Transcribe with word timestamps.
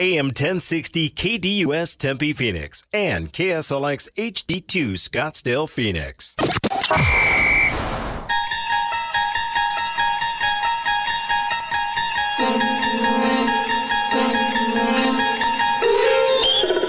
AM 0.00 0.26
1060 0.26 1.10
KDUS 1.10 1.96
Tempe 1.96 2.32
Phoenix 2.32 2.82
and 2.92 3.32
KSLX 3.32 4.10
HD2 4.16 4.94
Scottsdale 4.94 5.70
Phoenix. 5.70 6.34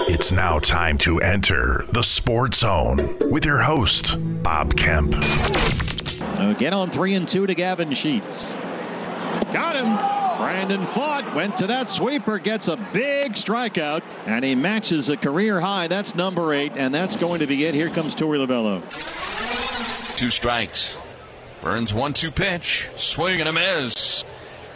It's 0.08 0.32
now 0.32 0.58
time 0.58 0.98
to 0.98 1.20
enter 1.20 1.84
the 1.92 2.02
Sports 2.02 2.58
Zone 2.58 3.16
with 3.30 3.44
your 3.44 3.58
host, 3.58 4.16
Bob 4.42 4.76
Kemp. 4.76 5.14
Again 6.40 6.74
on 6.74 6.90
three 6.90 7.14
and 7.14 7.28
two 7.28 7.46
to 7.46 7.54
Gavin 7.54 7.94
Sheets. 7.94 8.52
Got 9.52 9.76
him. 9.76 10.25
Brandon 10.36 10.82
Pfaadt, 10.82 11.34
went 11.34 11.56
to 11.58 11.66
that 11.66 11.88
sweeper, 11.88 12.38
gets 12.38 12.68
a 12.68 12.76
big 12.76 13.32
strikeout, 13.32 14.02
and 14.26 14.44
he 14.44 14.54
matches 14.54 15.08
a 15.08 15.16
career 15.16 15.60
high. 15.60 15.88
That's 15.88 16.14
number 16.14 16.52
eight, 16.52 16.76
and 16.76 16.94
that's 16.94 17.16
going 17.16 17.40
to 17.40 17.46
be 17.46 17.64
it. 17.64 17.74
Here 17.74 17.88
comes 17.88 18.14
Torey 18.14 18.38
Lovullo. 18.44 18.82
Two 20.16 20.30
strikes. 20.30 20.98
Burnes 21.62 21.92
one 21.92 22.12
two 22.12 22.30
pitch. 22.30 22.88
Swing 22.96 23.40
and 23.40 23.48
a 23.48 23.52
miss. 23.52 24.24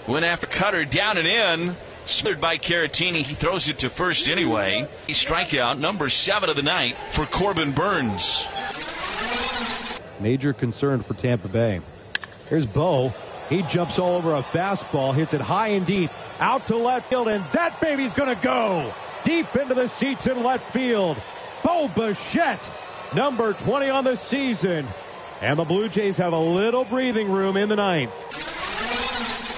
Went 0.07 0.25
after 0.25 0.47
Cutter 0.47 0.85
down 0.85 1.19
and 1.19 1.27
in. 1.27 1.77
Smothered 2.07 2.41
by 2.41 2.57
Caratini. 2.59 3.25
He 3.25 3.35
throws 3.35 3.69
it 3.69 3.79
to 3.81 3.91
first 3.91 4.29
anyway. 4.29 4.89
He 5.07 5.13
strikeout 5.13 5.79
number 5.79 6.09
seven 6.09 6.51
of 6.51 6.57
the 6.57 6.63
night 6.63 6.97
for 6.97 7.27
Corbin 7.27 7.73
Burnes. 7.73 8.47
Major 10.19 10.53
concern 10.53 11.03
for 11.03 11.15
Tampa 11.15 11.49
Bay. 11.49 11.81
Here's 12.49 12.67
Bo. 12.67 13.15
He 13.51 13.63
jumps 13.63 13.99
all 13.99 14.15
over 14.15 14.37
a 14.37 14.43
fastball, 14.43 15.13
hits 15.13 15.35
it 15.35 15.41
high 15.41 15.69
and 15.69 15.85
deep, 15.85 16.13
out 16.39 16.69
to 16.69 16.77
left 16.77 17.11
field, 17.11 17.27
and 17.27 17.45
that 17.53 17.81
baby's 17.81 18.15
going 18.15 18.35
to 18.35 18.41
go 18.41 18.95
deep 19.25 19.55
into 19.57 19.75
the 19.75 19.89
seats 19.89 20.29
in 20.29 20.43
left 20.45 20.73
field. 20.73 21.17
Bo 21.65 21.89
Bichette, 21.89 22.65
number 23.13 23.53
20 23.53 23.91
on 23.91 24.05
the 24.05 24.17
season. 24.17 24.87
And 25.41 25.59
the 25.59 25.65
Blue 25.65 25.89
Jays 25.89 26.17
have 26.19 26.33
a 26.33 26.39
little 26.39 26.85
breathing 26.85 27.31
room 27.31 27.57
in 27.57 27.69
the 27.69 27.77
ninth. 27.77 28.13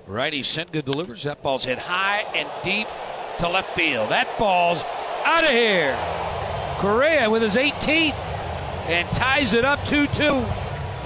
Righty 0.07 0.43
sent 0.43 0.73
good 0.73 0.87
delivers. 0.87 1.25
That 1.25 1.43
ball's 1.43 1.65
hit 1.65 1.79
high 1.79 2.21
and 2.35 2.49
deep 2.65 2.89
to 3.39 3.49
left 3.49 3.75
field. 3.75 4.11
That 4.11 4.29
ball's 4.39 4.83
out 5.25 5.45
of 5.45 5.51
here. 5.51 5.97
Correa 6.79 7.29
with 7.29 7.43
his 7.43 7.57
18th 7.57 8.15
and 8.89 9.09
ties 9.11 9.53
it 9.53 9.65
up 9.65 9.85
2 9.87 10.07
2. 10.09 10.45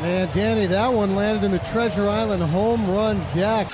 Man, 0.02 0.28
Danny, 0.34 0.66
that 0.66 0.92
one 0.92 1.16
landed 1.16 1.42
in 1.42 1.50
the 1.50 1.58
Treasure 1.58 2.06
Island 2.06 2.42
home 2.42 2.90
run 2.90 3.18
deck. 3.34 3.66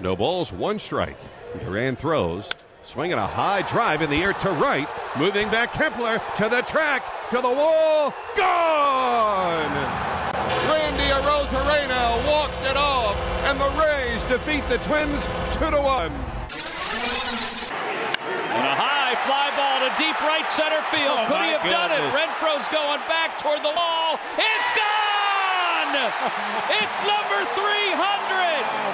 No 0.00 0.14
balls, 0.14 0.52
one 0.52 0.78
strike. 0.78 1.16
Duran 1.60 1.96
throws, 1.96 2.48
swinging 2.82 3.16
a 3.16 3.26
high 3.26 3.62
drive 3.62 4.02
in 4.02 4.10
the 4.10 4.22
air 4.22 4.34
to 4.34 4.50
right, 4.50 4.86
moving 5.16 5.48
back 5.48 5.72
Kepler 5.72 6.20
to 6.36 6.48
the 6.50 6.60
track, 6.62 7.30
to 7.30 7.36
the 7.36 7.48
wall, 7.48 8.12
gone! 8.36 9.72
Randy 10.68 11.04
Arozarena 11.04 12.26
walks 12.28 12.60
it 12.68 12.76
off, 12.76 13.16
and 13.44 13.58
the 13.58 13.70
Rays 13.80 14.22
defeat 14.24 14.68
the 14.68 14.76
Twins 14.86 15.24
2 15.58 15.70
to 15.70 15.80
1. 15.80 16.31
And 19.22 19.30
a 19.30 19.34
high 19.34 19.42
fly 19.52 19.54
ball 19.54 19.78
to 19.86 19.90
deep 20.00 20.18
right 20.22 20.48
center 20.50 20.82
field. 20.90 21.14
Oh, 21.14 21.26
Could 21.30 21.42
he 21.46 21.54
have 21.54 21.62
my 21.62 21.70
done 21.70 21.94
it? 21.94 22.02
Renfroe's 22.10 22.66
going 22.74 22.98
back 23.06 23.38
toward 23.38 23.62
the 23.62 23.70
wall. 23.70 24.18
It's 24.34 24.70
gone! 24.74 25.94
it's 26.82 26.98
number 27.06 27.46
300! 27.54 27.54
Oh 27.54 28.02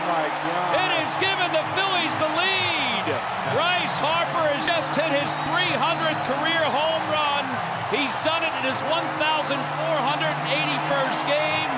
my 0.05 0.29
God. 0.29 0.77
It 0.77 0.91
has 1.01 1.17
given 1.23 1.49
the 1.55 1.65
Phillies 1.73 2.13
the 2.21 2.29
lead. 2.37 3.09
Bryce 3.57 3.97
Harper 3.97 4.53
has 4.53 4.69
just 4.69 4.93
hit 4.93 5.17
his 5.17 5.33
300th 5.49 6.21
career 6.29 6.61
home 6.69 7.09
run. 7.09 7.49
He's 7.89 8.13
done 8.21 8.45
it 8.45 8.53
in 8.61 8.69
his 8.69 8.77
1,481st 8.85 11.25
game, 11.25 11.73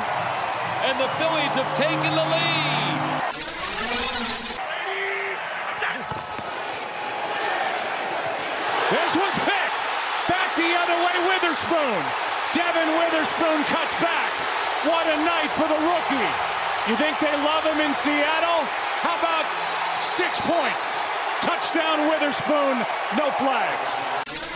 and 0.91 0.99
the 0.99 1.06
Phillies 1.22 1.55
have 1.55 1.71
taken 1.78 2.10
the 2.19 2.27
lead. 2.27 3.09
This 9.10 9.19
one's 9.19 9.43
picked. 9.43 9.82
Back 10.31 10.54
the 10.54 10.71
other 10.71 10.94
way, 11.03 11.16
Witherspoon. 11.26 12.00
Devon 12.54 12.87
Witherspoon 12.94 13.59
cuts 13.66 13.91
back. 13.98 14.31
What 14.87 15.04
a 15.09 15.19
night 15.26 15.50
for 15.59 15.66
the 15.66 15.75
rookie. 15.75 16.31
You 16.87 16.94
think 16.94 17.19
they 17.19 17.34
love 17.43 17.65
him 17.66 17.81
in 17.81 17.93
Seattle? 17.93 18.62
How 19.03 19.19
about 19.19 19.50
six 20.00 20.41
points? 20.43 21.00
Touchdown 21.43 22.09
Witherspoon, 22.09 22.78
no 23.19 23.31
flags. 23.34 24.50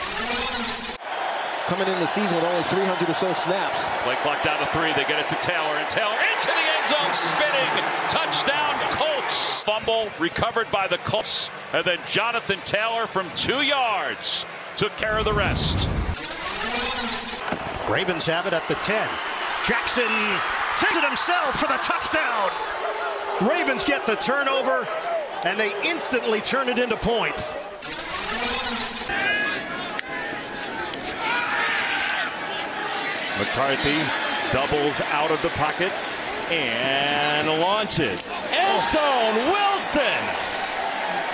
Coming 1.67 1.89
in 1.89 1.99
the 1.99 2.07
season 2.07 2.37
with 2.37 2.45
only 2.45 2.63
300 2.65 3.09
or 3.09 3.15
so 3.15 3.33
snaps. 3.33 3.89
Play 4.03 4.17
clock 4.17 4.43
down 4.43 4.61
to 4.61 4.67
three. 4.67 4.93
They 4.93 5.09
get 5.09 5.19
it 5.19 5.29
to 5.31 5.37
Taylor, 5.37 5.77
and 5.77 5.89
Taylor 5.89 6.13
into 6.13 6.49
the 6.49 6.67
end 6.77 6.89
zone, 6.89 7.15
spinning. 7.15 7.73
Touchdown, 8.11 8.75
Colts. 8.99 9.63
Fumble 9.63 10.11
recovered 10.19 10.71
by 10.71 10.89
the 10.89 10.99
Colts. 10.99 11.51
And 11.73 11.83
then 11.83 11.99
Jonathan 12.11 12.59
Taylor 12.67 13.07
from 13.07 13.31
two 13.35 13.63
yards 13.63 14.45
took 14.77 14.95
care 14.99 15.17
of 15.17 15.25
the 15.25 15.33
rest. 15.33 15.89
Ravens 17.89 18.27
have 18.27 18.47
it 18.47 18.53
at 18.53 18.69
the 18.69 18.75
10. 18.75 19.09
Jackson 19.67 20.05
takes 20.77 20.97
it 20.97 21.05
himself 21.05 21.59
for 21.59 21.67
the 21.67 21.79
touchdown. 21.79 22.51
Ravens 23.49 23.85
get 23.85 24.07
the 24.07 24.17
turnover, 24.17 24.87
and 25.45 25.59
they 25.59 25.73
instantly 25.89 26.43
turn 26.43 26.69
it 26.69 26.79
into 26.79 26.97
points. 26.97 27.57
McCarthy 33.44 33.99
doubles 34.53 35.03
out 35.03 35.31
of 35.31 35.41
the 35.43 35.50
pocket 35.50 35.93
and 36.50 37.47
launches. 37.60 38.31
End 38.31 38.87
zone, 38.87 39.37
Wilson. 39.53 40.25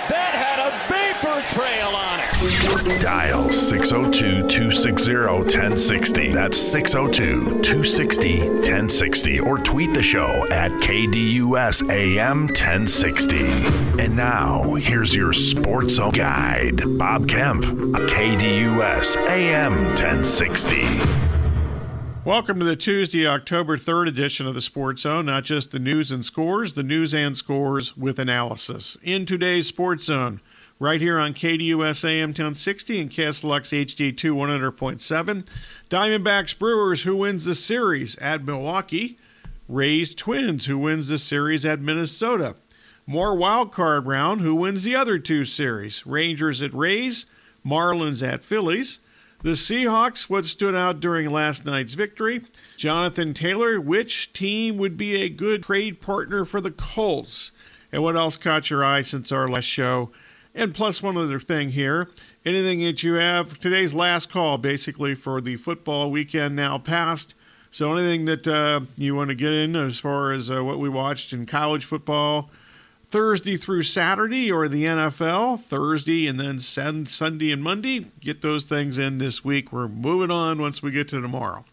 That 0.09 0.33
had 0.35 0.59
a 0.59 0.71
vapor 0.91 1.41
trail 1.53 1.87
on 1.95 2.19
it. 2.19 3.01
Dial 3.01 3.49
602 3.49 4.45
260 4.49 5.15
1060. 5.15 6.31
That's 6.33 6.57
602 6.57 7.61
260 7.61 8.39
1060. 8.49 9.39
Or 9.39 9.57
tweet 9.59 9.93
the 9.93 10.03
show 10.03 10.45
at 10.51 10.71
KDUS 10.81 11.89
AM 11.89 12.47
1060. 12.47 13.45
And 14.03 14.17
now, 14.17 14.73
here's 14.73 15.15
your 15.15 15.31
Sports 15.31 15.97
guide, 15.97 16.81
Bob 16.97 17.29
Kemp, 17.29 17.63
KDUS 17.63 19.15
AM 19.29 19.85
1060. 19.95 21.30
Welcome 22.23 22.59
to 22.59 22.65
the 22.65 22.75
Tuesday, 22.75 23.25
October 23.25 23.77
3rd 23.77 24.09
edition 24.09 24.45
of 24.45 24.53
the 24.53 24.61
Sports 24.61 25.01
Zone. 25.01 25.25
Not 25.25 25.43
just 25.43 25.71
the 25.71 25.79
news 25.79 26.11
and 26.11 26.23
scores, 26.23 26.75
the 26.75 26.83
news 26.83 27.15
and 27.15 27.35
scores 27.35 27.97
with 27.97 28.19
analysis. 28.19 28.95
In 29.01 29.25
today's 29.25 29.65
Sports 29.65 30.05
Zone, 30.05 30.39
right 30.77 31.01
here 31.01 31.17
on 31.17 31.33
KDUS 31.33 32.05
AM 32.05 32.29
1060 32.29 33.01
and 33.01 33.09
KSLX 33.09 33.85
HD2 33.87 34.35
100.7, 34.35 35.47
Diamondbacks 35.89 36.59
Brewers, 36.59 37.01
who 37.01 37.15
wins 37.15 37.43
the 37.43 37.55
series 37.55 38.15
at 38.19 38.45
Milwaukee, 38.45 39.17
Rays 39.67 40.13
Twins, 40.13 40.67
who 40.67 40.77
wins 40.77 41.07
the 41.07 41.17
series 41.17 41.65
at 41.65 41.81
Minnesota. 41.81 42.55
More 43.07 43.35
wild 43.35 43.71
card 43.71 44.05
round, 44.05 44.41
who 44.41 44.53
wins 44.53 44.83
the 44.83 44.95
other 44.95 45.17
two 45.17 45.43
series, 45.43 46.05
Rangers 46.05 46.61
at 46.61 46.71
Rays, 46.71 47.25
Marlins 47.65 48.21
at 48.21 48.43
Phillies. 48.43 48.99
The 49.43 49.51
Seahawks, 49.51 50.29
what 50.29 50.45
stood 50.45 50.75
out 50.75 50.99
during 50.99 51.27
last 51.31 51.65
night's 51.65 51.95
victory. 51.95 52.43
Jonathan 52.77 53.33
Taylor, 53.33 53.81
which 53.81 54.31
team 54.33 54.77
would 54.77 54.97
be 54.97 55.15
a 55.15 55.29
good 55.29 55.63
trade 55.63 55.99
partner 55.99 56.45
for 56.45 56.61
the 56.61 56.69
Colts? 56.69 57.51
And 57.91 58.03
what 58.03 58.15
else 58.15 58.37
caught 58.37 58.69
your 58.69 58.85
eye 58.85 59.01
since 59.01 59.31
our 59.31 59.47
last 59.47 59.65
show? 59.65 60.11
And 60.53 60.75
plus, 60.75 61.01
one 61.01 61.17
other 61.17 61.39
thing 61.39 61.71
here 61.71 62.09
anything 62.45 62.81
that 62.81 63.01
you 63.01 63.15
have, 63.15 63.59
today's 63.59 63.95
last 63.95 64.29
call 64.29 64.59
basically 64.59 65.15
for 65.15 65.41
the 65.41 65.55
football 65.57 66.11
weekend 66.11 66.55
now 66.55 66.77
passed. 66.77 67.33
So, 67.71 67.97
anything 67.97 68.25
that 68.25 68.47
uh, 68.47 68.81
you 68.95 69.15
want 69.15 69.29
to 69.29 69.35
get 69.35 69.53
in 69.53 69.75
as 69.75 69.97
far 69.97 70.31
as 70.31 70.51
uh, 70.51 70.63
what 70.63 70.77
we 70.77 70.89
watched 70.89 71.33
in 71.33 71.47
college 71.47 71.85
football, 71.85 72.51
Thursday 73.11 73.57
through 73.57 73.83
Saturday 73.83 74.49
or 74.49 74.69
the 74.69 74.85
NFL, 74.85 75.59
Thursday 75.59 76.27
and 76.27 76.39
then 76.39 76.59
sun- 76.59 77.05
Sunday 77.05 77.51
and 77.51 77.61
Monday. 77.61 78.05
Get 78.21 78.41
those 78.41 78.63
things 78.63 78.97
in 78.97 79.17
this 79.17 79.43
week. 79.43 79.73
We're 79.73 79.89
moving 79.89 80.31
on 80.31 80.61
once 80.61 80.81
we 80.81 80.91
get 80.91 81.09
to 81.09 81.19
tomorrow. 81.19 81.65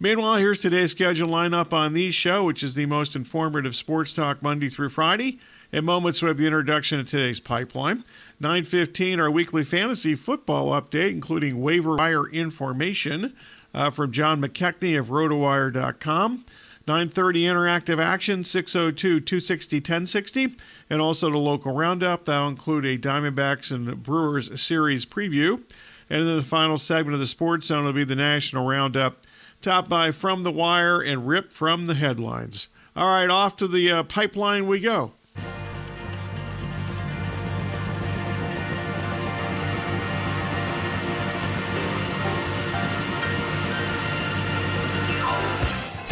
Meanwhile, 0.00 0.38
here's 0.38 0.58
today's 0.60 0.92
schedule 0.92 1.28
lineup 1.28 1.74
on 1.74 1.92
the 1.92 2.10
show, 2.10 2.44
which 2.44 2.62
is 2.62 2.72
the 2.72 2.86
most 2.86 3.14
informative 3.14 3.76
sports 3.76 4.14
talk 4.14 4.42
Monday 4.42 4.70
through 4.70 4.88
Friday. 4.88 5.38
In 5.72 5.84
moments, 5.84 6.22
we 6.22 6.28
have 6.28 6.38
the 6.38 6.46
introduction 6.46 6.98
of 6.98 7.06
today's 7.06 7.38
pipeline. 7.38 8.02
9.15, 8.40 9.18
our 9.20 9.30
weekly 9.30 9.64
fantasy 9.64 10.14
football 10.14 10.70
update, 10.70 11.10
including 11.10 11.60
waiver 11.60 11.96
wire 11.96 12.26
information 12.30 13.36
uh, 13.74 13.90
from 13.90 14.10
John 14.10 14.40
McKechnie 14.40 14.98
of 14.98 15.08
rotowire.com. 15.08 16.46
9:30 16.86 17.42
interactive 17.42 18.02
action 18.02 18.42
602-260-1060 18.42 20.58
and 20.90 21.00
also 21.00 21.30
the 21.30 21.38
local 21.38 21.72
roundup 21.72 22.24
that'll 22.24 22.48
include 22.48 22.84
a 22.84 22.98
Diamondbacks 22.98 23.70
and 23.70 24.02
Brewers 24.02 24.60
series 24.60 25.06
preview. 25.06 25.62
And 26.10 26.28
then 26.28 26.36
the 26.36 26.42
final 26.42 26.78
segment 26.78 27.14
of 27.14 27.20
the 27.20 27.26
Sports 27.26 27.66
Zone 27.66 27.84
will 27.84 27.92
be 27.92 28.04
the 28.04 28.16
National 28.16 28.66
Roundup, 28.66 29.24
topped 29.62 29.88
by 29.88 30.10
From 30.10 30.42
the 30.42 30.50
Wire 30.50 31.00
and 31.00 31.26
ripped 31.26 31.52
from 31.52 31.86
the 31.86 31.94
headlines. 31.94 32.68
All 32.94 33.08
right, 33.08 33.30
off 33.30 33.56
to 33.56 33.68
the 33.68 33.90
uh, 33.90 34.02
pipeline 34.02 34.66
we 34.66 34.80
go. 34.80 35.12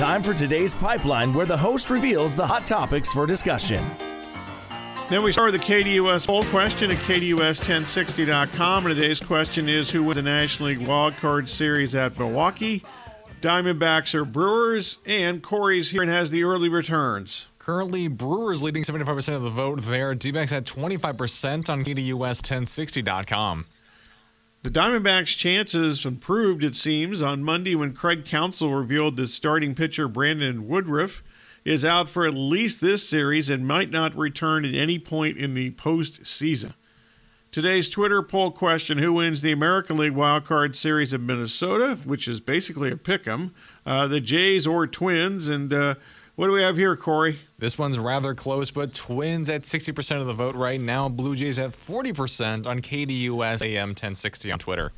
Time 0.01 0.23
for 0.23 0.33
today's 0.33 0.73
pipeline, 0.73 1.35
where 1.35 1.45
the 1.45 1.59
host 1.59 1.91
reveals 1.91 2.35
the 2.35 2.47
hot 2.47 2.67
topics 2.67 3.13
for 3.13 3.27
discussion. 3.27 3.85
Then 5.11 5.23
we 5.23 5.31
start 5.31 5.53
with 5.53 5.61
the 5.61 5.67
KDUS 5.67 6.27
poll 6.27 6.43
question 6.45 6.91
at 6.91 6.97
KDUS1060.com. 6.97 8.87
And 8.87 8.95
today's 8.95 9.21
question 9.21 9.69
is 9.69 9.91
Who 9.91 10.03
wins 10.03 10.17
the 10.17 10.23
National 10.23 10.71
League 10.71 10.89
Wild 10.89 11.19
Card 11.19 11.51
Series 11.51 11.95
at 11.95 12.19
Milwaukee? 12.19 12.83
Diamondbacks 13.43 14.15
or 14.15 14.25
Brewers? 14.25 14.97
And 15.05 15.43
Corey's 15.43 15.91
here 15.91 16.01
and 16.01 16.11
has 16.11 16.31
the 16.31 16.45
early 16.45 16.71
returns. 16.71 17.49
Currently, 17.59 18.09
Brewers 18.09 18.63
leading 18.63 18.85
75% 18.85 19.37
of 19.37 19.43
the 19.43 19.51
vote 19.51 19.83
there. 19.83 20.15
D-backs 20.15 20.53
at 20.53 20.65
25% 20.65 21.69
on 21.69 21.85
KDUS1060.com. 21.85 23.67
The 24.63 24.71
Diamondbacks' 24.71 25.39
chances 25.39 26.05
improved, 26.05 26.63
it 26.63 26.75
seems, 26.75 27.23
on 27.23 27.43
Monday 27.43 27.75
when 27.75 27.95
Craig 27.95 28.27
Counsell 28.27 28.75
revealed 28.75 29.17
that 29.17 29.29
starting 29.29 29.75
pitcher 29.75 30.07
Brandon 30.07 30.69
Woodruff 30.69 31.23
is 31.65 31.83
out 31.83 32.11
for 32.11 32.27
at 32.27 32.35
least 32.35 32.83
this 32.83 33.09
series 33.09 33.49
and 33.49 33.67
might 33.67 33.91
not 33.91 34.15
return 34.15 34.67
at 34.67 34.75
any 34.75 34.99
point 34.99 35.39
in 35.39 35.55
the 35.55 35.71
postseason. 35.71 36.75
Today's 37.51 37.89
Twitter 37.89 38.23
poll 38.23 38.51
question 38.51 38.99
Who 38.99 39.15
wins 39.15 39.41
the 39.41 39.51
American 39.51 39.97
League 39.97 40.13
Wild 40.13 40.45
Card 40.45 40.77
Series 40.77 41.15
of 41.15 41.23
Minnesota, 41.23 41.99
which 42.05 42.29
is 42.29 42.41
basically 42.41 42.91
a 42.91 42.99
pick 42.99 43.27
'em, 43.27 43.55
uh, 43.87 44.07
the 44.09 44.21
Jays 44.21 44.67
or 44.67 44.87
Twins? 44.87 45.49
And 45.49 45.73
uh, 45.73 45.95
what 46.41 46.47
do 46.47 46.55
we 46.55 46.63
have 46.63 46.79
here, 46.79 46.97
Corey? 46.97 47.39
This 47.59 47.77
one's 47.77 47.99
rather 47.99 48.35
close, 48.35 48.71
but 48.71 48.95
Twins 48.95 49.51
at 49.51 49.65
60% 49.65 50.23
of 50.23 50.27
the 50.27 50.33
vote 50.33 50.55
right 50.55 50.81
now. 50.81 51.07
Blue 51.07 51.37
Jays 51.37 51.59
at 51.59 51.73
40% 51.73 52.65
on 52.65 52.81
KDUS 52.81 53.61
AM 53.61 53.91
1060 53.91 54.51
on 54.51 54.59
Twitter. 54.59 54.91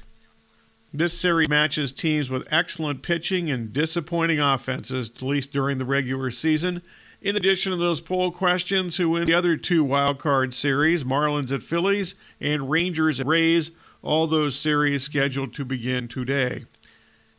This 0.95 1.19
series 1.19 1.49
matches 1.49 1.91
teams 1.91 2.31
with 2.31 2.47
excellent 2.53 3.03
pitching 3.03 3.51
and 3.51 3.73
disappointing 3.73 4.39
offenses, 4.39 5.11
at 5.11 5.21
least 5.21 5.53
during 5.53 5.79
the 5.79 5.85
regular 5.85 6.31
season. 6.31 6.81
In 7.21 7.35
addition 7.35 7.73
to 7.73 7.77
those 7.77 8.01
poll 8.01 8.31
questions, 8.31 8.99
who 8.99 9.09
win 9.09 9.25
the 9.25 9.35
other 9.35 9.57
two 9.57 9.83
wild 9.83 10.21
card 10.21 10.55
series, 10.55 11.03
Marlins 11.03 11.53
at 11.53 11.65
Phillies 11.65 12.15
and 12.41 12.71
Rangers 12.71 13.19
at 13.19 13.27
Rays, 13.27 13.73
all 14.01 14.29
those 14.29 14.57
series 14.57 15.03
scheduled 15.03 15.55
to 15.55 15.65
begin 15.65 16.07
today. 16.07 16.67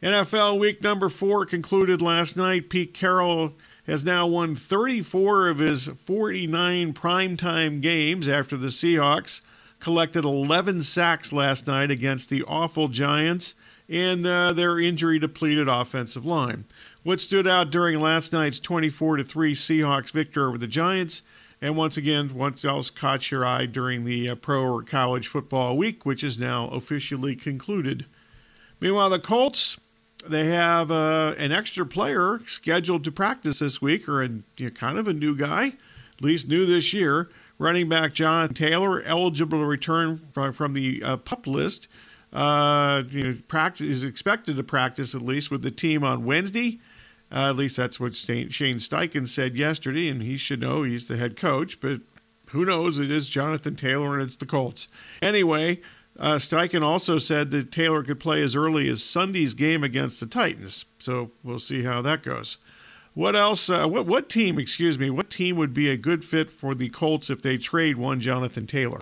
NFL 0.02 0.60
week 0.60 0.82
number 0.82 1.08
four 1.08 1.46
concluded 1.46 2.02
last 2.02 2.36
night. 2.36 2.70
Pete 2.70 2.94
Carroll 2.94 3.54
has 3.86 4.06
now 4.06 4.26
won 4.26 4.56
34 4.56 5.50
of 5.50 5.60
his 5.60 5.88
49 5.88 6.94
primetime 6.94 7.82
games 7.82 8.28
after 8.28 8.56
the 8.56 8.68
Seahawks 8.68 9.42
collected 9.80 10.24
11 10.24 10.84
sacks 10.84 11.34
last 11.34 11.68
night 11.68 11.92
against 11.92 12.30
the 12.30 12.44
awful 12.44 12.88
Giants 12.88 13.56
and 13.90 14.26
uh, 14.26 14.54
their 14.54 14.80
injury 14.80 15.20
depleted 15.20 15.68
offensive 15.68 16.26
line. 16.26 16.64
What 17.04 17.20
stood 17.20 17.46
out 17.46 17.70
during 17.70 18.00
last 18.00 18.32
night's 18.32 18.62
24 18.62 19.24
3 19.24 19.54
Seahawks 19.54 20.12
victory 20.12 20.44
over 20.44 20.58
the 20.58 20.68
Giants, 20.68 21.22
and 21.62 21.76
once 21.76 21.98
again, 21.98 22.34
what 22.34 22.64
else 22.64 22.90
caught 22.90 23.30
your 23.30 23.46
eye 23.46 23.66
during 23.66 24.06
the 24.06 24.30
uh, 24.30 24.36
pro 24.36 24.64
or 24.64 24.84
college 24.84 25.28
football 25.28 25.76
week, 25.76 26.06
which 26.06 26.24
is 26.24 26.40
now 26.40 26.70
officially 26.70 27.36
concluded. 27.36 28.06
Meanwhile, 28.80 29.10
the 29.10 29.20
Colts, 29.20 29.78
they 30.28 30.46
have 30.48 30.92
uh, 30.92 31.36
an 31.38 31.52
extra 31.52 31.86
player 31.86 32.42
scheduled 32.48 33.04
to 33.04 33.12
practice 33.12 33.60
this 33.60 33.82
week, 33.82 34.08
or 34.08 34.24
a, 34.24 34.30
you 34.58 34.66
know, 34.66 34.70
kind 34.70 34.98
of 34.98 35.08
a 35.08 35.14
new 35.14 35.36
guy, 35.36 35.74
at 36.18 36.24
least 36.24 36.48
new 36.48 36.66
this 36.66 36.94
year. 36.94 37.30
Running 37.60 37.88
back 37.88 38.14
Jonathan 38.14 38.56
Taylor, 38.56 39.02
eligible 39.04 39.60
to 39.60 39.66
return 39.66 40.22
from, 40.34 40.54
from 40.54 40.74
the 40.74 41.02
uh, 41.04 41.18
pup 41.18 41.46
list, 41.46 41.88
uh, 42.34 43.04
you 43.10 43.24
know, 43.24 43.38
practice, 43.48 43.88
is 43.88 44.04
expected 44.04 44.56
to 44.56 44.64
practice 44.64 45.14
at 45.14 45.22
least 45.22 45.52
with 45.52 45.62
the 45.62 45.72
team 45.72 46.04
on 46.04 46.26
Wednesday. 46.26 46.80
Uh, 47.32 47.50
at 47.50 47.56
least 47.56 47.78
that's 47.78 48.00
what 48.00 48.16
Shane 48.16 48.50
Steichen 48.50 49.28
said 49.28 49.56
yesterday, 49.56 50.08
and 50.08 50.22
he 50.22 50.38
should 50.38 50.62
know 50.62 50.84
he's 50.84 51.08
the 51.08 51.18
head 51.18 51.36
coach. 51.36 51.80
But 51.80 52.02
who 52.50 52.66
knows? 52.66 53.00
It 53.00 53.10
is 53.10 53.30
Jonathan 53.30 53.76
Taylor, 53.76 54.14
and 54.14 54.24
it's 54.24 54.36
the 54.36 54.46
Colts. 54.46 54.88
Anyway, 55.22 55.82
uh, 56.20 56.36
Steichen 56.36 56.84
also 56.84 57.18
said 57.18 57.52
that 57.52 57.72
Taylor 57.72 58.04
could 58.04 58.20
play 58.20 58.42
as 58.44 58.56
early 58.56 58.88
as 58.90 59.04
Sunday's 59.04 59.54
game 59.54 59.84
against 59.84 60.20
the 60.20 60.26
Titans. 60.26 60.86
So 61.00 61.32
we'll 61.44 61.60
see 61.60 61.84
how 61.84 62.02
that 62.04 62.24
goes. 62.24 62.58
What 63.14 63.36
else? 63.36 63.70
Uh, 63.70 63.88
what 63.88 64.06
what 64.06 64.30
team? 64.30 64.58
Excuse 64.58 64.98
me. 64.98 65.10
What 65.10 65.30
team 65.30 65.56
would 65.58 65.74
be 65.74 65.90
a 65.90 65.98
good 65.98 66.26
fit 66.26 66.50
for 66.50 66.74
the 66.74 66.90
Colts 66.90 67.30
if 67.30 67.42
they 67.42 67.58
trade 67.58 67.98
one 67.98 68.20
Jonathan 68.20 68.66
Taylor? 68.66 69.02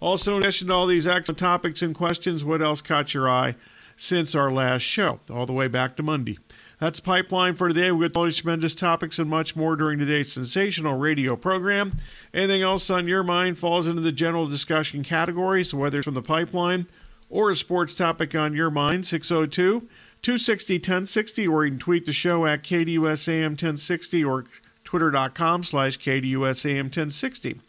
Also, 0.00 0.36
in 0.36 0.42
addition 0.42 0.68
to 0.68 0.74
all 0.74 0.86
these 0.86 1.06
excellent 1.06 1.38
topics 1.38 1.82
and 1.82 1.94
questions, 1.94 2.44
what 2.44 2.62
else 2.62 2.82
caught 2.82 3.14
your 3.14 3.28
eye 3.28 3.54
since 3.96 4.34
our 4.34 4.50
last 4.50 4.82
show, 4.82 5.20
all 5.30 5.46
the 5.46 5.52
way 5.52 5.68
back 5.68 5.96
to 5.96 6.02
Monday? 6.02 6.38
That's 6.82 6.98
Pipeline 6.98 7.54
for 7.54 7.68
today. 7.68 7.92
We've 7.92 8.12
got 8.12 8.18
all 8.18 8.24
these 8.24 8.38
tremendous 8.38 8.74
topics 8.74 9.20
and 9.20 9.30
much 9.30 9.54
more 9.54 9.76
during 9.76 10.00
today's 10.00 10.32
sensational 10.32 10.98
radio 10.98 11.36
program. 11.36 11.92
Anything 12.34 12.62
else 12.62 12.90
on 12.90 13.06
your 13.06 13.22
mind 13.22 13.56
falls 13.56 13.86
into 13.86 14.00
the 14.00 14.10
general 14.10 14.48
discussion 14.48 15.04
category, 15.04 15.62
so 15.62 15.78
whether 15.78 15.98
it's 15.98 16.06
from 16.06 16.14
the 16.14 16.22
Pipeline 16.22 16.88
or 17.30 17.52
a 17.52 17.54
sports 17.54 17.94
topic 17.94 18.34
on 18.34 18.54
your 18.54 18.68
mind, 18.68 19.06
602 19.06 19.86
260 20.22 20.74
1060, 20.74 21.46
or 21.46 21.64
you 21.64 21.70
can 21.70 21.78
tweet 21.78 22.04
the 22.04 22.12
show 22.12 22.46
at 22.46 22.64
KDUSAM 22.64 23.50
1060 23.50 24.24
or 24.24 24.44
twitter.com 24.82 25.62
slash 25.62 26.00
KDUSAM 26.00 26.82
1060. 26.86 27.60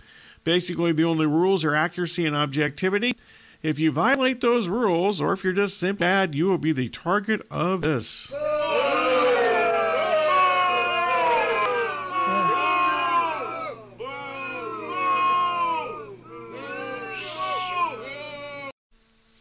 Basically, 0.43 0.91
the 0.91 1.03
only 1.03 1.27
rules 1.27 1.63
are 1.63 1.75
accuracy 1.75 2.25
and 2.25 2.35
objectivity. 2.35 3.13
If 3.61 3.77
you 3.77 3.91
violate 3.91 4.41
those 4.41 4.67
rules, 4.69 5.21
or 5.21 5.33
if 5.33 5.43
you're 5.43 5.53
just 5.53 5.77
simply 5.77 5.99
bad, 5.99 6.33
you 6.33 6.47
will 6.47 6.57
be 6.57 6.71
the 6.71 6.89
target 6.89 7.45
of 7.51 7.81
this. 7.81 8.33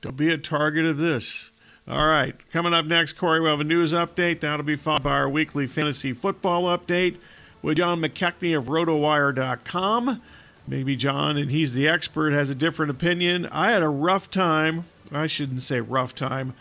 Don't 0.03 0.17
be 0.17 0.33
a 0.33 0.37
target 0.37 0.85
of 0.85 0.99
this. 0.99 1.53
All 1.87 2.07
right, 2.07 2.35
coming 2.51 2.75
up 2.75 2.87
next, 2.87 3.15
Corey, 3.15 3.41
we'll 3.41 3.53
have 3.53 3.61
a 3.61 3.65
news 3.65 3.93
update. 3.93 4.41
That'll 4.41 4.67
be 4.67 4.75
followed 4.75 5.05
by 5.05 5.13
our 5.13 5.29
weekly 5.29 5.69
fantasy 5.69 6.13
football 6.13 6.65
update 6.65 7.19
with 7.63 7.77
John 7.77 8.01
McKechnie 8.01 8.57
of 8.57 8.65
RotoWire.com. 8.65 10.21
Maybe 10.67 10.97
John, 10.97 11.37
and 11.37 11.53
he's 11.53 11.73
the 11.73 11.87
expert, 11.87 12.33
has 12.33 12.51
a 12.51 12.55
different 12.57 12.91
opinion. 12.91 13.47
I 13.47 13.71
had 13.71 13.83
a 13.83 13.89
rough 13.89 14.29
time. 14.29 14.87
I 15.13 15.29
shouldn't 15.29 15.63
say 15.63 15.81
rough 15.81 16.17
time. 16.17 16.55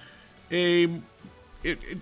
A, 0.51 0.83
it, 0.83 0.99
it, 1.63 1.97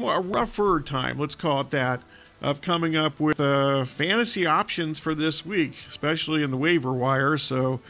a 0.00 0.20
rougher 0.20 0.80
time, 0.80 1.18
let's 1.18 1.36
call 1.36 1.60
it 1.60 1.70
that, 1.70 2.00
of 2.40 2.60
coming 2.60 2.96
up 2.96 3.20
with 3.20 3.38
uh, 3.38 3.84
fantasy 3.84 4.46
options 4.46 4.98
for 4.98 5.14
this 5.14 5.46
week, 5.46 5.74
especially 5.88 6.42
in 6.42 6.50
the 6.50 6.56
waiver 6.56 6.92
wire. 6.92 7.36
So 7.36 7.80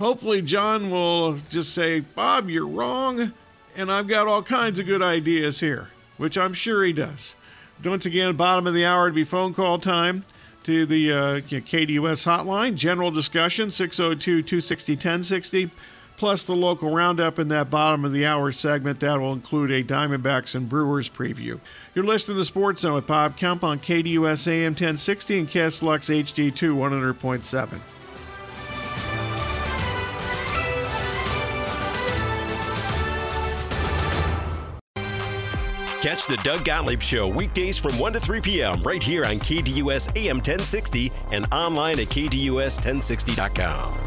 hopefully, 0.00 0.42
John 0.42 0.90
will 0.90 1.34
just 1.50 1.72
say, 1.72 2.00
Bob, 2.00 2.50
you're 2.50 2.66
wrong. 2.66 3.32
And 3.76 3.92
I've 3.92 4.08
got 4.08 4.26
all 4.26 4.42
kinds 4.42 4.80
of 4.80 4.86
good 4.86 5.02
ideas 5.02 5.60
here, 5.60 5.88
which 6.16 6.36
I'm 6.36 6.54
sure 6.54 6.82
he 6.82 6.92
does. 6.92 7.36
Once 7.84 8.04
again, 8.04 8.34
bottom 8.34 8.66
of 8.66 8.74
the 8.74 8.84
hour 8.84 9.08
to 9.08 9.14
be 9.14 9.22
phone 9.22 9.54
call 9.54 9.78
time 9.78 10.24
to 10.64 10.84
the 10.84 11.12
uh, 11.12 11.16
KDUS 11.40 12.26
hotline. 12.26 12.74
General 12.74 13.12
discussion 13.12 13.70
602 13.70 14.42
260 14.42 14.92
1060, 14.94 15.70
plus 16.16 16.44
the 16.44 16.54
local 16.54 16.92
roundup 16.92 17.38
in 17.38 17.48
that 17.48 17.70
bottom 17.70 18.04
of 18.04 18.12
the 18.12 18.26
hour 18.26 18.50
segment. 18.50 19.00
That 19.00 19.20
will 19.20 19.32
include 19.32 19.70
a 19.70 19.84
Diamondbacks 19.84 20.54
and 20.54 20.68
Brewers 20.68 21.08
preview. 21.08 21.60
You're 21.94 22.04
listening 22.04 22.36
to 22.38 22.44
Sports 22.44 22.82
Zone 22.82 22.94
with 22.94 23.06
Bob 23.06 23.36
Kemp 23.36 23.62
on 23.62 23.78
KDUS 23.78 24.48
AM 24.48 24.72
1060 24.72 25.38
and 25.38 25.48
KSLX 25.48 26.24
HD2 26.24 26.74
100.7. 26.74 27.80
Catch 36.00 36.26
the 36.26 36.38
Doug 36.38 36.64
Gottlieb 36.64 37.02
Show 37.02 37.28
weekdays 37.28 37.76
from 37.76 37.98
1 37.98 38.14
to 38.14 38.20
3 38.20 38.40
p.m. 38.40 38.82
right 38.82 39.02
here 39.02 39.26
on 39.26 39.38
KDUS 39.38 40.16
AM 40.16 40.36
1060 40.36 41.12
and 41.30 41.44
online 41.52 42.00
at 42.00 42.06
KDUS1060.com. 42.06 43.98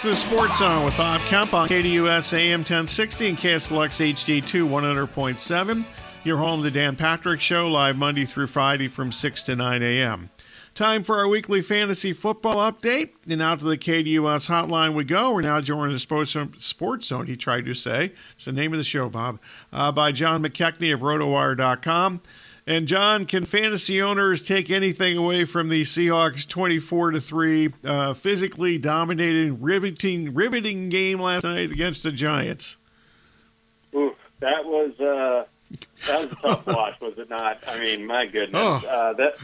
to 0.00 0.10
the 0.10 0.16
Sports 0.16 0.58
Zone 0.58 0.84
with 0.84 0.94
Bob 0.98 1.18
Kemp 1.22 1.54
on 1.54 1.66
KDUS 1.66 2.36
AM 2.36 2.60
1060 2.60 3.28
and 3.28 3.38
KSLX 3.38 4.12
HD2 4.12 4.68
100.7. 4.68 5.84
Your 6.24 6.36
home, 6.36 6.60
the 6.60 6.70
Dan 6.70 6.94
Patrick 6.94 7.40
Show, 7.40 7.70
live 7.70 7.96
Monday 7.96 8.26
through 8.26 8.48
Friday 8.48 8.88
from 8.88 9.10
6 9.10 9.42
to 9.44 9.56
9 9.56 9.82
a.m. 9.82 10.28
Time 10.74 11.04
for 11.04 11.18
our 11.18 11.28
weekly 11.28 11.62
fantasy 11.62 12.12
football 12.12 12.56
update. 12.56 13.10
And 13.30 13.40
out 13.40 13.60
to 13.60 13.64
the 13.64 13.78
KDUS 13.78 14.48
hotline 14.48 14.94
we 14.94 15.04
go. 15.04 15.32
We're 15.32 15.42
now 15.42 15.60
joined 15.60 15.94
the 15.94 16.00
Sports 16.00 16.32
Zone, 16.32 16.52
Sports 16.58 17.06
Zone 17.06 17.26
he 17.26 17.36
tried 17.36 17.64
to 17.66 17.74
say. 17.74 18.12
It's 18.34 18.46
the 18.46 18.52
name 18.52 18.72
of 18.72 18.78
the 18.78 18.84
show, 18.84 19.08
Bob, 19.08 19.38
uh, 19.72 19.92
by 19.92 20.10
John 20.10 20.42
McKechnie 20.42 20.92
of 20.92 21.00
RotoWire.com. 21.00 22.22
And 22.66 22.88
John, 22.88 23.26
can 23.26 23.44
fantasy 23.44 24.02
owners 24.02 24.42
take 24.42 24.68
anything 24.68 25.16
away 25.16 25.44
from 25.44 25.68
the 25.68 25.82
Seahawks' 25.82 26.48
twenty-four 26.48 27.10
to 27.10 27.20
three 27.20 27.70
uh, 27.84 28.14
physically 28.14 28.78
dominating, 28.78 29.60
riveting, 29.60 30.32
riveting 30.34 30.88
game 30.88 31.20
last 31.20 31.44
night 31.44 31.70
against 31.70 32.02
the 32.04 32.10
Giants? 32.10 32.78
Oof, 33.94 34.14
that 34.40 34.64
was 34.64 34.98
uh, 34.98 35.44
that 36.06 36.22
was 36.22 36.32
a 36.32 36.36
tough 36.36 36.66
watch, 36.66 36.98
was 37.02 37.18
it 37.18 37.28
not? 37.28 37.62
I 37.66 37.78
mean, 37.78 38.06
my 38.06 38.24
goodness, 38.24 38.58
oh. 38.58 38.88
uh, 38.88 39.12
that 39.12 39.36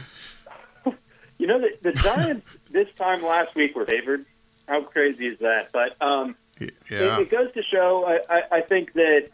you 1.41 1.47
know 1.47 1.59
the, 1.59 1.71
the 1.81 1.91
Giants 1.91 2.45
this 2.71 2.87
time 2.95 3.23
last 3.23 3.55
week 3.55 3.75
were 3.75 3.85
favored. 3.85 4.25
How 4.67 4.83
crazy 4.83 5.27
is 5.27 5.39
that? 5.39 5.71
But 5.71 5.99
um, 5.99 6.35
yeah. 6.59 6.69
it, 7.17 7.21
it 7.21 7.29
goes 7.31 7.51
to 7.53 7.63
show. 7.63 8.05
I, 8.07 8.33
I, 8.33 8.57
I 8.57 8.61
think 8.61 8.93
that 8.93 9.29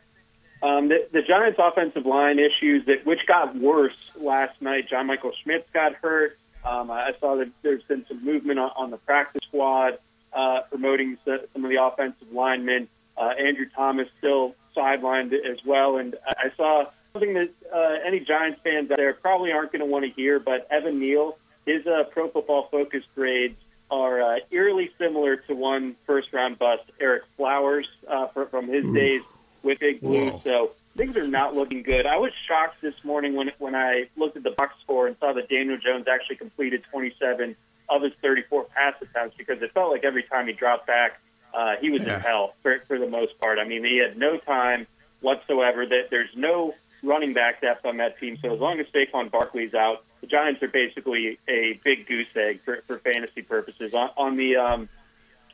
um, 0.63 0.87
the, 0.87 1.05
the 1.11 1.21
Giants' 1.21 1.59
offensive 1.61 2.05
line 2.05 2.39
issues 2.39 2.85
that 2.85 3.05
which 3.05 3.27
got 3.27 3.55
worse 3.55 4.11
last 4.19 4.61
night. 4.61 4.89
John 4.89 5.07
Michael 5.07 5.33
Schmitz 5.43 5.69
got 5.73 5.95
hurt. 5.95 6.39
Um, 6.63 6.89
I 6.89 7.11
saw 7.19 7.35
that 7.35 7.49
there's 7.61 7.83
been 7.83 8.05
some 8.07 8.23
movement 8.23 8.59
on, 8.59 8.71
on 8.77 8.89
the 8.89 8.97
practice 8.97 9.41
squad 9.45 9.99
uh, 10.33 10.61
promoting 10.69 11.17
some 11.25 11.63
of 11.63 11.69
the 11.69 11.81
offensive 11.81 12.31
linemen. 12.31 12.87
Uh, 13.17 13.33
Andrew 13.37 13.67
Thomas 13.75 14.07
still 14.17 14.55
sidelined 14.75 15.33
as 15.33 15.57
well, 15.65 15.97
and 15.97 16.15
I 16.25 16.51
saw 16.55 16.85
something 17.11 17.33
that 17.33 17.49
uh, 17.73 17.95
any 18.05 18.19
Giants 18.19 18.59
fans 18.63 18.91
out 18.91 18.97
there 18.97 19.13
probably 19.13 19.51
aren't 19.51 19.71
going 19.71 19.79
to 19.81 19.85
want 19.85 20.05
to 20.05 20.11
hear. 20.11 20.39
But 20.39 20.67
Evan 20.71 20.99
Neal, 20.99 21.37
his 21.67 21.85
uh, 21.85 22.05
Pro 22.11 22.29
Football 22.29 22.69
Focus 22.71 23.03
grades 23.13 23.57
are 23.91 24.21
uh, 24.21 24.39
eerily 24.51 24.89
similar 24.97 25.35
to 25.35 25.53
one 25.53 25.95
first 26.05 26.33
round 26.33 26.57
bust, 26.57 26.83
Ereck 26.99 27.21
Flowers, 27.35 27.87
uh, 28.09 28.27
for, 28.27 28.47
from 28.47 28.67
his 28.67 28.85
Ooh. 28.85 28.93
days 28.93 29.21
with 29.63 29.79
Big 29.79 29.99
Blue. 30.01 30.31
Whoa. 30.31 30.41
So 30.43 30.71
things 30.95 31.17
are 31.17 31.27
not 31.27 31.55
looking 31.55 31.83
good. 31.83 32.05
I 32.05 32.17
was 32.17 32.31
shocked 32.47 32.81
this 32.81 32.95
morning 33.03 33.35
when 33.35 33.51
when 33.59 33.75
I 33.75 34.09
looked 34.15 34.37
at 34.37 34.43
the 34.43 34.51
box 34.51 34.75
score 34.83 35.07
and 35.07 35.15
saw 35.19 35.33
that 35.33 35.49
Daniel 35.49 35.77
Jones 35.77 36.05
actually 36.07 36.37
completed 36.37 36.83
27 36.91 37.55
of 37.89 38.01
his 38.01 38.13
34 38.21 38.65
pass 38.65 38.93
attempts 39.01 39.35
because 39.37 39.61
it 39.61 39.73
felt 39.73 39.91
like 39.91 40.03
every 40.03 40.23
time 40.23 40.47
he 40.47 40.53
dropped 40.53 40.87
back, 40.87 41.19
uh, 41.53 41.75
he 41.79 41.89
was 41.89 42.01
yeah. 42.03 42.15
in 42.15 42.21
hell 42.21 42.53
for, 42.61 42.79
for 42.79 42.97
the 42.97 43.07
most 43.07 43.39
part. 43.39 43.59
I 43.59 43.65
mean, 43.65 43.83
he 43.83 43.97
had 43.97 44.17
no 44.17 44.37
time 44.37 44.87
whatsoever. 45.21 45.85
That 45.85 46.07
there's 46.09 46.29
no 46.35 46.73
running 47.03 47.33
back 47.33 47.61
depth 47.61 47.85
on 47.85 47.97
that 47.97 48.19
team. 48.19 48.37
So 48.41 48.53
as 48.53 48.59
long 48.59 48.79
as 48.79 48.85
Saquon 48.87 49.31
Barkley's 49.31 49.73
out, 49.73 50.03
the 50.21 50.27
Giants 50.27 50.61
are 50.63 50.67
basically 50.67 51.39
a 51.47 51.79
big 51.83 52.07
goose 52.07 52.27
egg 52.35 52.61
for, 52.63 52.81
for 52.87 52.97
fantasy 52.99 53.41
purposes. 53.41 53.93
On, 53.93 54.09
on 54.17 54.35
the 54.35 54.57
um, 54.57 54.89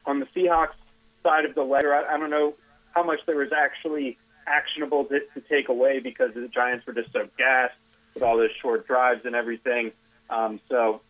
on 0.06 0.20
the 0.20 0.26
Seahawks 0.28 0.76
side 1.22 1.46
of 1.46 1.56
the 1.56 1.64
ledger, 1.64 1.94
I, 1.94 2.16
I 2.16 2.18
don't 2.18 2.30
know 2.30 2.56
how 2.92 3.04
much 3.04 3.20
there 3.26 3.38
was 3.38 3.52
actually 3.52 4.18
actionable 4.46 5.06
to, 5.06 5.20
to 5.34 5.42
take 5.42 5.70
away 5.70 6.00
because 6.00 6.34
the 6.34 6.48
Giants 6.48 6.86
were 6.86 6.94
just 6.94 7.12
so 7.12 7.28
gassed 7.38 7.76
with 8.14 8.24
all 8.24 8.38
those 8.38 8.52
short 8.62 8.88
drives 8.88 9.26
and 9.26 9.36
everything. 9.36 9.92
Um, 10.30 10.60
so, 10.70 11.02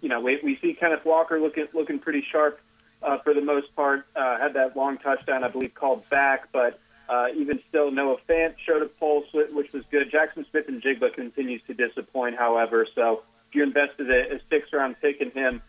you 0.00 0.08
know, 0.08 0.20
we, 0.20 0.38
we 0.42 0.58
see 0.60 0.74
Kenneth 0.74 1.04
Walker 1.04 1.40
looking 1.40 1.68
looking 1.72 1.98
pretty 1.98 2.24
sharp 2.30 2.60
uh, 3.02 3.18
for 3.18 3.34
the 3.34 3.40
most 3.40 3.74
part. 3.74 4.06
Uh, 4.14 4.38
had 4.38 4.54
that 4.54 4.76
long 4.76 4.98
touchdown, 4.98 5.44
I 5.44 5.48
believe, 5.48 5.74
called 5.74 6.08
back, 6.08 6.48
but 6.52 6.78
uh, 7.12 7.26
even 7.36 7.60
still, 7.68 7.90
Noah 7.90 8.16
Fant 8.26 8.54
showed 8.64 8.80
a 8.80 8.86
pulse, 8.86 9.26
which 9.32 9.74
was 9.74 9.84
good. 9.90 10.10
Jaxon 10.10 10.48
Smith-Njigba 10.50 11.12
continues 11.12 11.60
to 11.66 11.74
disappoint, 11.74 12.38
however. 12.38 12.86
So, 12.94 13.22
if 13.48 13.54
you 13.54 13.64
invested 13.64 14.10
a, 14.10 14.36
a 14.36 14.40
six 14.50 14.72
round 14.72 14.96
pick 15.02 15.20
in 15.20 15.30
him, 15.30 15.60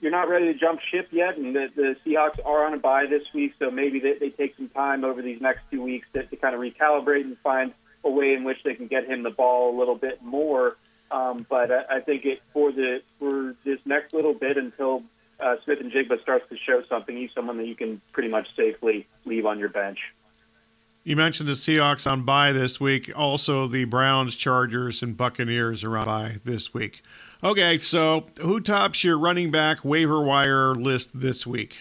you're 0.00 0.10
not 0.10 0.30
ready 0.30 0.46
to 0.46 0.58
jump 0.58 0.80
ship 0.80 1.08
yet, 1.10 1.36
and 1.36 1.54
the, 1.54 1.68
the 1.76 1.96
Seahawks 2.04 2.38
are 2.46 2.64
on 2.64 2.72
a 2.72 2.78
bye 2.78 3.04
this 3.04 3.24
week, 3.34 3.52
so 3.58 3.70
maybe 3.70 4.00
they, 4.00 4.14
they 4.14 4.30
take 4.30 4.56
some 4.56 4.70
time 4.70 5.04
over 5.04 5.20
these 5.20 5.38
next 5.38 5.60
two 5.70 5.82
weeks 5.82 6.08
to, 6.14 6.22
to 6.22 6.36
kind 6.36 6.54
of 6.54 6.62
recalibrate 6.62 7.24
and 7.24 7.36
find 7.42 7.74
a 8.02 8.10
way 8.10 8.32
in 8.32 8.44
which 8.44 8.62
they 8.64 8.74
can 8.74 8.86
get 8.86 9.04
him 9.06 9.22
the 9.22 9.30
ball 9.30 9.76
a 9.76 9.78
little 9.78 9.96
bit 9.96 10.22
more. 10.22 10.78
Um, 11.10 11.44
but 11.50 11.70
I, 11.70 11.96
I 11.96 12.00
think 12.00 12.24
it 12.24 12.40
for 12.54 12.72
the 12.72 13.02
for 13.18 13.54
this 13.64 13.80
next 13.84 14.14
little 14.14 14.34
bit 14.34 14.56
until 14.56 15.02
uh, 15.40 15.56
Smith-Njigba 15.64 16.22
starts 16.22 16.48
to 16.48 16.56
show 16.56 16.82
something, 16.88 17.14
he's 17.14 17.30
someone 17.34 17.58
that 17.58 17.66
you 17.66 17.74
can 17.74 18.00
pretty 18.12 18.30
much 18.30 18.48
safely 18.56 19.06
leave 19.26 19.44
on 19.44 19.58
your 19.58 19.68
bench. 19.68 19.98
You 21.06 21.16
mentioned 21.16 21.50
the 21.50 21.52
Seahawks 21.52 22.10
on 22.10 22.22
bye 22.22 22.52
this 22.52 22.80
week. 22.80 23.12
Also, 23.14 23.68
the 23.68 23.84
Browns, 23.84 24.36
Chargers, 24.36 25.02
and 25.02 25.14
Buccaneers 25.14 25.84
are 25.84 25.98
on 25.98 26.06
bye 26.06 26.36
this 26.44 26.72
week. 26.72 27.02
Okay, 27.42 27.76
so 27.76 28.24
who 28.40 28.58
tops 28.58 29.04
your 29.04 29.18
running 29.18 29.50
back 29.50 29.84
waiver 29.84 30.22
wire 30.22 30.74
list 30.74 31.10
this 31.12 31.46
week? 31.46 31.76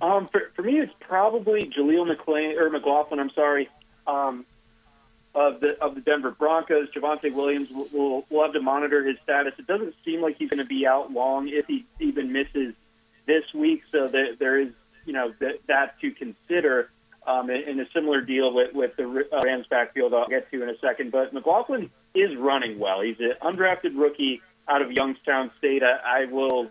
Um, 0.00 0.28
for, 0.28 0.52
for 0.54 0.62
me, 0.62 0.78
it's 0.78 0.94
probably 1.00 1.64
Jaleel 1.76 2.06
McLean 2.06 2.56
or 2.56 2.70
McLaughlin. 2.70 3.18
I'm 3.18 3.30
sorry, 3.30 3.68
um, 4.06 4.46
of 5.34 5.58
the 5.58 5.76
of 5.82 5.96
the 5.96 6.00
Denver 6.00 6.30
Broncos. 6.30 6.90
Javonte 6.94 7.34
Williams 7.34 7.72
will 7.72 7.88
will 7.92 8.24
we'll 8.30 8.44
have 8.44 8.52
to 8.52 8.60
monitor 8.60 9.04
his 9.04 9.16
status. 9.24 9.54
It 9.58 9.66
doesn't 9.66 9.96
seem 10.04 10.20
like 10.20 10.36
he's 10.36 10.48
going 10.48 10.58
to 10.58 10.64
be 10.64 10.86
out 10.86 11.10
long 11.10 11.48
if 11.48 11.66
he 11.66 11.86
even 11.98 12.30
misses 12.30 12.74
this 13.26 13.52
week. 13.52 13.82
So 13.90 14.06
that 14.06 14.36
there 14.38 14.60
is 14.60 14.68
you 15.06 15.12
know 15.12 15.34
that 15.40 16.00
to 16.02 16.12
consider. 16.12 16.90
Um, 17.26 17.48
in 17.48 17.80
a 17.80 17.86
similar 17.94 18.20
deal 18.20 18.52
with, 18.52 18.74
with 18.74 18.96
the 18.96 19.04
uh, 19.04 19.40
Rams 19.42 19.66
backfield, 19.70 20.12
I'll 20.12 20.28
get 20.28 20.50
to 20.50 20.62
in 20.62 20.68
a 20.68 20.78
second. 20.78 21.10
But 21.10 21.32
McLaughlin 21.32 21.90
is 22.14 22.36
running 22.36 22.78
well. 22.78 23.00
He's 23.00 23.18
an 23.18 23.32
undrafted 23.40 23.96
rookie 23.96 24.42
out 24.68 24.82
of 24.82 24.92
Youngstown 24.92 25.50
State. 25.56 25.82
I, 25.82 26.22
I 26.22 26.24
will 26.26 26.68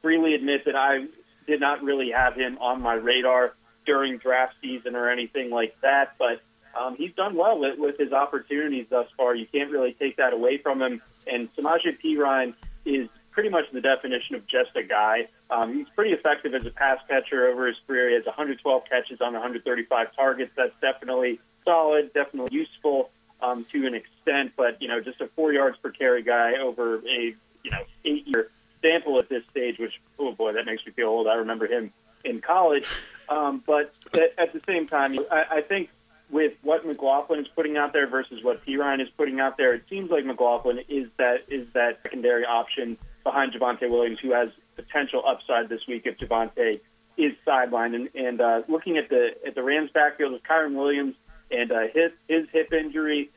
freely 0.00 0.34
admit 0.34 0.64
that 0.66 0.76
I 0.76 1.06
did 1.46 1.60
not 1.60 1.82
really 1.82 2.12
have 2.12 2.34
him 2.34 2.58
on 2.58 2.80
my 2.80 2.94
radar 2.94 3.54
during 3.84 4.18
draft 4.18 4.54
season 4.62 4.94
or 4.94 5.10
anything 5.10 5.50
like 5.50 5.74
that, 5.82 6.14
but 6.18 6.40
um, 6.78 6.94
he's 6.96 7.12
done 7.14 7.34
well 7.34 7.58
with, 7.58 7.78
with 7.78 7.98
his 7.98 8.12
opportunities 8.12 8.86
thus 8.88 9.08
far. 9.16 9.34
You 9.34 9.46
can't 9.46 9.70
really 9.70 9.92
take 9.94 10.16
that 10.18 10.32
away 10.32 10.58
from 10.58 10.80
him. 10.80 11.02
And 11.26 11.48
Samaje 11.56 11.98
Perine 12.00 12.54
is 12.84 13.08
pretty 13.40 13.48
much 13.48 13.72
the 13.72 13.80
definition 13.80 14.34
of 14.34 14.46
just 14.46 14.68
a 14.76 14.82
guy. 14.82 15.26
Um, 15.50 15.74
he's 15.74 15.86
pretty 15.96 16.10
effective 16.10 16.54
as 16.54 16.66
a 16.66 16.70
pass 16.70 16.98
catcher 17.08 17.48
over 17.48 17.68
his 17.68 17.76
career. 17.86 18.10
He 18.10 18.14
has 18.16 18.26
112 18.26 18.82
catches 18.84 19.22
on 19.22 19.32
135 19.32 20.14
targets. 20.14 20.52
That's 20.58 20.74
definitely 20.82 21.40
solid, 21.64 22.12
definitely 22.12 22.54
useful 22.54 23.08
um, 23.40 23.64
to 23.72 23.86
an 23.86 23.94
extent. 23.94 24.52
But 24.58 24.82
you 24.82 24.88
know, 24.88 25.00
just 25.00 25.22
a 25.22 25.28
four 25.28 25.54
yards 25.54 25.78
per 25.78 25.90
carry 25.90 26.22
guy 26.22 26.58
over 26.60 26.96
a 26.96 27.34
you 27.64 27.70
know 27.70 27.82
eight 28.04 28.26
year 28.26 28.50
sample 28.82 29.18
at 29.18 29.30
this 29.30 29.42
stage, 29.50 29.78
which 29.78 29.98
oh 30.18 30.32
boy, 30.32 30.52
that 30.52 30.66
makes 30.66 30.84
me 30.84 30.92
feel 30.92 31.08
old. 31.08 31.26
I 31.26 31.36
remember 31.36 31.66
him 31.66 31.94
in 32.26 32.42
college. 32.42 32.84
Um, 33.30 33.62
but 33.66 33.94
at, 34.12 34.34
at 34.36 34.52
the 34.52 34.60
same 34.66 34.86
time, 34.86 35.16
I, 35.32 35.44
I 35.50 35.60
think 35.62 35.88
with 36.30 36.52
what 36.62 36.86
McLaughlin 36.86 37.40
is 37.40 37.48
putting 37.48 37.78
out 37.78 37.94
there 37.94 38.06
versus 38.06 38.44
what 38.44 38.64
Perine 38.66 39.00
is 39.00 39.08
putting 39.16 39.40
out 39.40 39.56
there, 39.56 39.72
it 39.72 39.84
seems 39.88 40.10
like 40.10 40.26
McLaughlin 40.26 40.80
is 40.90 41.08
that 41.16 41.44
is 41.48 41.66
that 41.72 42.00
secondary 42.02 42.44
option 42.44 42.98
behind 43.24 43.52
Javonte 43.52 43.88
Williams, 43.90 44.18
who 44.20 44.32
has 44.32 44.48
potential 44.76 45.22
upside 45.26 45.68
this 45.68 45.80
week 45.86 46.02
if 46.04 46.18
Javonte 46.18 46.80
is 47.16 47.32
sidelined. 47.46 47.94
And, 47.94 48.08
and 48.14 48.40
uh, 48.40 48.62
looking 48.68 48.96
at 48.96 49.08
the 49.08 49.30
at 49.46 49.54
the 49.54 49.62
Rams 49.62 49.90
backfield 49.92 50.32
with 50.32 50.42
Kyren 50.42 50.74
Williams 50.74 51.14
and 51.50 51.72
uh, 51.72 51.80
his 51.92 52.10
his 52.28 52.46
hip 52.52 52.72
injury 52.72 53.30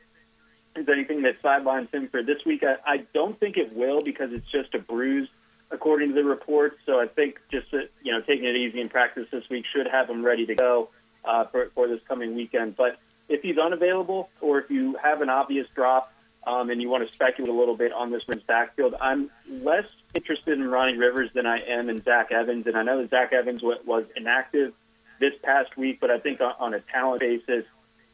is 0.76 0.88
anything 0.88 1.22
that 1.22 1.36
sidelines 1.42 1.88
him 1.92 2.08
for 2.08 2.22
this 2.22 2.44
week. 2.44 2.62
I, 2.62 2.76
I 2.86 2.96
don't 3.12 3.38
think 3.38 3.56
it 3.56 3.74
will 3.74 4.00
because 4.00 4.32
it's 4.32 4.50
just 4.50 4.74
a 4.74 4.78
bruise, 4.78 5.28
according 5.70 6.10
to 6.10 6.14
the 6.14 6.24
reports. 6.24 6.76
So 6.86 7.00
I 7.00 7.06
think 7.06 7.40
just 7.50 7.72
uh, 7.72 7.78
you 8.02 8.12
know 8.12 8.20
taking 8.20 8.44
it 8.44 8.56
easy 8.56 8.80
in 8.80 8.88
practice 8.88 9.26
this 9.30 9.44
week 9.50 9.64
should 9.74 9.86
have 9.86 10.08
him 10.08 10.24
ready 10.24 10.46
to 10.46 10.54
go 10.54 10.90
uh, 11.24 11.44
for 11.46 11.70
for 11.74 11.88
this 11.88 12.00
coming 12.08 12.34
weekend. 12.34 12.76
But 12.76 12.98
if 13.28 13.42
he's 13.42 13.58
unavailable 13.58 14.28
or 14.40 14.60
if 14.60 14.70
you 14.70 14.96
have 15.02 15.20
an 15.22 15.30
obvious 15.30 15.66
drop, 15.74 16.12
um, 16.46 16.70
and 16.70 16.80
you 16.80 16.88
want 16.88 17.08
to 17.08 17.14
speculate 17.14 17.50
a 17.50 17.56
little 17.56 17.76
bit 17.76 17.92
on 17.92 18.10
this 18.10 18.28
Rams 18.28 18.42
backfield, 18.42 18.94
I'm 19.00 19.30
less 19.48 19.86
interested 20.14 20.58
in 20.58 20.68
Ronnie 20.68 20.96
Rivers 20.96 21.30
than 21.34 21.46
I 21.46 21.58
am 21.66 21.88
in 21.88 22.02
Zach 22.02 22.30
Evans. 22.32 22.66
And 22.66 22.76
I 22.76 22.82
know 22.82 23.00
that 23.00 23.10
Zach 23.10 23.32
Evans 23.32 23.62
was 23.62 24.04
inactive 24.16 24.72
this 25.20 25.32
past 25.42 25.76
week, 25.76 26.00
but 26.00 26.10
I 26.10 26.18
think 26.18 26.40
on 26.40 26.74
a 26.74 26.80
talent 26.80 27.20
basis, 27.20 27.64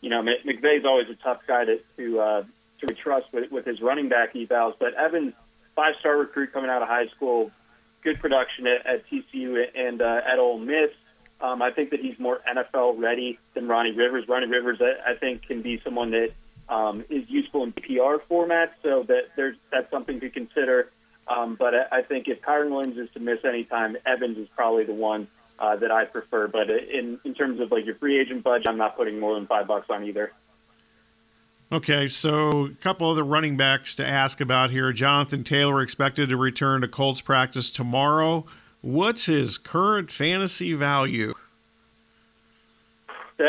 you 0.01 0.11
know, 0.11 0.23
McVay's 0.23 0.85
always 0.85 1.09
a 1.11 1.15
tough 1.15 1.41
guy 1.47 1.65
to 1.65 1.81
to, 1.97 2.21
uh, 2.21 2.45
to 2.81 2.95
trust 2.95 3.33
with, 3.33 3.51
with 3.51 3.67
his 3.67 3.81
running 3.81 4.09
back 4.09 4.35
evals. 4.35 4.75
But 4.79 4.95
Evans, 4.95 5.35
five 5.75 5.95
star 6.01 6.17
recruit 6.17 6.53
coming 6.53 6.71
out 6.71 6.83
of 6.83 6.89
high 6.89 7.09
school, 7.09 7.51
good 8.03 8.21
production 8.21 8.67
at, 8.67 8.87
at 8.87 9.09
TCU 9.09 9.65
and 9.75 10.01
uh, 10.01 10.21
at 10.27 10.39
Ole 10.39 10.59
Miss. 10.59 10.91
Um, 11.41 11.63
I 11.63 11.71
think 11.71 11.91
that 11.91 12.01
he's 12.01 12.19
more 12.19 12.41
NFL 12.47 13.01
ready 13.01 13.39
than 13.55 13.67
Ronnie 13.67 13.93
Rivers. 13.93 14.29
Ronnie 14.29 14.47
Rivers, 14.47 14.81
I, 14.81 15.13
I 15.13 15.15
think, 15.17 15.47
can 15.47 15.63
be 15.63 15.81
someone 15.83 16.11
that 16.11 16.33
um, 16.71 17.05
is 17.11 17.29
useful 17.29 17.65
in 17.65 17.73
PR 17.73 18.23
formats, 18.31 18.71
so 18.83 19.03
that 19.09 19.31
there's 19.37 19.57
that's 19.71 19.91
something 19.91 20.21
to 20.21 20.31
consider. 20.31 20.91
Um, 21.29 21.57
but 21.59 21.75
I, 21.75 21.99
I 21.99 22.03
think 22.03 22.29
if 22.29 22.41
Kyren 22.41 22.71
Williams 22.71 22.97
is 22.97 23.11
to 23.15 23.21
miss 23.21 23.41
any 23.45 23.65
time, 23.65 23.97
Evans 24.07 24.39
is 24.39 24.49
probably 24.57 24.85
the 24.85 24.95
one 24.95 25.29
uh, 25.59 25.77
that 25.77 25.91
I 25.91 26.05
prefer. 26.05 26.49
But 26.49 26.71
in 26.71 27.19
in 27.25 27.35
terms 27.35 27.61
of 27.61 27.71
like 27.71 27.85
your 27.85 27.97
free 27.97 28.19
agent 28.21 28.45
budget, 28.45 28.69
I'm 28.69 28.79
not 28.79 28.97
putting 28.97 29.19
more 29.19 29.35
than 29.35 29.47
five 29.47 29.67
bucks 29.67 29.91
on 29.91 30.05
either. 30.05 30.33
Okay, 31.73 32.09
so 32.09 32.67
a 32.67 32.75
couple 32.81 33.09
other 33.09 33.23
running 33.23 33.57
backs 33.57 33.95
to 33.97 34.07
ask 34.07 34.41
about 34.41 34.71
here. 34.71 34.93
Jonathan 34.93 35.45
Taylor 35.45 35.83
expected 35.83 36.29
to 36.31 36.37
return 36.37 36.81
to 36.81 36.89
Colts 36.89 37.21
practice 37.21 37.71
tomorrow. 37.71 38.45
What's 38.81 39.27
his 39.27 39.57
current 39.57 40.11
fantasy 40.11 40.73
value? 40.73 41.35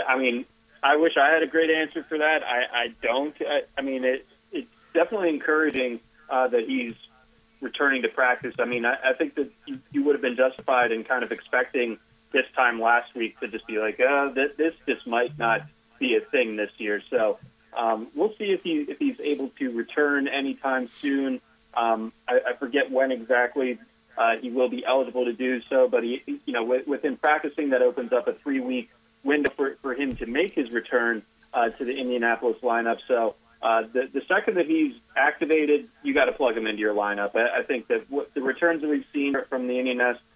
I 0.07 0.17
mean, 0.17 0.45
I 0.83 0.95
wish 0.95 1.13
I 1.17 1.29
had 1.29 1.43
a 1.43 1.47
great 1.47 1.69
answer 1.69 2.03
for 2.07 2.17
that. 2.17 2.43
I, 2.43 2.83
I 2.83 2.87
don't. 3.01 3.35
I, 3.41 3.61
I 3.77 3.81
mean, 3.81 4.03
it, 4.03 4.25
it's 4.51 4.67
definitely 4.93 5.29
encouraging 5.29 5.99
uh, 6.29 6.47
that 6.47 6.67
he's 6.67 6.93
returning 7.61 8.01
to 8.01 8.09
practice. 8.09 8.55
I 8.59 8.65
mean, 8.65 8.85
I, 8.85 8.95
I 9.03 9.13
think 9.13 9.35
that 9.35 9.51
you, 9.65 9.79
you 9.91 10.03
would 10.03 10.15
have 10.15 10.21
been 10.21 10.35
justified 10.35 10.91
in 10.91 11.03
kind 11.03 11.23
of 11.23 11.31
expecting 11.31 11.99
this 12.31 12.45
time 12.55 12.81
last 12.81 13.13
week 13.13 13.39
to 13.41 13.47
just 13.47 13.67
be 13.67 13.77
like, 13.77 13.99
uh, 13.99 14.29
this, 14.29 14.51
this 14.57 14.73
just 14.87 15.05
might 15.05 15.37
not 15.37 15.61
be 15.99 16.15
a 16.15 16.21
thing 16.21 16.55
this 16.55 16.71
year. 16.77 17.01
So 17.09 17.37
um, 17.77 18.07
we'll 18.15 18.33
see 18.37 18.51
if 18.51 18.63
he 18.63 18.75
if 18.75 18.97
he's 18.97 19.19
able 19.19 19.49
to 19.59 19.71
return 19.71 20.27
anytime 20.27 20.87
soon. 20.87 21.41
Um, 21.73 22.11
I, 22.27 22.39
I 22.49 22.53
forget 22.57 22.91
when 22.91 23.11
exactly 23.11 23.77
uh, 24.17 24.37
he 24.41 24.49
will 24.49 24.69
be 24.69 24.83
eligible 24.85 25.25
to 25.25 25.33
do 25.33 25.61
so, 25.69 25.87
but 25.87 26.03
he, 26.03 26.21
you 26.45 26.53
know, 26.53 26.63
within 26.85 27.15
practicing, 27.17 27.69
that 27.69 27.81
opens 27.81 28.11
up 28.11 28.27
a 28.27 28.33
three 28.33 28.59
week 28.59 28.89
window 29.23 29.51
for, 29.55 29.75
for 29.81 29.93
him 29.93 30.15
to 30.17 30.25
make 30.25 30.53
his 30.53 30.71
return 30.71 31.23
uh, 31.53 31.69
to 31.69 31.85
the 31.85 31.91
Indianapolis 31.91 32.57
lineup. 32.61 32.99
So 33.07 33.35
uh, 33.61 33.83
the, 33.93 34.09
the 34.11 34.21
second 34.27 34.55
that 34.55 34.65
he's 34.65 34.95
activated, 35.15 35.87
you 36.03 36.13
got 36.13 36.25
to 36.25 36.31
plug 36.31 36.57
him 36.57 36.65
into 36.65 36.79
your 36.79 36.95
lineup. 36.95 37.35
I, 37.35 37.59
I 37.59 37.63
think 37.63 37.87
that 37.87 38.09
what, 38.09 38.33
the 38.33 38.41
returns 38.41 38.81
that 38.81 38.89
we've 38.89 39.05
seen 39.13 39.35
from 39.49 39.67
the 39.67 39.79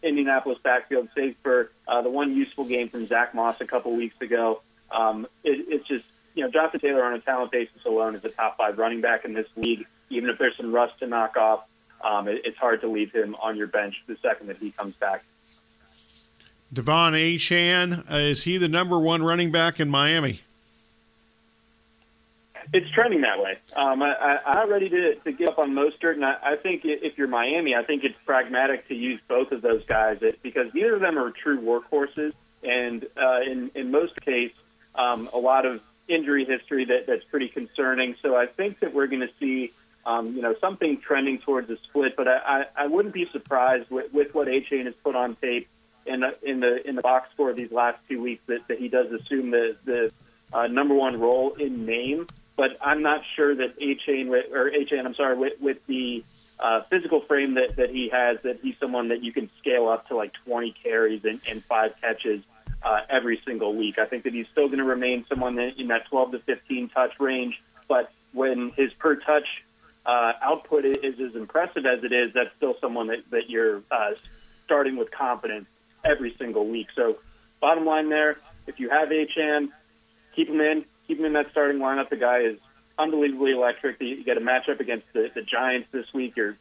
Indianapolis 0.04 0.60
backfield, 0.63 1.10
save 1.15 1.36
for 1.42 1.72
uh, 1.88 2.01
the 2.01 2.10
one 2.10 2.36
useful 2.36 2.65
game 2.65 2.89
from 2.89 3.08
Zach 3.08 3.34
Moss 3.34 3.60
a 3.62 3.65
couple 3.65 3.96
weeks 3.96 4.20
ago, 4.22 4.62
um, 4.92 5.25
it, 5.44 5.65
it's 5.70 5.88
just 5.88 6.06
you 6.36 6.44
know, 6.44 6.51
Jonathan 6.51 6.82
Taylor 6.82 7.04
on 7.04 7.13
a 7.13 7.20
talent 7.20 7.51
basis 7.51 7.84
alone 7.86 8.13
is 8.15 8.24
a 8.25 8.30
top 8.30 8.58
five 8.58 8.77
running 8.77 9.01
back 9.01 9.25
in 9.25 9.34
this 9.34 9.48
league. 9.56 9.86
Even 10.10 10.30
if 10.30 10.38
there's 10.38 10.56
some 10.58 10.72
rust 10.72 11.00
to 11.00 11.08
knock 11.08 11.38
off, 11.38 11.63
um, 12.04 12.27
it, 12.27 12.42
it's 12.44 12.58
hard 12.58 12.82
to 12.82 12.88
leave 12.88 13.12
him 13.12 13.36
on 13.42 13.58
your 13.58 13.68
bench 13.68 13.96
the 14.06 14.18
second 14.22 14.48
that 14.48 14.58
he 14.58 14.72
comes 14.72 14.96
back. 14.96 15.24
De'Von 16.75 17.13
Achane, 17.13 18.12
uh, 18.12 18.15
is 18.17 18.44
he 18.44 18.58
the 18.58 18.67
number 18.67 19.00
one 19.00 19.24
running 19.24 19.50
back 19.50 19.79
in 19.79 19.89
Miami? 19.89 20.41
It's 22.74 22.89
trending 22.91 23.22
that 23.22 23.39
way. 23.39 23.58
Um, 23.75 24.03
I, 24.03 24.13
I, 24.13 24.60
I'm 24.60 24.70
ready 24.70 24.89
to, 24.89 25.15
to 25.15 25.32
give 25.32 25.48
up 25.48 25.60
on 25.60 25.72
Mostert, 25.72 26.15
and 26.15 26.25
I, 26.25 26.36
I 26.44 26.55
think 26.58 26.82
if 26.84 27.17
you're 27.17 27.27
Miami, 27.27 27.75
I 27.75 27.84
think 27.84 28.03
it's 28.03 28.17
pragmatic 28.25 28.88
to 28.89 28.96
use 28.96 29.22
both 29.27 29.53
of 29.53 29.62
those 29.62 29.86
guys 29.86 30.20
because 30.41 30.74
neither 30.74 30.96
of 30.96 31.01
them 31.01 31.17
are 31.17 31.32
true 31.32 31.62
workhorses, 31.62 32.34
and 32.62 33.05
uh, 33.15 33.39
in 33.41 33.72
in 33.75 33.91
most 33.91 34.20
cases, 34.22 34.58
um, 34.96 35.29
a 35.34 35.38
lot 35.38 35.65
of 35.65 35.82
injury 36.10 36.44
history 36.44 36.86
that, 36.86 37.08
that's 37.08 37.24
pretty 37.25 37.48
concerning. 37.48 38.15
So 38.22 38.36
I 38.36 38.48
think 38.48 38.79
that 38.79 38.94
we're 38.94 39.08
going 39.08 39.22
to 39.22 39.34
see, 39.39 39.72
um, 40.05 40.36
you 40.36 40.41
know, 40.41 40.55
something 40.60 41.00
trending 41.00 41.39
towards 41.39 41.70
a 41.70 41.77
split. 41.77 42.15
But 42.17 42.27
I, 42.27 42.38
I, 42.38 42.65
I 42.84 42.88
wouldn't 42.88 43.13
be 43.13 43.29
surprised 43.32 43.89
with, 43.89 44.12
with 44.13 44.34
what 44.34 44.48
Achane 44.48 44.86
has 44.86 44.96
put 45.03 45.15
on 45.15 45.36
tape 45.36 45.67
in 46.05 46.21
the, 46.21 46.38
in 46.43 46.59
the 46.59 46.88
in 46.88 46.95
the 46.95 47.01
box 47.01 47.29
score 47.33 47.53
these 47.53 47.71
last 47.71 48.00
two 48.07 48.21
weeks 48.21 48.43
that, 48.47 48.67
that 48.67 48.79
he 48.79 48.88
does 48.88 49.12
assume 49.12 49.51
the 49.51 49.75
the 49.85 50.12
uh, 50.53 50.67
number 50.67 50.93
one 50.93 51.19
role 51.19 51.53
in 51.53 51.85
name. 51.85 52.27
But 52.57 52.77
I'm 52.81 53.01
not 53.01 53.21
sure 53.35 53.53
that 53.55 53.79
Achane 53.79 54.29
or 54.29 54.69
Achane, 54.69 55.05
I'm 55.05 55.15
sorry, 55.15 55.38
with, 55.38 55.59
with 55.59 55.85
the 55.88 56.24
uh, 56.59 56.81
physical 56.83 57.19
frame 57.21 57.55
that, 57.55 57.75
that 57.75 57.89
he 57.89 58.09
has, 58.09 58.38
that 58.43 58.59
he's 58.62 58.75
someone 58.79 59.09
that 59.09 59.21
you 59.21 59.33
can 59.33 59.50
scale 59.59 59.89
up 59.89 60.07
to 60.07 60.15
like 60.15 60.31
20 60.45 60.74
carries 60.81 61.25
and, 61.25 61.41
and 61.50 61.63
five 61.65 61.93
catches 62.00 62.41
uh, 62.81 63.01
every 63.09 63.41
single 63.45 63.75
week. 63.75 64.00
I 64.00 64.05
think 64.05 64.24
that 64.24 64.33
he's 64.33 64.47
still 64.53 64.67
going 64.67 64.79
to 64.79 64.85
remain 64.85 65.25
someone 65.27 65.55
that, 65.55 65.77
in 65.77 65.88
that 65.89 66.07
12 66.07 66.31
to 66.31 66.39
15 66.39 66.89
touch 66.89 67.19
range. 67.19 67.62
But 67.89 68.12
when 68.31 68.71
his 68.77 68.93
per 68.93 69.15
touch 69.15 69.47
uh, 70.05 70.33
output 70.41 70.85
is 70.85 71.19
as 71.19 71.35
impressive 71.35 71.85
as 71.85 72.05
it 72.05 72.13
is, 72.13 72.31
that's 72.33 72.55
still 72.55 72.75
someone 72.79 73.07
that, 73.07 73.29
that 73.31 73.50
you're 73.50 73.81
uh, 73.91 74.11
starting 74.63 74.96
with 74.96 75.11
confidence 75.11 75.65
every 76.05 76.35
single 76.37 76.68
week. 76.68 76.87
So, 76.96 77.18
bottom 77.59 77.85
line 77.85 78.09
there, 78.09 78.37
if 78.68 78.79
you 78.79 78.89
have 78.89 79.09
Achane, 79.09 79.70
keep 80.35 80.50
him 80.50 80.61
in, 80.61 80.85
keep 81.07 81.20
him 81.20 81.25
in 81.25 81.33
that 81.33 81.48
starting 81.51 81.79
lineup. 81.81 82.09
The 82.09 82.18
guy 82.18 82.39
is 82.41 82.57
unbelievably 82.98 83.51
electric. 83.51 84.00
You 84.01 84.24
get 84.24 84.37
a 84.37 84.41
matchup 84.41 84.79
against 84.79 85.05
the, 85.13 85.29
the 85.33 85.41
Giants 85.41 85.87
this 85.91 86.05
week. 86.13 86.33
You're 86.35 86.57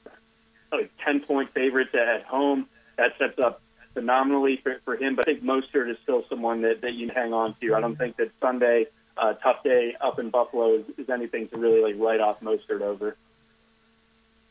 like 0.73 0.91
10 1.05 1.21
point 1.21 1.53
favorites 1.53 1.95
at 1.95 2.25
home. 2.25 2.67
That 2.97 3.13
sets 3.19 3.39
up 3.39 3.61
phenomenally 3.93 4.61
for, 4.63 4.77
for 4.85 4.97
him, 4.97 5.15
but 5.17 5.29
I 5.29 5.35
think 5.35 5.45
Mostert 5.45 5.91
is 5.91 5.97
still 6.03 6.25
someone 6.29 6.63
that, 6.63 6.81
that 6.83 6.95
you 6.95 7.11
hang 7.15 7.33
on 7.33 7.55
to. 7.61 7.75
I 7.75 7.81
don't 7.81 7.97
think 7.97 8.17
that 8.17 8.31
Sunday, 8.41 8.87
uh, 9.17 9.35
tough 9.35 9.63
day 9.63 9.95
up 10.01 10.19
in 10.19 10.31
Buffalo, 10.31 10.75
is, 10.75 10.85
is 10.99 11.09
anything 11.09 11.49
to 11.49 11.61
really 11.61 11.81
like 11.81 12.01
write 12.01 12.21
off 12.21 12.41
Mostert 12.41 12.83
over. 12.83 13.17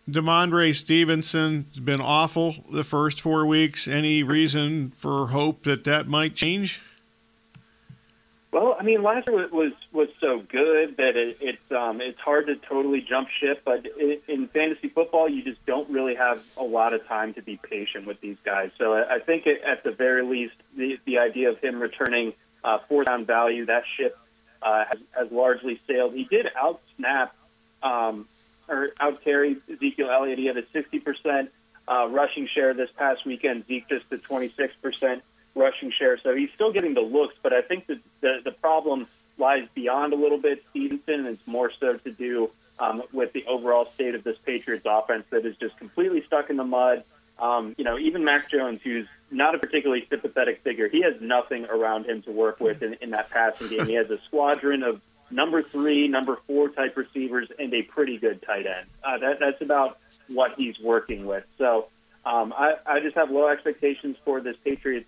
Rhamondre 0.09 0.75
Stevenson 0.75 1.65
has 1.69 1.79
been 1.79 2.01
awful 2.01 2.55
the 2.71 2.83
first 2.83 3.21
four 3.21 3.45
weeks. 3.45 3.87
Any 3.87 4.21
reason 4.21 4.91
for 4.97 5.27
hope 5.27 5.63
that 5.63 5.85
that 5.85 6.07
might 6.07 6.35
change? 6.35 6.81
Well, 8.51 8.75
I 8.79 8.83
mean, 8.83 9.01
last 9.01 9.27
year 9.29 9.47
was 9.47 9.71
was 9.91 10.09
so 10.19 10.39
good 10.47 10.97
that 10.97 11.15
it, 11.15 11.37
it's 11.41 11.71
um, 11.71 12.01
it's 12.01 12.19
hard 12.19 12.47
to 12.47 12.55
totally 12.55 13.01
jump 13.01 13.29
ship. 13.39 13.63
But 13.65 13.87
in, 13.99 14.19
in 14.27 14.47
fantasy 14.49 14.89
football, 14.89 15.27
you 15.27 15.41
just 15.41 15.65
don't 15.65 15.89
really 15.89 16.15
have 16.15 16.43
a 16.57 16.63
lot 16.63 16.93
of 16.93 17.07
time 17.07 17.33
to 17.33 17.41
be 17.41 17.57
patient 17.57 18.05
with 18.05 18.21
these 18.21 18.37
guys. 18.43 18.69
So 18.77 18.93
I, 18.93 19.15
I 19.15 19.19
think 19.19 19.47
it, 19.47 19.63
at 19.63 19.83
the 19.83 19.91
very 19.91 20.23
least, 20.23 20.53
the 20.75 20.99
the 21.05 21.17
idea 21.17 21.49
of 21.49 21.59
him 21.59 21.81
returning 21.81 22.33
uh, 22.63 22.77
four 22.87 23.05
down 23.05 23.25
value 23.25 23.65
that 23.65 23.85
ship 23.97 24.15
uh, 24.61 24.85
has, 24.85 24.99
has 25.17 25.31
largely 25.31 25.81
sailed. 25.87 26.13
He 26.13 26.25
did 26.25 26.47
out 26.55 26.79
snap 26.97 27.33
um, 27.81 28.27
or 28.67 28.89
out 28.99 29.23
carry 29.23 29.57
Ezekiel 29.71 30.09
Elliott. 30.09 30.39
He 30.39 30.45
had 30.45 30.57
a 30.57 30.65
sixty 30.71 30.99
percent 30.99 31.51
uh, 31.87 32.07
rushing 32.09 32.47
share 32.53 32.73
this 32.73 32.89
past 32.97 33.25
weekend. 33.25 33.65
Zeke 33.67 33.87
just 33.89 34.05
a 34.11 34.17
twenty 34.17 34.49
six 34.49 34.73
percent 34.81 35.23
rushing 35.55 35.91
share. 35.91 36.19
So 36.23 36.35
he's 36.35 36.49
still 36.55 36.71
getting 36.71 36.93
the 36.93 37.01
looks, 37.01 37.35
but 37.43 37.53
I 37.53 37.61
think 37.61 37.85
that 37.87 37.99
the, 38.21 38.39
the 38.43 38.51
problem 38.51 39.07
lies 39.37 39.67
beyond 39.75 40.13
a 40.13 40.15
little 40.15 40.39
bit 40.39 40.63
Stevenson, 40.71 41.25
it's 41.27 41.45
more 41.45 41.71
so 41.79 41.97
to 41.97 42.11
do 42.11 42.49
um, 42.79 43.03
with 43.11 43.33
the 43.33 43.45
overall 43.45 43.89
state 43.91 44.15
of 44.15 44.23
this 44.23 44.37
Patriots 44.45 44.85
offense 44.89 45.25
that 45.29 45.45
is 45.45 45.55
just 45.57 45.77
completely 45.77 46.23
stuck 46.25 46.49
in 46.49 46.57
the 46.57 46.63
mud. 46.63 47.03
Um, 47.39 47.75
you 47.77 47.83
know, 47.83 47.97
even 47.99 48.23
Mac 48.23 48.49
Jones, 48.49 48.79
who's 48.83 49.07
not 49.31 49.55
a 49.55 49.57
particularly 49.57 50.05
sympathetic 50.09 50.61
figure, 50.63 50.87
he 50.87 51.01
has 51.01 51.15
nothing 51.19 51.65
around 51.65 52.05
him 52.05 52.21
to 52.23 52.31
work 52.31 52.59
with 52.59 52.81
in, 52.81 52.95
in 53.01 53.11
that 53.11 53.29
passing 53.29 53.69
game. 53.69 53.87
He 53.87 53.93
has 53.93 54.09
a 54.09 54.19
squadron 54.27 54.83
of 54.83 55.01
number 55.33 55.61
three, 55.61 56.07
number 56.07 56.37
four 56.47 56.69
type 56.69 56.95
receivers, 56.95 57.49
and 57.59 57.73
a 57.73 57.81
pretty 57.81 58.17
good 58.17 58.41
tight 58.41 58.65
end. 58.65 58.87
Uh, 59.03 59.17
that, 59.17 59.39
that's 59.39 59.61
about 59.61 59.97
what 60.27 60.53
he's 60.57 60.79
working 60.79 61.25
with. 61.25 61.43
So 61.57 61.87
um, 62.25 62.53
I, 62.55 62.75
I 62.85 62.99
just 62.99 63.15
have 63.15 63.31
low 63.31 63.47
expectations 63.47 64.17
for 64.23 64.41
this 64.41 64.55
Patriots 64.63 65.07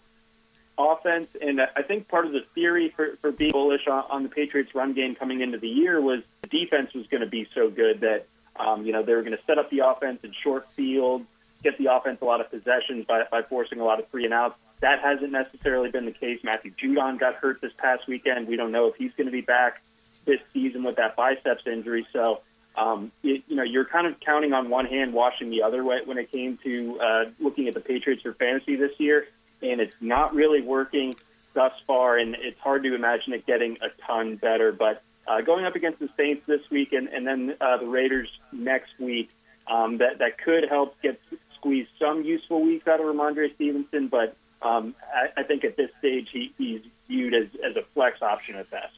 offense. 0.78 1.30
And 1.42 1.62
I 1.62 1.82
think 1.84 2.08
part 2.08 2.26
of 2.26 2.34
the 2.34 2.42
theory 2.54 2.94
for, 2.96 3.16
for 3.22 3.32
being 3.32 3.52
bullish 3.52 3.88
on, 3.88 4.04
on 4.10 4.24
the 4.24 4.30
Patriots' 4.30 4.76
run 4.76 4.94
game 4.94 5.16
coming 5.16 5.42
into 5.42 5.58
the 5.58 5.70
year 5.70 6.02
was 6.02 6.22
the 6.42 6.50
defense 6.50 6.94
was 6.94 7.08
going 7.08 7.22
to 7.22 7.28
be 7.28 7.48
so 7.56 7.70
good 7.70 8.02
that, 8.02 8.26
um, 8.58 8.86
you 8.86 8.92
know, 8.92 9.04
they 9.04 9.14
were 9.14 9.22
going 9.22 9.38
to 9.38 9.44
set 9.48 9.58
up 9.58 9.70
the 9.70 9.80
offense 9.80 10.20
in 10.24 10.34
short 10.44 10.70
field, 10.72 11.26
get 11.64 11.78
the 11.78 11.94
offense 11.94 12.20
a 12.22 12.26
lot 12.26 12.42
of 12.42 12.50
possessions 12.52 13.06
by, 13.06 13.24
by 13.32 13.42
forcing 13.44 13.80
a 13.80 13.86
lot 13.86 14.00
of 14.00 14.10
three 14.10 14.26
and 14.26 14.34
outs. 14.34 14.58
That 14.82 15.00
hasn't 15.00 15.32
necessarily 15.32 15.90
been 15.90 16.06
the 16.06 16.12
case. 16.12 16.42
Matthew 16.44 16.74
Judon 16.74 17.18
got 17.18 17.36
hurt 17.36 17.62
this 17.62 17.72
past 17.78 18.08
weekend. 18.08 18.48
We 18.48 18.58
don't 18.58 18.74
know 18.74 18.88
if 18.88 18.96
he's 18.96 19.14
going 19.16 19.28
to 19.28 19.32
be 19.32 19.42
back 19.42 19.82
this 20.26 20.40
season 20.54 20.84
with 20.84 20.98
that 20.98 21.16
biceps 21.16 21.66
injury. 21.66 22.08
So, 22.12 22.42
um, 22.78 23.12
it, 23.24 23.44
you 23.48 23.56
know, 23.56 23.64
you're 23.64 23.86
kind 23.86 24.08
of 24.08 24.20
counting 24.20 24.54
on 24.54 24.70
one 24.70 24.86
hand, 24.86 25.14
washing 25.14 25.50
the 25.50 25.64
other 25.64 25.84
way 25.84 26.00
when 26.04 26.18
it 26.18 26.32
came 26.32 26.58
to 26.64 27.00
uh, 27.00 27.26
looking 27.40 27.68
at 27.68 27.74
the 27.74 27.80
Patriots 27.80 28.24
for 28.24 28.34
fantasy 28.34 28.76
this 28.76 28.92
year 29.00 29.28
and 29.62 29.82
it's 29.82 29.96
not 30.02 30.34
really 30.34 30.62
working 30.62 31.16
thus 31.54 31.74
far, 31.88 32.18
and 32.18 32.36
it's 32.36 32.60
hard 32.60 32.84
to 32.84 32.94
imagine 32.94 33.34
it 33.34 33.46
getting 33.46 33.78
a 33.82 33.90
ton 34.06 34.36
better. 34.36 34.72
But 34.72 35.02
uh, 35.28 35.42
going 35.42 35.66
up 35.66 35.76
against 35.76 36.00
the 36.00 36.10
Saints 36.18 36.44
this 36.46 36.62
week 36.70 36.94
and, 36.94 37.08
and 37.08 37.26
then 37.26 37.56
uh, 37.60 37.78
the 37.78 37.88
Raiders 37.88 38.30
next 38.52 38.92
week, 39.00 39.30
um, 39.68 39.98
that, 39.98 40.20
that 40.20 40.38
could 40.38 40.66
help 40.70 41.02
get 41.02 41.20
squeeze 41.56 41.88
some 42.00 42.24
useful 42.24 42.62
weeks 42.62 42.88
out 42.88 43.00
of 43.00 43.06
Rhamondre 43.08 43.54
Stevenson, 43.56 44.08
but 44.08 44.36
um, 44.62 44.96
I, 45.14 45.42
I 45.42 45.44
think 45.44 45.64
at 45.64 45.76
this 45.78 45.90
stage 46.00 46.28
he, 46.32 46.54
he's 46.58 46.82
viewed 47.08 47.34
as, 47.34 47.48
as 47.64 47.76
a 47.76 47.84
flex 47.94 48.22
option 48.22 48.56
at 48.56 48.70
best. 48.70 48.94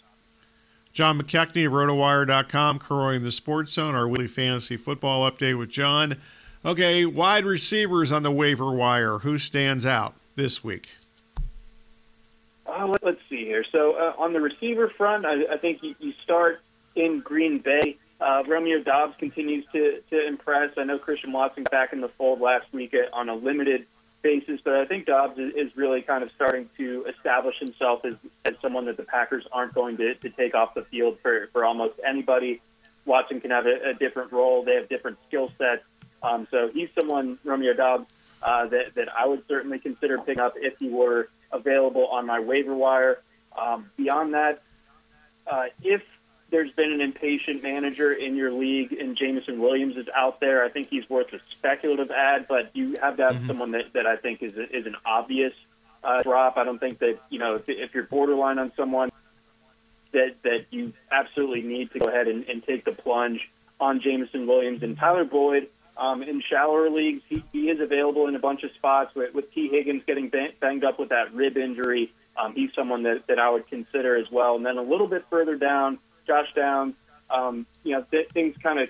John 0.93 1.19
McKechnie 1.19 1.67
of 1.67 1.73
RotoWire.com, 1.73 2.79
curling 2.79 3.23
the 3.23 3.31
Sports 3.31 3.73
Zone, 3.73 3.95
our 3.95 4.07
weekly 4.07 4.27
fantasy 4.27 4.77
football 4.77 5.29
update 5.29 5.57
with 5.57 5.69
John. 5.69 6.17
Okay, 6.65 7.05
wide 7.05 7.45
receivers 7.45 8.11
on 8.11 8.23
the 8.23 8.31
waiver 8.31 8.71
wire. 8.71 9.19
Who 9.19 9.37
stands 9.37 9.85
out? 9.85 10.15
this 10.37 10.63
week? 10.63 10.91
Uh, 12.65 12.87
let, 12.87 13.03
us 13.03 13.15
see 13.29 13.43
here. 13.43 13.65
So 13.69 13.93
uh, 13.93 14.13
on 14.17 14.31
the 14.31 14.39
receiver 14.39 14.87
front, 14.87 15.25
I, 15.25 15.53
I 15.53 15.57
think 15.57 15.83
you, 15.83 15.95
you, 15.99 16.13
start 16.23 16.61
in 16.95 17.19
Green 17.19 17.59
Bay 17.59 17.97
Uh, 18.21 18.43
Romeo 18.47 18.81
Doubs 18.81 19.15
continues 19.17 19.65
to, 19.73 20.01
to 20.09 20.27
impress. 20.27 20.71
I 20.77 20.83
know 20.83 20.97
Christian 20.97 21.33
Watson 21.33 21.63
back 21.63 21.91
in 21.91 22.01
the 22.01 22.07
fold 22.07 22.39
last 22.39 22.71
week 22.71 22.95
on 23.11 23.27
a 23.29 23.35
limited 23.35 23.85
basis, 24.21 24.59
but 24.63 24.75
I 24.75 24.85
think 24.85 25.05
Doubs 25.05 25.37
is, 25.37 25.75
really 25.75 26.01
kind 26.01 26.23
of 26.23 26.31
starting 26.35 26.69
to 26.77 27.05
establish 27.07 27.55
himself 27.59 28.03
as, 28.03 28.15
as 28.45 28.53
someone 28.61 28.85
that 28.85 28.97
the 28.97 29.03
Packers 29.03 29.45
aren't 29.51 29.73
going 29.73 29.97
to, 29.97 30.15
to 30.15 30.29
take 30.29 30.55
off 30.55 30.73
the 30.73 30.83
field 30.83 31.19
for, 31.21 31.49
for 31.53 31.63
almost 31.63 31.95
anybody. 32.05 32.61
Watson 33.05 33.39
can 33.39 33.51
have 33.51 33.65
a, 33.65 33.91
a 33.91 33.93
different 33.93 34.31
role. 34.31 34.63
They 34.63 34.75
have 34.75 34.89
different 34.89 35.17
skill 35.27 35.51
sets. 35.57 35.83
Um, 36.23 36.47
so 36.49 36.69
he's 36.73 36.89
someone, 36.99 37.37
Romeo 37.43 37.73
Doubs, 37.73 38.11
uh, 38.41 38.67
that, 38.67 38.95
that 38.95 39.07
I 39.17 39.27
would 39.27 39.43
certainly 39.47 39.79
consider 39.79 40.17
picking 40.17 40.39
up 40.39 40.53
if 40.57 40.73
he 40.79 40.89
were 40.89 41.29
available 41.51 42.07
on 42.07 42.25
my 42.25 42.39
waiver 42.39 42.75
wire. 42.75 43.21
Um, 43.57 43.89
beyond 43.97 44.33
that, 44.33 44.61
uh, 45.47 45.65
if 45.83 46.01
there's 46.49 46.71
been 46.71 46.91
an 46.91 47.01
impatient 47.01 47.61
manager 47.63 48.11
in 48.13 48.35
your 48.35 48.51
league, 48.51 48.93
and 48.93 49.17
Jameson 49.17 49.59
Williams 49.59 49.97
is 49.97 50.07
out 50.15 50.39
there. 50.39 50.63
I 50.63 50.69
think 50.69 50.87
he's 50.89 51.09
worth 51.09 51.33
a 51.33 51.39
speculative 51.51 52.11
add, 52.11 52.47
but 52.47 52.75
you 52.75 52.95
have 53.01 53.17
to 53.17 53.23
have 53.23 53.35
mm-hmm. 53.35 53.47
someone 53.47 53.71
that, 53.71 53.93
that 53.93 54.05
I 54.05 54.15
think 54.15 54.41
is 54.41 54.53
is 54.53 54.85
an 54.85 54.95
obvious 55.05 55.53
uh, 56.03 56.23
drop. 56.23 56.57
I 56.57 56.63
don't 56.63 56.79
think 56.79 56.99
that 56.99 57.19
you 57.29 57.39
know 57.39 57.55
if, 57.55 57.63
if 57.67 57.93
you're 57.93 58.03
borderline 58.03 58.59
on 58.59 58.71
someone 58.75 59.11
that 60.13 60.35
that 60.43 60.65
you 60.71 60.93
absolutely 61.11 61.61
need 61.61 61.91
to 61.91 61.99
go 61.99 62.07
ahead 62.07 62.27
and, 62.27 62.47
and 62.47 62.63
take 62.63 62.85
the 62.85 62.93
plunge 62.93 63.49
on 63.79 64.01
Jameson 64.01 64.47
Williams 64.47 64.83
and 64.83 64.97
Tyler 64.97 65.25
Boyd. 65.25 65.67
Um, 65.97 66.21
in 66.21 66.43
shallower 66.47 66.91
leagues, 66.91 67.23
he, 67.27 67.43
he 67.51 67.69
is 67.71 67.79
available 67.79 68.27
in 68.27 68.35
a 68.35 68.39
bunch 68.39 68.63
of 68.63 68.71
spots. 68.73 69.15
With, 69.15 69.33
with 69.33 69.51
Tee 69.51 69.67
Higgins 69.67 70.03
getting 70.05 70.29
banged 70.29 70.83
up 70.83 70.99
with 70.99 71.09
that 71.09 71.33
rib 71.33 71.57
injury, 71.57 72.13
um, 72.37 72.53
he's 72.53 72.69
someone 72.75 73.01
that, 73.03 73.25
that 73.27 73.39
I 73.39 73.49
would 73.49 73.67
consider 73.67 74.15
as 74.15 74.29
well. 74.31 74.55
And 74.55 74.65
then 74.65 74.77
a 74.77 74.83
little 74.83 75.07
bit 75.07 75.25
further 75.27 75.55
down, 75.55 75.97
Josh 76.27 76.53
Downs. 76.53 76.95
Um, 77.29 77.65
you 77.83 77.93
know, 77.93 78.05
th- 78.09 78.29
things 78.29 78.55
kind 78.61 78.79
of 78.79 78.89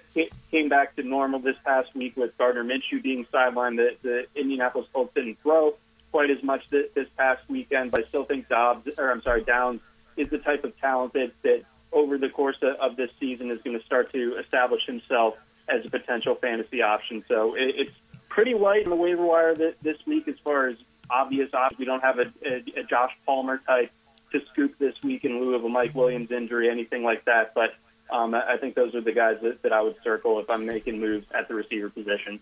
came 0.51 0.69
back 0.69 0.95
to 0.97 1.03
normal 1.03 1.39
this 1.39 1.55
past 1.65 1.95
week 1.95 2.15
with 2.17 2.37
Gardner 2.37 2.63
Minshew 2.63 3.01
being 3.01 3.25
sidelined. 3.33 3.77
The, 3.77 3.95
the 4.01 4.39
Indianapolis 4.39 4.87
Colts 4.93 5.13
didn't 5.15 5.39
throw 5.41 5.75
quite 6.11 6.29
as 6.29 6.43
much 6.43 6.69
th- 6.69 6.91
this 6.93 7.07
past 7.17 7.41
weekend, 7.49 7.91
but 7.91 8.03
I 8.03 8.07
still 8.07 8.25
think 8.25 8.47
Dobbs, 8.47 8.99
or 8.99 9.11
I'm 9.11 9.21
sorry, 9.21 9.43
Downs 9.43 9.81
is 10.17 10.29
the 10.29 10.37
type 10.37 10.63
of 10.63 10.77
talent 10.79 11.13
that, 11.13 11.31
that 11.43 11.63
over 11.91 12.17
the 12.17 12.29
course 12.29 12.57
of, 12.61 12.75
of 12.77 12.95
this 12.95 13.11
season 13.19 13.49
is 13.49 13.61
going 13.61 13.77
to 13.79 13.85
start 13.85 14.11
to 14.13 14.37
establish 14.37 14.85
himself 14.85 15.35
as 15.67 15.83
a 15.85 15.89
potential 15.89 16.35
fantasy 16.35 16.81
option. 16.81 17.23
So 17.27 17.55
it, 17.55 17.75
it's 17.77 17.91
pretty 18.29 18.53
light 18.53 18.83
on 18.83 18.91
the 18.91 18.95
waiver 18.95 19.25
wire 19.25 19.55
th- 19.55 19.75
this 19.81 19.97
week 20.05 20.27
as 20.27 20.35
far 20.43 20.67
as 20.67 20.77
obvious 21.09 21.53
options. 21.53 21.79
We 21.79 21.85
don't 21.85 22.03
have 22.03 22.19
a, 22.19 22.31
a, 22.45 22.81
a 22.81 22.83
Josh 22.83 23.11
Palmer 23.25 23.61
type 23.65 23.91
to 24.31 24.41
scoop 24.51 24.77
this 24.77 24.95
week 25.03 25.23
in 25.23 25.39
lieu 25.39 25.55
of 25.55 25.63
a 25.63 25.69
Mike 25.69 25.95
Williams 25.95 26.31
injury, 26.31 26.69
anything 26.69 27.03
like 27.03 27.25
that. 27.25 27.53
But 27.53 27.75
um, 28.09 28.33
I 28.33 28.57
think 28.57 28.75
those 28.75 28.95
are 28.95 29.01
the 29.01 29.11
guys 29.11 29.37
that, 29.41 29.61
that 29.63 29.73
I 29.73 29.81
would 29.81 29.95
circle 30.03 30.39
if 30.39 30.49
I'm 30.49 30.65
making 30.65 30.99
moves 30.99 31.25
at 31.33 31.47
the 31.47 31.55
receiver 31.55 31.89
position. 31.89 32.39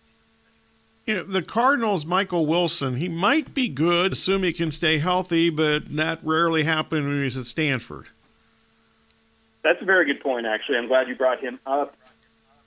You 1.05 1.15
know, 1.15 1.23
the 1.23 1.43
Cardinals, 1.43 2.05
Michael 2.05 2.47
Wilson, 2.47 2.95
he 2.95 3.07
might 3.07 3.53
be 3.53 3.67
good, 3.69 4.13
assume 4.13 4.41
he 4.41 4.53
can 4.53 4.71
stay 4.71 4.97
healthy, 4.97 5.51
but 5.51 5.95
that 5.95 6.19
rarely 6.23 6.63
happened 6.63 7.05
when 7.05 7.17
he 7.17 7.23
was 7.23 7.37
at 7.37 7.45
Stanford. 7.45 8.07
That's 9.63 9.81
a 9.81 9.85
very 9.85 10.05
good 10.05 10.21
point, 10.21 10.47
actually. 10.47 10.77
I'm 10.77 10.87
glad 10.87 11.07
you 11.07 11.15
brought 11.15 11.39
him 11.39 11.59
up. 11.65 11.95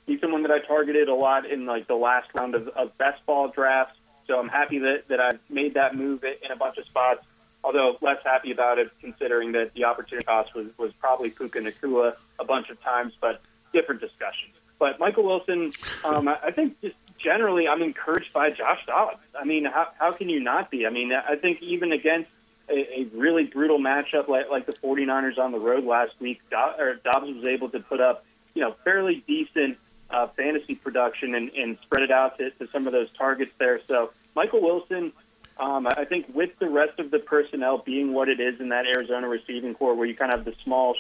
He's 0.07 0.20
someone 0.20 0.42
that 0.42 0.52
I 0.52 0.61
targeted 0.61 1.09
a 1.09 1.14
lot 1.14 1.46
in 1.46 1.66
like 1.66 1.87
the 1.88 1.96
last 1.96 2.28
round 2.35 2.54
of, 2.54 2.68
of 2.68 2.96
best 2.96 3.24
ball 3.26 3.48
drafts. 3.48 3.98
So 4.26 4.38
I'm 4.38 4.48
happy 4.48 4.78
that, 4.81 5.09
that 5.09 5.20
I 5.20 5.31
made 5.48 5.74
that 5.74 5.96
move 5.96 6.22
in 6.22 6.50
a 6.50 6.57
bunch 6.57 6.78
of 6.78 6.85
spots 6.87 7.24
although 7.64 7.97
less 8.01 8.18
happy 8.25 8.53
about 8.53 8.79
it 8.79 8.90
considering 9.01 9.53
that 9.53 9.75
the 9.75 9.85
opportunity 9.85 10.25
cost 10.25 10.55
was, 10.55 10.66
was 10.79 10.92
probably 11.01 11.31
Puka 11.31 11.61
Nacua 11.61 12.14
a 12.38 12.44
bunch 12.44 12.71
of 12.71 12.81
times, 12.83 13.12
but 13.21 13.40
different 13.73 14.01
discussions. 14.01 14.55
But 14.79 15.01
Michael 15.01 15.25
Wilson, 15.25 15.73
um, 16.05 16.29
I 16.29 16.53
think 16.53 16.81
just 16.81 16.94
generally 17.18 17.66
I'm 17.66 17.83
encouraged 17.83 18.33
by 18.33 18.51
Josh 18.51 18.87
Dobbs. 18.87 19.18
I 19.38 19.44
mean, 19.44 19.64
how, 19.64 19.88
how 19.99 20.12
can 20.12 20.29
you 20.29 20.40
not 20.40 20.71
be? 20.71 20.87
I 20.87 20.90
mean, 20.90 21.12
I 21.12 21.35
think 21.35 21.61
even 21.62 21.92
against 21.92 22.31
a, 22.68 23.01
a 23.01 23.05
really 23.12 23.44
brutal 23.44 23.79
matchup 23.79 24.29
like, 24.29 24.51
like 24.51 24.66
the 24.66 24.73
49ers 24.73 25.38
on 25.38 25.53
the 25.53 25.59
road 25.59 25.85
last 25.85 26.12
week, 26.21 26.40
Dobbs, 26.51 26.79
Dobbs 27.03 27.35
was 27.35 27.44
able 27.44 27.71
to 27.71 27.81
put 27.81 28.01
up, 28.01 28.25
you 28.55 28.62
know, 28.62 28.77
fairly 28.85 29.25
decent 29.27 29.79
uh, 30.11 30.29
fantasy 30.29 30.75
production 30.75 31.35
and, 31.35 31.51
and 31.51 31.79
spread 31.83 32.03
it 32.03 32.11
out 32.11 32.38
to, 32.38 32.51
to 32.53 32.68
some 32.71 32.87
of 32.87 32.92
those 32.92 33.09
targets 33.18 33.53
there. 33.59 33.81
So 33.88 34.12
Michael 34.35 34.62
Wilson, 34.62 35.12
um, 35.59 35.87
I 35.87 36.05
think 36.05 36.27
with 36.35 36.51
the 36.59 36.68
rest 36.68 36.99
of 36.99 37.11
the 37.11 37.18
personnel 37.18 37.79
being 37.79 38.12
what 38.12 38.29
it 38.29 38.40
is 38.40 38.61
in 38.61 38.68
that 38.68 38.87
Arizona 38.87 39.29
receiving 39.29 39.75
corps, 39.75 39.94
where 39.94 40.07
you 40.07 40.14
kind 40.14 40.33
of 40.33 40.38
have 40.38 40.44
the 40.44 40.55
small, 40.62 40.94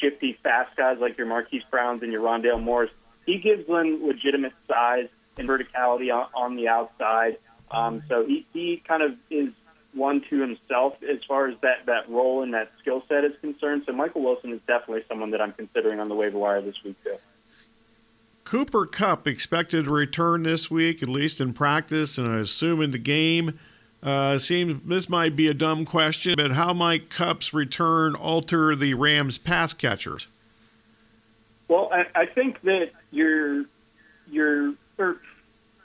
shifty, 0.00 0.38
fast 0.42 0.76
guys 0.76 0.98
like 1.00 1.18
your 1.18 1.26
Marquise 1.26 1.62
Browns 1.70 2.02
and 2.02 2.12
your 2.12 2.22
Rondale 2.22 2.62
Moores, 2.62 2.90
he 3.26 3.38
gives 3.38 3.66
them 3.66 4.06
legitimate 4.06 4.52
size 4.68 5.08
and 5.36 5.48
verticality 5.48 6.14
on, 6.14 6.28
on 6.34 6.56
the 6.56 6.68
outside. 6.68 7.38
Um, 7.70 8.02
so 8.08 8.24
he, 8.24 8.46
he 8.52 8.82
kind 8.86 9.02
of 9.02 9.16
is 9.30 9.48
one 9.94 10.22
to 10.28 10.40
himself 10.40 10.94
as 11.02 11.18
far 11.26 11.48
as 11.48 11.56
that, 11.62 11.86
that 11.86 12.08
role 12.08 12.42
and 12.42 12.54
that 12.54 12.70
skill 12.80 13.02
set 13.08 13.24
is 13.24 13.36
concerned. 13.40 13.84
So 13.86 13.92
Michael 13.92 14.22
Wilson 14.22 14.52
is 14.52 14.60
definitely 14.66 15.04
someone 15.08 15.30
that 15.30 15.40
I'm 15.40 15.52
considering 15.52 16.00
on 16.00 16.08
the 16.08 16.14
waiver 16.14 16.38
wire 16.38 16.60
this 16.60 16.82
week, 16.84 17.02
too. 17.02 17.16
Cooper 18.44 18.86
Kupp 18.86 19.26
expected 19.26 19.86
to 19.86 19.92
return 19.92 20.42
this 20.42 20.70
week, 20.70 21.02
at 21.02 21.08
least 21.08 21.40
in 21.40 21.52
practice, 21.52 22.18
and 22.18 22.28
I 22.28 22.40
assume 22.40 22.82
in 22.82 22.90
the 22.90 22.98
game. 22.98 23.58
Uh, 24.04 24.38
seems 24.38 24.82
this 24.86 25.08
might 25.08 25.34
be 25.34 25.48
a 25.48 25.54
dumb 25.54 25.86
question, 25.86 26.34
but 26.36 26.52
how 26.52 26.74
might 26.74 27.08
Kupp's 27.08 27.54
return 27.54 28.14
alter 28.14 28.76
the 28.76 28.92
Rams' 28.92 29.38
pass 29.38 29.72
catchers? 29.72 30.26
Well, 31.68 31.88
I, 31.90 32.04
I 32.14 32.26
think 32.26 32.60
that 32.62 32.90
you're 33.10 33.64
you're 34.30 34.74
or 34.98 35.16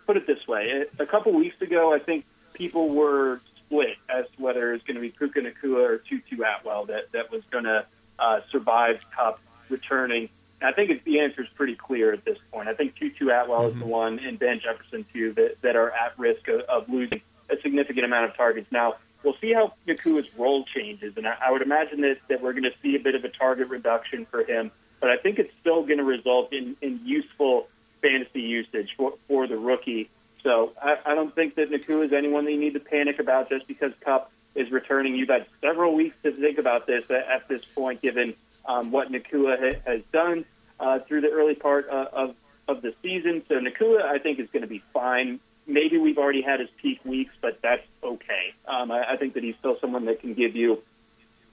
put 0.06 0.18
it 0.18 0.28
this 0.28 0.46
way. 0.50 0.86
A 1.00 1.06
couple 1.06 1.32
weeks 1.32 1.62
ago, 1.62 1.94
I 1.94 2.00
think 2.00 2.26
people 2.54 2.94
were 2.94 3.40
split 3.56 3.96
as 4.10 4.26
to 4.36 4.42
whether 4.42 4.74
it's 4.74 4.84
going 4.84 4.96
to 4.96 5.02
be 5.02 5.12
Puka 5.12 5.40
Nacua 5.40 5.88
or 5.88 5.98
Tutu 6.00 6.44
Atwell 6.44 6.86
that 6.86 7.12
that 7.14 7.32
was 7.32 7.44
going 7.52 7.64
to 7.64 7.86
uh, 8.18 8.42
survive 8.52 9.00
Kupp 9.16 9.40
returning. 9.70 10.28
And 10.60 10.70
I 10.70 10.74
think 10.74 10.90
it's, 10.90 11.06
the 11.06 11.22
answer 11.22 11.42
is 11.42 11.48
pretty 11.56 11.76
clear 11.76 12.12
at 12.12 12.26
this 12.26 12.38
point. 12.52 12.68
I 12.68 12.74
think 12.74 12.96
Tutu 12.96 13.30
Atwell 13.30 13.62
mm-hmm. 13.62 13.78
is 13.78 13.80
the 13.80 13.86
one, 13.86 14.20
and 14.20 14.38
Van 14.38 14.60
Jefferson 14.60 15.06
too, 15.14 15.32
that 15.34 15.62
that 15.62 15.78
are 15.78 15.92
at 15.92 16.20
risk 16.20 16.50
of, 16.50 16.60
of 16.62 16.90
losing 16.90 17.22
a 17.50 17.62
significant 17.62 18.06
amount 18.06 18.30
of 18.30 18.38
targets. 18.38 18.72
Now, 18.72 18.96
we'll 19.24 19.36
see 19.42 19.54
how 19.54 19.74
Nacua's 19.88 20.28
role 20.38 20.66
changes, 20.66 21.14
and 21.18 21.28
I, 21.28 21.36
I 21.48 21.52
would 21.52 21.62
imagine 21.62 22.02
that, 22.02 22.18
that 22.30 22.42
we're 22.42 22.54
going 22.54 22.64
to 22.64 22.74
see 22.82 22.96
a 22.96 23.00
bit 23.00 23.16
of 23.16 23.24
a 23.24 23.30
target 23.30 23.70
reduction 23.70 24.26
for 24.26 24.44
him, 24.44 24.72
but 25.00 25.10
I 25.10 25.18
think 25.18 25.40
it's 25.40 25.54
still 25.62 25.84
going 25.84 25.98
to 25.98 26.04
result 26.04 26.54
in, 26.54 26.76
in 26.82 27.02
useful 27.06 27.68
fantasy 28.02 28.42
usage 28.42 28.94
for, 28.98 29.14
for 29.28 29.48
the 29.48 29.58
rookie. 29.58 30.10
So 30.44 30.72
I, 30.82 30.98
I 31.06 31.16
don't 31.16 31.34
think 31.34 31.56
that 31.56 31.70
Nacua 31.70 32.06
is 32.06 32.14
anyone 32.14 32.46
that 32.46 32.52
you 32.52 32.60
need 32.60 32.74
to 32.74 32.80
panic 32.80 33.20
about 33.20 33.50
just 33.50 33.68
because 33.68 33.92
Kupp 34.02 34.32
is 34.56 34.72
returning. 34.72 35.16
You've 35.16 35.30
had 35.30 35.46
several 35.62 35.94
weeks 35.94 36.16
to 36.24 36.32
think 36.32 36.58
about 36.58 36.88
this 36.88 37.04
at, 37.10 37.28
at 37.28 37.48
this 37.48 37.64
point, 37.66 38.02
given 38.02 38.34
um, 38.66 38.92
what 38.92 39.12
Nacua 39.12 39.60
ha- 39.60 39.80
has 39.86 40.02
done 40.12 40.46
uh, 40.80 41.00
through 41.00 41.22
the 41.22 41.30
early 41.30 41.56
part 41.56 41.90
uh, 41.90 42.08
of, 42.12 42.36
of 42.68 42.82
the 42.82 42.94
season. 43.02 43.44
So 43.48 43.56
Nacua, 43.56 44.04
I 44.04 44.20
think, 44.20 44.40
is 44.40 44.50
going 44.50 44.62
to 44.62 44.68
be 44.68 44.84
fine 44.94 45.40
maybe 45.70 45.98
we've 45.98 46.18
already 46.18 46.42
had 46.42 46.60
his 46.60 46.70
peak 46.82 47.00
weeks, 47.06 47.34
but 47.42 47.60
that's 47.62 47.86
okay. 48.04 48.54
Um, 48.68 48.92
I, 48.92 49.14
I 49.14 49.18
think 49.18 49.36
that 49.36 49.44
he's 49.44 49.56
still 49.60 49.78
someone 49.80 50.06
that 50.06 50.20
can 50.20 50.34
give 50.34 50.56
you 50.56 50.82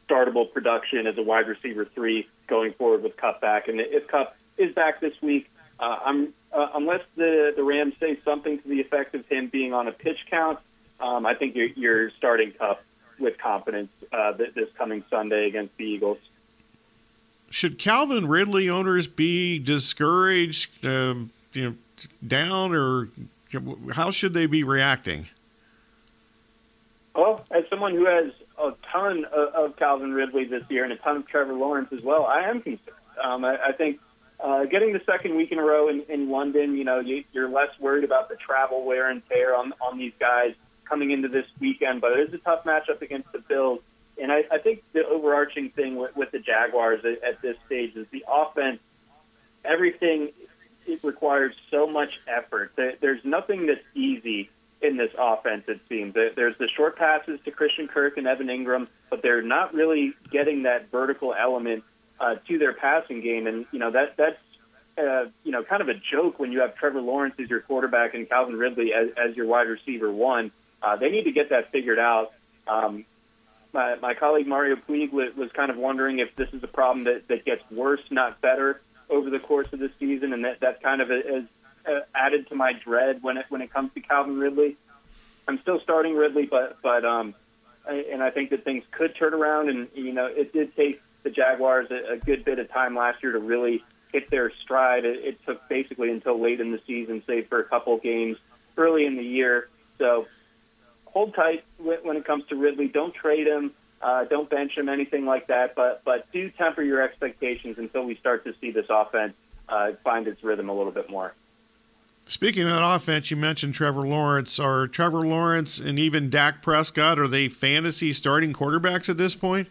startable 0.09 0.51
production 0.51 1.07
as 1.07 1.19
a 1.19 1.23
wide 1.23 1.47
receiver 1.47 1.85
three 1.85 2.27
going 2.47 2.73
forward 2.73 3.03
with 3.03 3.17
Kupp 3.17 3.41
back. 3.41 3.69
And 3.69 3.81
if 3.81 4.09
Kupp 4.09 4.37
is 4.57 4.75
back 4.75 5.01
this 5.01 5.15
week, 5.21 5.51
uh, 5.79 5.99
I'm, 6.05 6.33
uh, 6.53 6.69
unless 6.75 7.03
the, 7.17 7.53
the 7.55 7.63
Rams 7.63 7.95
say 8.01 8.19
something 8.25 8.61
to 8.61 8.69
the 8.69 8.81
effect 8.81 9.15
of 9.15 9.27
him 9.27 9.49
being 9.49 9.75
on 9.75 9.89
a 9.89 9.93
pitch 9.93 10.19
count, 10.31 10.59
um, 11.01 11.27
I 11.27 11.35
think 11.35 11.55
you're, 11.55 11.69
you're 11.77 12.11
starting 12.13 12.53
Kupp 12.53 12.83
with 13.19 13.39
confidence 13.39 13.91
uh, 14.13 14.33
this 14.33 14.69
coming 14.79 15.05
Sunday 15.11 15.47
against 15.47 15.77
the 15.77 15.85
Eagles. 15.85 16.19
Should 17.51 17.79
Calvin 17.79 18.27
Ridley 18.27 18.69
owners 18.69 19.07
be 19.07 19.59
discouraged, 19.59 20.85
um, 20.85 21.31
you 21.53 21.71
know, 21.71 21.75
down 22.27 22.75
or 22.75 23.09
how 23.93 24.11
should 24.11 24.35
they 24.35 24.47
be 24.47 24.65
reacting? 24.65 25.27
Well, 27.15 27.41
as 27.51 27.65
someone 27.71 27.95
who 27.95 28.07
has 28.07 28.33
a 28.59 28.73
ton 28.93 29.25
of, 29.25 29.55
of 29.55 29.77
Calvin 29.77 30.13
Ridley 30.13 30.45
this 30.45 30.65
year 30.69 30.85
and 30.85 30.93
a 30.93 30.97
ton 30.97 31.17
of 31.17 31.27
Trevor 31.27 31.55
Lawrence 31.55 31.89
as 31.93 32.03
well, 32.03 32.27
I 32.27 32.43
am 32.43 32.61
concerned. 32.61 32.97
Um, 33.23 33.45
I, 33.45 33.57
I 33.69 33.73
think 33.73 34.01
uh, 34.39 34.65
getting 34.67 34.93
the 34.93 35.01
second 35.07 35.37
week 35.37 35.51
in 35.51 35.59
a 35.59 35.63
row 35.63 35.89
in, 35.89 36.03
in 36.09 36.31
London, 36.31 36.77
you 36.77 36.85
know, 36.85 37.01
you, 37.01 37.25
you're 37.33 37.49
less 37.49 37.71
worried 37.81 38.05
about 38.05 38.29
the 38.29 38.37
travel 38.37 38.85
wear 38.85 39.11
and 39.11 39.23
tear 39.29 39.55
on, 39.55 39.73
on 39.81 39.99
these 39.99 40.13
guys 40.21 40.55
coming 40.85 41.11
into 41.11 41.29
this 41.29 41.47
weekend, 41.59 42.01
but 42.01 42.17
it 42.17 42.29
is 42.29 42.35
a 42.35 42.39
tough 42.39 42.65
matchup 42.65 43.01
against 43.01 43.33
the 43.33 43.39
Bills. 43.39 43.81
And 44.21 44.31
I, 44.31 44.45
I 44.51 44.59
think 44.59 44.83
the 44.93 45.07
overarching 45.07 45.71
thing 45.71 45.97
with, 45.97 46.15
with 46.17 46.31
the 46.31 46.39
Jaguars 46.39 47.05
at, 47.05 47.23
at 47.23 47.43
this 47.43 47.57
stage 47.67 47.97
is 47.97 48.07
the 48.11 48.25
offense. 48.29 48.81
Everything 49.65 50.31
it 50.87 51.03
requires 51.03 51.55
so 51.71 51.87
much 51.87 52.21
effort. 52.27 52.73
There's 52.77 53.25
nothing 53.25 53.67
that's 53.67 53.85
easy 53.95 54.51
in 54.83 54.97
this 54.97 55.11
offense, 55.19 55.65
it 55.69 55.81
seems. 55.89 56.15
There's 56.15 56.57
the 56.59 56.69
short 56.69 56.97
passes 56.97 57.41
to 57.45 57.51
Christian 57.51 57.89
Kirk 57.89 58.17
and 58.19 58.27
Evan 58.27 58.49
Engram, 58.49 58.89
but 59.11 59.23
they're 59.23 59.43
not 59.43 59.75
really 59.75 60.15
getting 60.31 60.65
that 60.65 60.91
vertical 60.91 61.35
element 61.35 61.83
uh, 62.21 62.37
to 62.49 62.59
their 62.59 62.75
passing 62.75 63.21
game. 63.21 63.47
And, 63.47 63.67
you 63.73 63.79
know, 63.79 63.91
that 63.91 64.17
that's 64.17 64.39
uh, 64.99 65.27
you 65.45 65.53
know, 65.53 65.63
kind 65.63 65.83
of 65.83 65.89
a 65.89 65.95
joke 65.95 66.39
when 66.39 66.53
you 66.53 66.61
have 66.61 66.75
Trevor 66.75 67.01
Lawrence 67.01 67.35
as 67.39 67.51
your 67.51 67.61
quarterback 67.61 68.15
and 68.15 68.29
Calvin 68.29 68.57
Ridley 68.57 68.95
as, 68.95 69.09
as 69.17 69.37
your 69.37 69.47
wide 69.47 69.69
receiver 69.69 70.11
one. 70.11 70.51
Uh, 70.83 70.97
they 70.97 71.11
need 71.11 71.25
to 71.25 71.33
get 71.33 71.51
that 71.51 71.71
figured 71.71 71.99
out. 71.99 72.33
Um, 72.67 73.05
my, 73.73 73.97
my 73.97 74.15
colleague 74.15 74.47
Mario 74.47 74.77
Puig 74.77 75.13
was 75.13 75.51
kind 75.53 75.71
of 75.71 75.77
wondering 75.77 76.19
if 76.19 76.35
this 76.35 76.49
is 76.53 76.63
a 76.63 76.69
problem 76.69 77.05
that, 77.05 77.29
that 77.29 77.45
gets 77.45 77.63
worse, 77.71 78.01
not 78.11 78.41
better, 78.41 78.81
over 79.09 79.31
the 79.31 79.39
course 79.39 79.73
of 79.73 79.79
the 79.79 79.91
season, 79.99 80.33
and 80.33 80.45
that, 80.45 80.61
that 80.61 80.83
kind 80.83 81.01
of 81.01 81.11
is 81.11 81.45
uh, 81.87 82.01
added 82.15 82.49
to 82.49 82.55
my 82.55 82.73
dread 82.73 83.23
when 83.23 83.37
it 83.37 83.47
when 83.49 83.63
it 83.63 83.73
comes 83.73 83.93
to 83.95 84.01
Calvin 84.01 84.39
Ridley. 84.39 84.77
I'm 85.49 85.61
still 85.61 85.81
starting 85.81 86.15
Ridley, 86.15 86.47
but 86.47 86.79
but 86.83 87.05
um, 87.05 87.35
and 87.87 88.23
I 88.23 88.31
think 88.31 88.51
that 88.51 88.65
things 88.65 88.85
could 88.91 89.15
turn 89.15 89.35
around. 89.35 89.69
And 89.69 89.89
you 89.95 90.13
know, 90.13 90.27
it 90.27 90.53
did 90.53 90.75
take 90.77 91.01
the 91.23 91.31
Jaguars 91.31 91.91
a, 91.91 92.15
a 92.15 92.17
good 92.17 92.45
bit 92.45 92.59
of 92.59 92.71
time 92.71 92.97
last 92.97 93.23
year 93.23 93.33
to 93.33 93.39
really 93.39 93.85
hit 94.13 94.31
their 94.31 94.51
stride. 94.63 95.05
It, 95.05 95.25
it 95.25 95.45
took 95.45 95.69
basically 95.69 96.11
until 96.11 96.41
late 96.41 96.61
in 96.61 96.73
the 96.73 96.81
season, 96.87 97.23
save 97.27 97.49
for 97.49 97.61
a 97.61 97.65
couple 97.65 97.97
games 97.99 98.39
early 98.77 99.07
in 99.07 99.17
the 99.17 99.25
year. 99.25 99.69
So 99.99 100.27
hold 101.07 101.35
tight 101.35 101.65
when 101.79 102.17
it 102.17 102.25
comes 102.25 102.45
to 102.49 102.57
Ridley. 102.57 102.89
Don't 102.89 103.15
trade 103.15 103.47
him. 103.47 103.73
Uh, 104.07 104.23
don't 104.23 104.49
bench 104.49 104.79
him, 104.79 104.89
anything 104.89 105.27
like 105.27 105.49
that. 105.49 105.75
But 105.75 106.03
but 106.05 106.31
do 106.31 106.49
temper 106.51 106.81
your 106.81 107.03
expectations 107.03 107.77
until 107.77 108.05
we 108.05 108.15
start 108.15 108.45
to 108.45 108.55
see 108.61 108.71
this 108.71 108.87
offense 108.89 109.35
uh, 109.69 109.93
find 110.05 110.29
its 110.29 110.45
rhythm 110.45 110.69
a 110.69 110.73
little 110.73 110.93
bit 110.93 111.11
more. 111.11 111.35
Speaking 112.29 112.63
of 112.63 112.69
that 112.69 112.85
offense, 112.85 113.33
you 113.33 113.37
mentioned 113.37 113.75
Trevor 113.75 114.03
Lawrence. 114.03 114.61
Are 114.61 114.87
Trevor 114.87 115.27
Lawrence 115.27 115.79
and 115.79 115.99
even 115.99 116.31
Dak 116.31 116.63
Prescott 116.63 117.19
are 117.19 117.27
they 117.27 117.49
fantasy 117.49 118.13
starting 118.13 118.53
quarterbacks 118.53 119.09
at 119.09 119.17
this 119.17 119.35
point? 119.35 119.67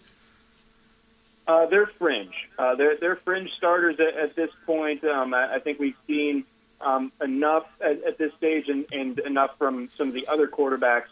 Uh, 1.48 1.67
they're 1.67 1.88
fringe. 1.98 2.34
Uh, 2.60 2.76
they're 2.76 2.98
they're 2.98 3.15
fringe 3.15 3.50
starters 3.58 4.02
at, 4.02 4.17
at 4.17 4.36
this 4.36 4.52
point. 4.65 5.02
Um, 5.06 5.34
I, 5.34 5.56
I, 5.56 5.60
think 5.60 5.80
we've 5.80 5.95
seen 6.08 6.43
um, 6.82 7.13
enough 7.21 7.67
at, 7.80 8.04
at, 8.04 8.17
this 8.17 8.34
stage, 8.34 8.67
and, 8.67 8.86
and, 8.91 9.17
enough 9.19 9.58
from 9.58 9.88
some 9.95 10.10
of 10.10 10.13
the 10.13 10.28
other 10.28 10.48
quarterbacks 10.48 11.06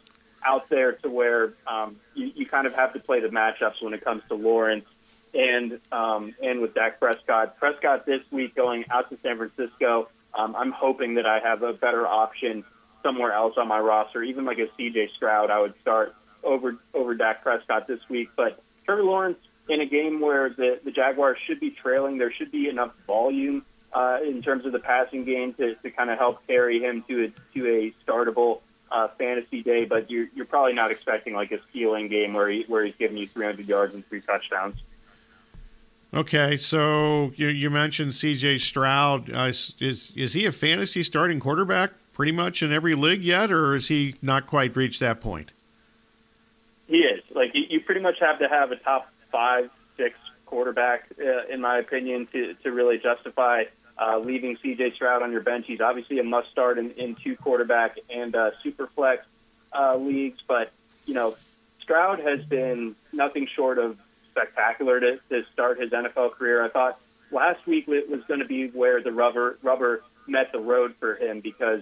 out 0.46 0.70
there 0.70 0.94
to 0.94 1.10
where 1.10 1.54
um, 1.68 1.98
you, 2.16 2.32
you, 2.36 2.46
kind 2.46 2.68
of 2.68 2.74
have 2.76 2.94
to 2.94 3.00
play 3.00 3.20
the 3.20 3.28
matchups 3.28 3.82
when 3.82 3.94
it 3.94 4.04
comes 4.04 4.24
to 4.30 4.36
Lawrence 4.36 4.86
and 5.34 5.80
um, 5.92 6.36
and 6.42 6.62
with 6.62 6.74
Dak 6.74 7.00
Prescott. 7.00 7.58
Prescott 7.58 8.06
this 8.06 8.22
week 8.32 8.56
going 8.56 8.86
out 8.90 9.10
to 9.10 9.18
San 9.24 9.38
Francisco. 9.38 10.10
Um, 10.34 10.56
I'm 10.56 10.72
hoping 10.72 11.16
that 11.16 11.26
I 11.26 11.40
have 11.40 11.64
a 11.64 11.74
better 11.74 12.08
option 12.08 12.64
somewhere 13.04 13.34
else 13.34 13.56
on 13.58 13.68
my 13.68 13.80
roster, 13.80 14.24
even 14.24 14.46
like 14.46 14.58
a 14.60 14.68
CJ 14.80 15.12
Stroud. 15.16 15.52
I 15.52 15.60
would 15.60 15.74
start 15.82 16.16
over 16.44 16.78
over 16.94 17.16
Dak 17.16 17.44
Prescott 17.44 17.88
this 17.88 18.00
week, 18.10 18.30
but 18.36 18.60
Trevor 18.86 19.04
Lawrence 19.04 19.38
in 19.70 19.82
a 19.82 19.86
game 19.86 20.20
where 20.20 20.50
the, 20.50 20.80
the 20.84 20.92
Jaguars 20.92 21.38
should 21.48 21.60
be 21.60 21.72
trailing, 21.72 22.18
there 22.18 22.32
should 22.32 22.52
be 22.52 22.68
enough 22.68 22.92
volume 23.08 23.66
uh, 23.94 24.18
in 24.24 24.42
terms 24.42 24.66
of 24.66 24.72
the 24.72 24.80
passing 24.80 25.24
game 25.24 25.54
to, 25.54 25.76
to 25.76 25.92
kind 25.92 26.10
of 26.10 26.18
help 26.18 26.46
carry 26.48 26.80
him 26.82 27.04
to 27.08 27.26
a, 27.26 27.54
to 27.54 27.68
a 27.68 27.94
startable 28.06 28.62
uh, 28.94 29.10
fantasy 29.18 29.62
day. 29.62 29.86
But 29.86 30.10
you're, 30.10 30.28
you're 30.34 30.46
probably 30.46 30.74
not 30.74 30.92
expecting 30.92 31.34
like 31.34 31.52
a 31.52 31.60
stealing 31.70 32.08
game 32.08 32.34
where 32.34 32.50
he, 32.50 32.64
where 32.68 32.86
he's 32.86 32.96
giving 32.96 33.18
you 33.18 33.28
300 33.28 33.68
yards 33.68 33.94
and 33.94 34.06
three 34.08 34.22
touchdowns. 34.22 34.76
Okay, 36.14 36.58
so 36.58 37.34
you, 37.36 37.48
you 37.48 37.72
mentioned 37.72 38.14
C.J. 38.14 38.60
Stroud. 38.60 39.34
Uh, 39.34 39.46
is 39.46 39.74
is 40.16 40.34
he 40.34 40.46
a 40.46 40.52
fantasy 40.52 41.02
starting 41.02 41.40
quarterback 41.40 41.92
pretty 42.14 42.32
much 42.32 42.62
in 42.62 42.72
every 42.72 42.94
league 42.94 43.24
yet, 43.24 43.52
or 43.52 43.74
is 43.74 43.88
he 43.88 44.16
not 44.22 44.46
quite 44.46 44.76
reached 44.76 45.00
that 45.00 45.20
point? 45.20 45.52
He 46.88 47.00
is. 47.00 47.24
Like 47.34 47.56
you, 47.56 47.64
you 47.68 47.80
pretty 47.80 48.02
much 48.02 48.20
have 48.20 48.38
to 48.40 48.48
have 48.48 48.72
a 48.72 48.76
top 48.76 49.12
five, 49.32 49.72
six 49.98 50.16
quarterback, 50.46 51.06
uh, 51.20 51.52
in 51.52 51.60
my 51.60 51.80
opinion, 51.80 52.28
to, 52.32 52.54
to 52.62 52.72
really 52.72 53.00
justify 53.00 53.64
uh, 54.04 54.20
leaving 54.20 54.58
CJ 54.58 54.96
Stroud 54.96 55.22
on 55.22 55.32
your 55.32 55.42
bench. 55.42 55.66
He's 55.68 55.82
obviously 55.82 56.20
a 56.20 56.24
must 56.24 56.50
start 56.52 56.78
in, 56.78 56.92
in 56.92 57.16
two 57.16 57.36
quarterback 57.36 57.98
and 58.10 58.36
uh, 58.36 58.52
super 58.62 58.88
flex 58.88 59.26
uh, 59.72 59.96
leagues, 59.98 60.40
but, 60.48 60.72
you 61.06 61.14
know, 61.14 61.36
Stroud 61.82 62.20
has 62.20 62.44
been 62.46 62.96
nothing 63.12 63.48
short 63.56 63.78
of 63.78 63.98
spectacular 64.32 65.00
to, 65.00 65.20
to 65.30 65.44
start 65.54 65.80
his 65.80 65.92
NFL 65.92 66.34
career. 66.34 66.64
I 66.64 66.70
thought 66.70 67.00
last 67.32 67.66
week 67.68 67.88
was 67.88 68.24
going 68.28 68.40
to 68.40 68.46
be 68.46 68.68
where 68.68 69.02
the 69.02 69.12
rubber 69.12 69.58
rubber 69.62 70.04
met 70.28 70.52
the 70.52 70.60
road 70.60 70.96
for 71.00 71.16
him 71.16 71.42
because 71.42 71.82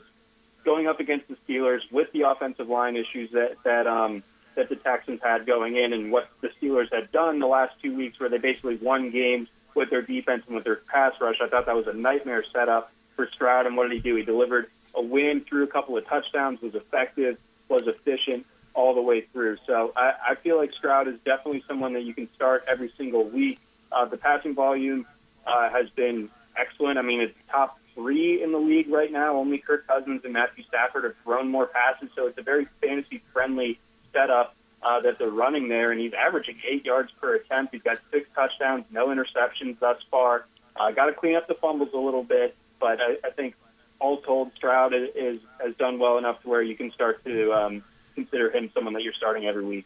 going 0.65 0.87
up 0.87 0.99
against 0.99 1.27
the 1.27 1.37
Steelers 1.47 1.81
with 1.91 2.11
the 2.13 2.21
offensive 2.21 2.67
line 2.67 2.95
issues 2.95 3.31
that 3.31 3.57
that 3.63 3.87
um, 3.87 4.23
that 4.55 4.69
the 4.69 4.75
Texans 4.75 5.21
had 5.23 5.45
going 5.45 5.75
in 5.75 5.93
and 5.93 6.11
what 6.11 6.29
the 6.41 6.49
Steelers 6.61 6.91
had 6.91 7.11
done 7.11 7.39
the 7.39 7.47
last 7.47 7.73
two 7.81 7.95
weeks, 7.95 8.19
where 8.19 8.29
they 8.29 8.37
basically 8.37 8.77
won 8.77 9.11
games 9.11 9.47
with 9.75 9.89
their 9.89 10.01
defense 10.01 10.43
and 10.47 10.55
with 10.55 10.63
their 10.63 10.75
pass 10.75 11.13
rush. 11.19 11.37
I 11.41 11.47
thought 11.47 11.65
that 11.65 11.75
was 11.75 11.87
a 11.87 11.93
nightmare 11.93 12.43
setup 12.43 12.91
for 13.15 13.27
Stroud. 13.27 13.65
And 13.65 13.75
what 13.75 13.89
did 13.89 13.93
he 13.93 13.99
do? 13.99 14.15
He 14.15 14.23
delivered 14.23 14.67
a 14.95 15.01
win, 15.01 15.41
threw 15.41 15.63
a 15.63 15.67
couple 15.67 15.97
of 15.97 16.05
touchdowns, 16.07 16.61
was 16.61 16.75
effective, 16.75 17.37
was 17.69 17.87
efficient 17.87 18.45
all 18.73 18.93
the 18.95 19.01
way 19.01 19.21
through. 19.21 19.57
So 19.65 19.91
I, 19.95 20.13
I 20.29 20.35
feel 20.35 20.57
like 20.57 20.73
Stroud 20.73 21.07
is 21.07 21.15
definitely 21.25 21.63
someone 21.67 21.93
that 21.93 22.03
you 22.03 22.13
can 22.13 22.31
start 22.33 22.65
every 22.67 22.91
single 22.97 23.23
week. 23.23 23.59
Uh, 23.91 24.05
the 24.05 24.17
passing 24.17 24.55
volume 24.55 25.05
uh, 25.45 25.69
has 25.69 25.89
been 25.89 26.29
excellent. 26.57 26.97
I 26.97 27.01
mean, 27.01 27.21
it's 27.21 27.37
top 27.49 27.79
three 27.95 28.41
in 28.41 28.51
the 28.51 28.57
league 28.57 28.89
right 28.89 29.11
now. 29.11 29.35
Only 29.35 29.57
Kirk 29.57 29.87
Cousins 29.87 30.21
and 30.23 30.33
Matthew 30.33 30.63
Stafford 30.65 31.03
have 31.03 31.15
thrown 31.23 31.49
more 31.49 31.67
passes, 31.67 32.09
so 32.15 32.27
it's 32.27 32.37
a 32.37 32.41
very 32.41 32.67
fantasy 32.81 33.21
friendly 33.33 33.79
setup 34.13 34.55
uh, 34.83 34.99
that 35.01 35.19
they're 35.19 35.29
running 35.29 35.67
there, 35.67 35.91
and 35.91 35.99
he's 35.99 36.13
averaging 36.13 36.57
eight 36.67 36.85
yards 36.85 37.11
per 37.19 37.35
attempt. 37.35 37.73
He's 37.73 37.83
got 37.83 37.99
six 38.09 38.29
touchdowns, 38.35 38.85
no 38.91 39.07
interceptions 39.07 39.79
thus 39.79 39.97
far. 40.09 40.45
Uh, 40.75 40.91
got 40.91 41.07
to 41.07 41.13
clean 41.13 41.35
up 41.35 41.47
the 41.47 41.53
fumbles 41.55 41.89
a 41.93 41.97
little 41.97 42.23
bit, 42.23 42.55
but 42.79 42.99
I, 43.01 43.17
I 43.27 43.31
think 43.31 43.55
all 43.99 44.17
told, 44.21 44.51
Stroud 44.55 44.93
is, 44.93 45.09
is 45.15 45.39
has 45.59 45.75
done 45.75 45.99
well 45.99 46.17
enough 46.17 46.41
to 46.41 46.49
where 46.49 46.61
you 46.61 46.75
can 46.75 46.91
start 46.91 47.23
to 47.25 47.53
um, 47.53 47.83
consider 48.15 48.49
him 48.49 48.71
someone 48.73 48.93
that 48.93 49.03
you're 49.03 49.13
starting 49.13 49.45
every 49.45 49.63
week. 49.63 49.85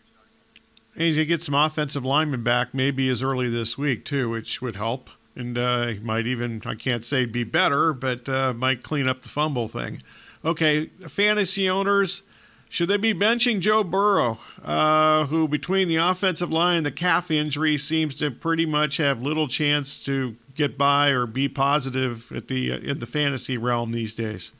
He's 0.96 1.18
to 1.18 1.26
get 1.26 1.42
some 1.42 1.54
offensive 1.54 2.06
linemen 2.06 2.42
back 2.42 2.74
maybe 2.74 3.10
as 3.10 3.22
early 3.22 3.50
this 3.50 3.78
week 3.78 4.06
too, 4.06 4.30
which 4.30 4.62
would 4.62 4.78
help, 4.78 5.10
and 5.36 5.58
uh, 5.58 5.94
might 6.02 6.26
even 6.26 6.62
I 6.66 6.76
can't 6.76 7.04
say 7.04 7.26
be 7.26 7.44
better, 7.44 7.92
but 7.92 8.30
uh, 8.30 8.54
might 8.54 8.82
clean 8.82 9.08
up 9.08 9.22
the 9.22 9.30
fumble 9.30 9.68
thing. 9.68 10.02
Okay, 10.46 10.88
fantasy 11.08 11.70
owners 11.70 12.24
should 12.76 12.90
they 12.90 12.98
be 12.98 13.14
benching 13.14 13.62
Joe 13.62 13.86
Burrow, 13.86 14.38
uh, 14.62 15.28
who 15.28 15.48
between 15.48 15.88
the 15.88 15.96
offensive 15.96 16.52
line 16.52 16.76
and 16.76 16.86
the 16.86 16.92
calf 16.92 17.32
injury 17.32 17.78
seems 17.78 18.16
to 18.16 18.30
pretty 18.30 18.66
much 18.66 18.98
have 18.98 19.22
little 19.22 19.48
chance 19.48 19.98
to 20.04 20.36
get 20.56 20.78
by 20.78 21.08
or 21.08 21.26
be 21.26 21.48
positive 21.48 22.30
at 22.34 22.50
the 22.50 22.74
uh, 22.74 22.78
in 22.80 23.00
the 23.00 23.06
fantasy 23.06 23.58
realm 23.58 23.94
these 23.94 24.14
days? 24.14 24.52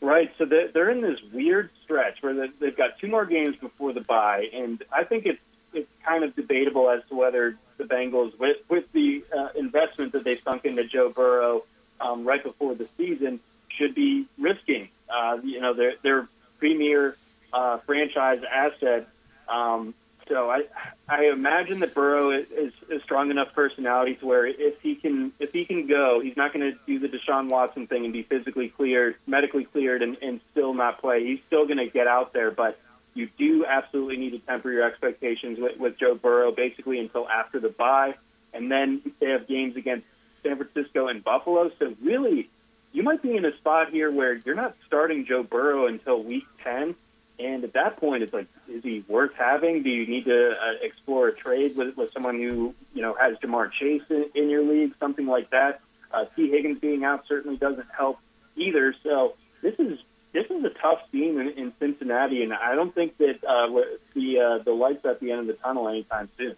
Right. 0.00 0.32
So 0.38 0.44
they're 0.44 0.90
in 0.90 1.00
this 1.00 1.18
weird 1.32 1.70
stretch 1.82 2.22
where 2.22 2.48
they've 2.60 2.76
got 2.76 3.00
two 3.00 3.08
more 3.08 3.26
games 3.26 3.56
before 3.56 3.92
the 3.92 4.02
bye, 4.02 4.48
and 4.52 4.80
I 4.92 5.02
think 5.02 5.26
it's 5.26 5.40
it's 5.72 5.90
kind 6.04 6.22
of 6.22 6.36
debatable 6.36 6.88
as 6.88 7.02
to 7.08 7.16
whether 7.16 7.58
the 7.78 7.84
Bengals, 7.84 8.38
with 8.38 8.58
with 8.68 8.84
the 8.92 9.24
uh, 9.36 9.48
investment 9.56 10.12
that 10.12 10.22
they 10.22 10.36
sunk 10.36 10.64
into 10.64 10.84
Joe 10.84 11.08
Burrow 11.08 11.64
um, 12.00 12.24
right 12.24 12.44
before 12.44 12.76
the 12.76 12.88
season, 12.96 13.40
should 13.70 13.96
be 13.96 14.26
risking. 14.38 14.88
Uh, 15.12 15.38
you 15.42 15.60
know, 15.60 15.74
they're 15.74 15.94
they're 16.04 16.28
premier 16.58 17.16
uh, 17.52 17.78
franchise 17.78 18.42
asset. 18.50 19.08
Um, 19.48 19.94
so 20.28 20.50
I 20.50 20.64
I 21.08 21.26
imagine 21.26 21.80
that 21.80 21.94
Burrow 21.94 22.30
is, 22.30 22.72
is 22.90 23.02
strong 23.04 23.30
enough 23.30 23.54
personality 23.54 24.16
to 24.16 24.26
where 24.26 24.46
if 24.46 24.80
he 24.80 24.96
can 24.96 25.32
if 25.38 25.52
he 25.52 25.64
can 25.64 25.86
go, 25.86 26.20
he's 26.20 26.36
not 26.36 26.52
going 26.52 26.72
to 26.72 26.78
do 26.86 26.98
the 26.98 27.08
Deshaun 27.08 27.48
Watson 27.48 27.86
thing 27.86 28.04
and 28.04 28.12
be 28.12 28.22
physically 28.22 28.68
cleared, 28.68 29.14
medically 29.26 29.64
cleared, 29.64 30.02
and, 30.02 30.16
and 30.20 30.40
still 30.50 30.74
not 30.74 31.00
play. 31.00 31.24
He's 31.24 31.40
still 31.46 31.64
going 31.66 31.78
to 31.78 31.86
get 31.86 32.08
out 32.08 32.32
there, 32.32 32.50
but 32.50 32.78
you 33.14 33.28
do 33.38 33.64
absolutely 33.64 34.16
need 34.16 34.30
to 34.30 34.38
temper 34.40 34.70
your 34.70 34.84
expectations 34.84 35.58
with, 35.58 35.78
with 35.78 35.98
Joe 35.98 36.14
Burrow 36.16 36.52
basically 36.52 36.98
until 36.98 37.28
after 37.28 37.60
the 37.60 37.68
bye, 37.68 38.14
and 38.52 38.70
then 38.70 39.00
they 39.20 39.30
have 39.30 39.46
games 39.46 39.76
against 39.76 40.06
San 40.42 40.56
Francisco 40.56 41.06
and 41.06 41.22
Buffalo. 41.22 41.70
So 41.78 41.94
really, 42.02 42.50
you 42.96 43.02
might 43.02 43.20
be 43.20 43.36
in 43.36 43.44
a 43.44 43.54
spot 43.58 43.90
here 43.90 44.10
where 44.10 44.36
you're 44.36 44.54
not 44.54 44.74
starting 44.86 45.26
Joe 45.26 45.42
Burrow 45.42 45.86
until 45.86 46.22
week 46.22 46.44
10. 46.64 46.94
And 47.38 47.62
at 47.62 47.74
that 47.74 47.98
point, 47.98 48.22
it's 48.22 48.32
like, 48.32 48.46
is 48.70 48.82
he 48.82 49.04
worth 49.06 49.34
having? 49.36 49.82
Do 49.82 49.90
you 49.90 50.06
need 50.06 50.24
to 50.24 50.52
uh, 50.58 50.72
explore 50.80 51.28
a 51.28 51.34
trade 51.34 51.76
with, 51.76 51.94
with 51.98 52.10
someone 52.12 52.36
who, 52.36 52.74
you 52.94 53.02
know, 53.02 53.14
has 53.20 53.36
Ja'Marr 53.36 53.70
Chase 53.70 54.00
in, 54.08 54.30
in 54.34 54.48
your 54.48 54.62
league, 54.62 54.94
something 54.98 55.26
like 55.26 55.50
that? 55.50 55.82
Uh, 56.10 56.24
Tee 56.34 56.48
Higgins 56.50 56.78
being 56.78 57.04
out 57.04 57.26
certainly 57.28 57.58
doesn't 57.58 57.86
help 57.94 58.18
either. 58.56 58.94
So 59.02 59.34
this 59.60 59.74
is 59.78 59.98
this 60.32 60.46
is 60.46 60.64
a 60.64 60.70
tough 60.70 61.00
scene 61.12 61.38
in, 61.38 61.50
in 61.50 61.72
Cincinnati, 61.78 62.42
and 62.42 62.54
I 62.54 62.74
don't 62.74 62.94
think 62.94 63.18
that 63.18 63.44
uh, 63.44 63.68
the 64.14 64.40
uh, 64.40 64.62
the 64.64 64.72
lights 64.72 65.04
at 65.04 65.20
the 65.20 65.32
end 65.32 65.40
of 65.40 65.46
the 65.48 65.54
tunnel 65.54 65.86
anytime 65.86 66.30
soon. 66.38 66.56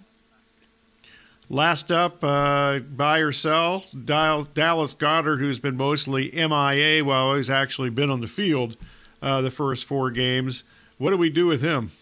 Last 1.50 1.90
up, 1.90 2.22
uh, 2.22 2.80
buy 2.80 3.20
or 3.20 3.32
sell, 3.32 3.84
Dallas 4.04 4.94
Goedert, 4.94 5.38
who's 5.38 5.58
been 5.58 5.78
mostly 5.78 6.30
MIA 6.30 7.02
while 7.02 7.34
he's 7.36 7.48
actually 7.48 7.88
been 7.88 8.10
on 8.10 8.20
the 8.20 8.26
field 8.26 8.76
uh, 9.22 9.40
the 9.40 9.50
first 9.50 9.86
four 9.86 10.10
games. 10.10 10.64
What 10.98 11.10
do 11.10 11.16
we 11.16 11.30
do 11.30 11.46
with 11.46 11.62
him? 11.62 11.92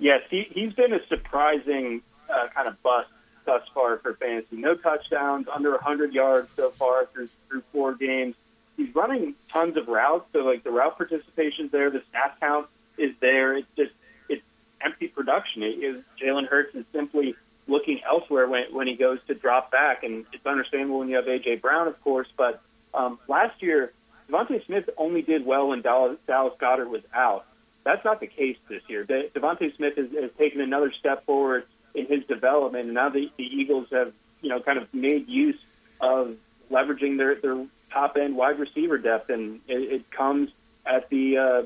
Yes, 0.00 0.22
he, 0.30 0.48
he's 0.50 0.72
been 0.72 0.92
a 0.92 1.06
surprising 1.06 2.02
uh, 2.28 2.48
kind 2.52 2.66
of 2.66 2.82
bust 2.82 3.08
thus 3.44 3.62
far 3.72 3.98
for 3.98 4.14
fantasy. 4.14 4.56
No 4.56 4.74
touchdowns, 4.74 5.46
under 5.54 5.70
100 5.70 6.12
yards 6.12 6.50
so 6.50 6.70
far 6.70 7.06
through 7.06 7.28
through 7.48 7.62
four 7.72 7.94
games. 7.94 8.34
He's 8.76 8.92
running 8.96 9.34
tons 9.48 9.76
of 9.76 9.86
routes, 9.86 10.26
so 10.32 10.40
like 10.40 10.64
the 10.64 10.72
route 10.72 10.96
participation's 10.96 11.70
there, 11.70 11.88
the 11.90 12.02
snap 12.10 12.40
count 12.40 12.66
is 12.98 13.14
there. 13.20 13.56
It's 13.56 13.68
just 13.76 13.92
it's 14.28 14.42
empty 14.80 15.06
production. 15.06 15.62
It 15.62 15.78
is 15.78 16.02
Jalen 16.20 16.48
Hurts 16.48 16.74
is 16.74 16.84
simply 16.92 17.36
looking 17.66 18.00
elsewhere 18.08 18.48
when 18.48 18.64
when 18.72 18.86
he 18.86 18.94
goes 18.94 19.18
to 19.28 19.34
drop 19.34 19.70
back, 19.70 20.02
and 20.02 20.24
it's 20.32 20.46
understandable 20.46 20.98
when 20.98 21.08
you 21.08 21.16
have 21.16 21.26
AJ 21.26 21.60
Brown, 21.60 21.88
of 21.88 22.00
course. 22.02 22.28
But 22.36 22.60
um, 22.94 23.18
last 23.28 23.62
year, 23.62 23.92
DeVonta 24.28 24.64
Smith 24.66 24.88
only 24.96 25.22
did 25.22 25.46
well 25.46 25.68
when 25.68 25.82
Dallas, 25.82 26.18
Dallas 26.26 26.54
Goedert 26.60 26.88
was 26.88 27.02
out. 27.14 27.46
That's 27.84 28.04
not 28.04 28.20
the 28.20 28.26
case 28.26 28.56
this 28.68 28.82
year. 28.88 29.04
De- 29.04 29.28
DeVonta 29.28 29.74
Smith 29.76 29.96
has, 29.96 30.10
has 30.12 30.30
taken 30.38 30.60
another 30.60 30.92
step 30.92 31.24
forward 31.24 31.66
in 31.94 32.06
his 32.06 32.24
development, 32.26 32.86
and 32.86 32.94
now 32.94 33.08
the, 33.08 33.30
the 33.36 33.44
Eagles 33.44 33.88
have 33.90 34.12
you 34.40 34.48
know 34.48 34.60
kind 34.60 34.78
of 34.78 34.92
made 34.94 35.28
use 35.28 35.58
of 36.00 36.36
leveraging 36.70 37.18
their 37.18 37.34
their 37.36 37.66
top 37.90 38.16
end 38.16 38.36
wide 38.36 38.58
receiver 38.58 38.98
depth, 38.98 39.30
and 39.30 39.60
it, 39.68 39.92
it 39.92 40.10
comes 40.10 40.50
at 40.86 41.08
the 41.10 41.38
uh, 41.38 41.62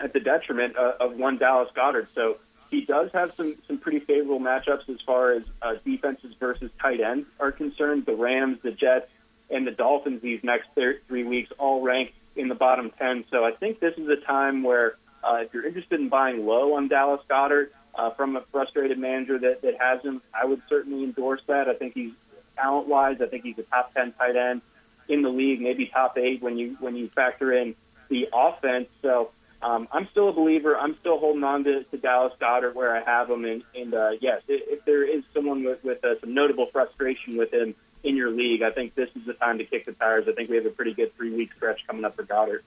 at 0.00 0.12
the 0.12 0.20
detriment 0.20 0.76
of, 0.76 1.12
of 1.12 1.18
one 1.18 1.38
Dallas 1.38 1.70
Goedert. 1.74 2.08
So 2.14 2.38
he 2.70 2.84
does 2.84 3.10
have 3.12 3.34
some 3.34 3.54
some 3.66 3.78
pretty 3.78 4.00
favorable 4.00 4.40
matchups 4.40 4.88
as 4.88 5.00
far 5.04 5.32
as 5.32 5.42
uh, 5.62 5.74
defenses 5.84 6.34
versus 6.38 6.70
tight 6.80 7.00
ends 7.00 7.26
are 7.38 7.52
concerned. 7.52 8.06
The 8.06 8.14
Rams, 8.14 8.58
the 8.62 8.72
Jets, 8.72 9.10
and 9.50 9.66
the 9.66 9.70
Dolphins 9.70 10.22
these 10.22 10.40
next 10.42 10.68
th- 10.74 11.02
three 11.08 11.24
weeks 11.24 11.50
all 11.58 11.82
rank 11.82 12.14
in 12.34 12.48
the 12.48 12.54
bottom 12.54 12.90
ten. 12.98 13.24
So 13.30 13.44
I 13.44 13.52
think 13.52 13.80
this 13.80 13.94
is 13.96 14.08
a 14.08 14.16
time 14.16 14.62
where 14.62 14.96
uh, 15.24 15.38
if 15.42 15.54
you're 15.54 15.66
interested 15.66 16.00
in 16.00 16.08
buying 16.08 16.46
low 16.46 16.74
on 16.74 16.88
Dallas 16.88 17.20
Goedert 17.28 17.72
uh, 17.94 18.10
from 18.10 18.36
a 18.36 18.42
frustrated 18.42 18.98
manager 18.98 19.38
that, 19.38 19.62
that 19.62 19.80
has 19.80 20.02
him, 20.02 20.20
I 20.34 20.44
would 20.44 20.62
certainly 20.68 21.04
endorse 21.04 21.40
that. 21.46 21.68
I 21.68 21.74
think 21.74 21.94
he's 21.94 22.12
talent 22.56 22.88
wise, 22.88 23.20
I 23.20 23.26
think 23.26 23.44
he's 23.44 23.58
a 23.58 23.62
top 23.62 23.94
ten 23.94 24.12
tight 24.12 24.36
end 24.36 24.62
in 25.08 25.22
the 25.22 25.28
league, 25.28 25.60
maybe 25.60 25.86
top 25.86 26.18
eight 26.18 26.42
when 26.42 26.58
you 26.58 26.76
when 26.80 26.96
you 26.96 27.08
factor 27.08 27.52
in 27.52 27.74
the 28.08 28.28
offense. 28.32 28.88
So 29.02 29.30
um, 29.66 29.88
I'm 29.90 30.06
still 30.12 30.28
a 30.28 30.32
believer. 30.32 30.76
I'm 30.76 30.96
still 31.00 31.18
holding 31.18 31.42
on 31.42 31.64
to, 31.64 31.82
to 31.82 31.96
Dallas 31.96 32.32
Goedert 32.40 32.74
where 32.74 32.94
I 32.94 33.02
have 33.02 33.28
him. 33.28 33.44
And, 33.44 33.64
and 33.74 33.92
uh, 33.94 34.10
yes, 34.20 34.42
if, 34.46 34.84
there 34.84 35.02
is 35.02 35.24
someone 35.34 35.64
with, 35.64 35.82
with 35.82 36.04
uh, 36.04 36.20
some 36.20 36.34
notable 36.34 36.66
frustration 36.66 37.36
with 37.36 37.52
him 37.52 37.74
in 38.04 38.16
your 38.16 38.30
league, 38.30 38.62
I 38.62 38.70
think 38.70 38.94
this 38.94 39.10
is 39.16 39.26
the 39.26 39.32
time 39.32 39.58
to 39.58 39.64
kick 39.64 39.84
the 39.84 39.92
tires. 39.92 40.26
I 40.28 40.32
think 40.32 40.50
we 40.50 40.56
have 40.56 40.66
a 40.66 40.70
pretty 40.70 40.94
good 40.94 41.16
three 41.16 41.34
week 41.34 41.50
stretch 41.56 41.84
coming 41.88 42.04
up 42.04 42.14
for 42.14 42.22
Goedert. 42.22 42.60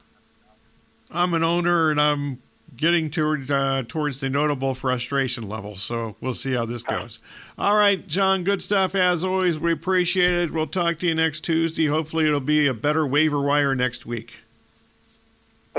I'm 1.10 1.34
an 1.34 1.44
owner 1.44 1.90
and 1.90 2.02
I'm 2.02 2.42
getting 2.76 3.08
uh, 3.50 3.84
towards 3.88 4.20
the 4.20 4.30
notable 4.30 4.76
frustration 4.76 5.48
level. 5.48 5.78
So 5.78 6.18
we'll 6.20 6.34
see 6.34 6.52
how 6.52 6.66
this 6.66 6.84
goes. 6.84 7.22
All 7.58 7.78
right, 7.78 8.06
John, 8.08 8.44
good 8.44 8.62
stuff 8.62 8.94
as 8.94 9.24
always. 9.24 9.58
We 9.58 9.72
appreciate 9.72 10.34
it. 10.34 10.52
We'll 10.52 10.68
talk 10.68 11.00
to 11.00 11.08
you 11.08 11.16
next 11.16 11.42
Tuesday. 11.46 11.88
Hopefully, 11.88 12.28
it'll 12.28 12.42
be 12.42 12.68
a 12.68 12.74
better 12.74 13.08
waiver 13.08 13.42
wire 13.42 13.74
next 13.74 14.06
week. 14.06 14.42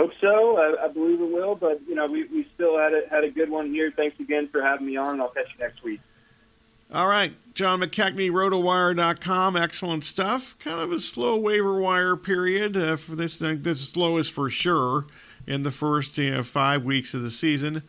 Hope 0.00 0.12
so. 0.18 0.56
I, 0.56 0.86
I 0.86 0.88
believe 0.88 1.20
it 1.20 1.30
will. 1.30 1.54
But 1.54 1.82
you 1.86 1.94
know, 1.94 2.06
we, 2.06 2.24
we 2.24 2.48
still 2.54 2.78
had 2.78 2.94
a, 2.94 3.02
had 3.10 3.22
a 3.22 3.30
good 3.30 3.50
one 3.50 3.70
here. 3.70 3.92
Thanks 3.94 4.18
again 4.18 4.48
for 4.48 4.62
having 4.62 4.86
me 4.86 4.96
on. 4.96 5.20
I'll 5.20 5.28
catch 5.28 5.48
you 5.52 5.62
next 5.62 5.84
week. 5.84 6.00
All 6.90 7.06
right, 7.06 7.34
John 7.52 7.80
McKechnie, 7.80 8.30
rotowire.com. 8.30 9.56
Excellent 9.58 10.02
stuff. 10.02 10.56
Kind 10.58 10.80
of 10.80 10.90
a 10.90 11.00
slow 11.00 11.36
waiver 11.36 11.78
wire 11.78 12.16
period. 12.16 12.78
Uh, 12.78 12.96
for 12.96 13.14
this, 13.14 13.38
the 13.38 13.76
slowest 13.76 14.32
for 14.32 14.48
sure 14.48 15.04
in 15.46 15.64
the 15.64 15.70
first 15.70 16.16
you 16.16 16.30
know, 16.30 16.42
five 16.42 16.82
weeks 16.82 17.12
of 17.12 17.20
the 17.20 17.30
season. 17.30 17.82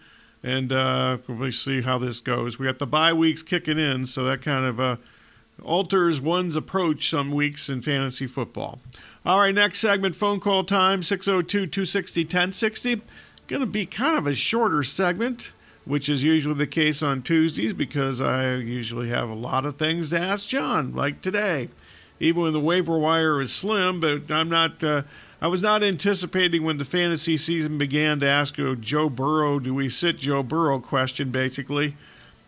And 0.44 0.74
uh, 0.74 1.20
we'll 1.30 1.54
see 1.54 1.82
how 1.82 1.98
this 1.98 2.20
goes. 2.20 2.60
We 2.60 2.66
got 2.66 2.80
the 2.80 2.88
bye 2.88 3.14
weeks 3.14 3.42
kicking 3.42 3.80
in, 3.80 4.06
so 4.06 4.26
that 4.26 4.42
kind 4.42 4.66
of 4.66 4.82
uh, 4.82 4.98
alters 5.64 6.20
one's 6.20 6.58
approach 6.58 7.10
some 7.10 7.32
weeks 7.32 7.70
in 7.70 7.82
fantasy 7.82 8.28
football. 8.28 8.80
All 9.24 9.40
right, 9.40 9.54
next 9.54 9.78
segment 9.78 10.16
phone 10.16 10.40
call 10.40 10.64
time 10.64 11.04
602 11.04 11.68
260 11.68 12.24
1060. 12.24 13.02
Going 13.46 13.60
to 13.60 13.68
be 13.68 13.86
kind 13.86 14.18
of 14.18 14.26
a 14.26 14.34
shorter 14.34 14.82
segment, 14.82 15.52
which 15.86 16.10
is 16.10 16.24
usually 16.24 16.56
the 16.56 16.66
case 16.66 17.04
on 17.04 17.22
Tuesdays 17.22 17.74
because 17.74 18.20
I 18.20 18.56
usually 18.56 19.10
have 19.10 19.30
a 19.30 19.36
lot 19.36 19.64
of 19.64 19.78
things 19.78 20.10
to 20.10 20.20
ask 20.20 20.50
John, 20.50 20.96
like 20.96 21.22
today. 21.22 21.70
Even 22.20 22.42
when 22.42 22.54
the 22.54 22.60
waiver 22.60 22.98
wire 22.98 23.40
is 23.42 23.54
slim, 23.54 24.00
but 24.00 24.32
I'm 24.32 24.50
not. 24.50 24.84
Uh, 24.84 25.04
I 25.40 25.48
was 25.48 25.62
not 25.62 25.84
anticipating 25.84 26.64
when 26.64 26.78
the 26.78 26.86
fantasy 26.86 27.38
season 27.38 27.78
began 27.78 28.20
to 28.22 28.28
ask 28.28 28.58
a 28.58 28.76
Joe 28.76 29.08
Burrow, 29.08 29.60
do 29.60 29.76
we 29.76 29.90
sit 29.90 30.18
Joe 30.18 30.42
Burrow 30.42 30.80
question, 30.80 31.30
basically, 31.30 31.96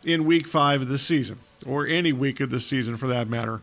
in 0.05 0.25
week 0.25 0.47
five 0.47 0.81
of 0.81 0.87
the 0.87 0.97
season, 0.97 1.37
or 1.67 1.85
any 1.85 2.13
week 2.13 2.39
of 2.39 2.49
the 2.49 2.59
season 2.59 2.97
for 2.97 3.07
that 3.07 3.27
matter. 3.27 3.61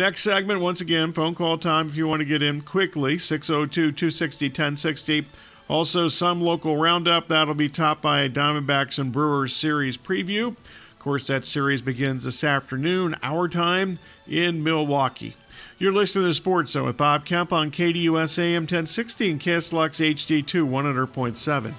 Next 0.00 0.22
segment, 0.22 0.62
once 0.62 0.80
again, 0.80 1.12
phone 1.12 1.34
call 1.34 1.58
time 1.58 1.86
if 1.88 1.94
you 1.94 2.08
want 2.08 2.20
to 2.20 2.24
get 2.24 2.40
in 2.40 2.62
quickly 2.62 3.18
602 3.18 3.92
260 3.92 4.46
1060. 4.46 5.26
Also, 5.68 6.08
some 6.08 6.40
local 6.40 6.78
roundup 6.78 7.28
that'll 7.28 7.52
be 7.52 7.68
topped 7.68 8.00
by 8.00 8.22
a 8.22 8.30
Diamondbacks 8.30 8.98
and 8.98 9.12
Brewers 9.12 9.54
series 9.54 9.98
preview. 9.98 10.56
Of 10.56 10.98
course, 10.98 11.26
that 11.26 11.44
series 11.44 11.82
begins 11.82 12.24
this 12.24 12.42
afternoon, 12.42 13.14
our 13.22 13.46
time 13.46 13.98
in 14.26 14.64
Milwaukee. 14.64 15.36
You're 15.78 15.92
listening 15.92 16.28
to 16.28 16.32
Sports 16.32 16.72
Zone 16.72 16.86
with 16.86 16.96
Bob 16.96 17.26
Kemp 17.26 17.52
on 17.52 17.70
KDUS 17.70 18.38
AM 18.38 18.62
1060 18.62 19.32
and 19.32 19.38
KSLX 19.38 20.14
HD2 20.14 20.66
100.7. 20.66 21.74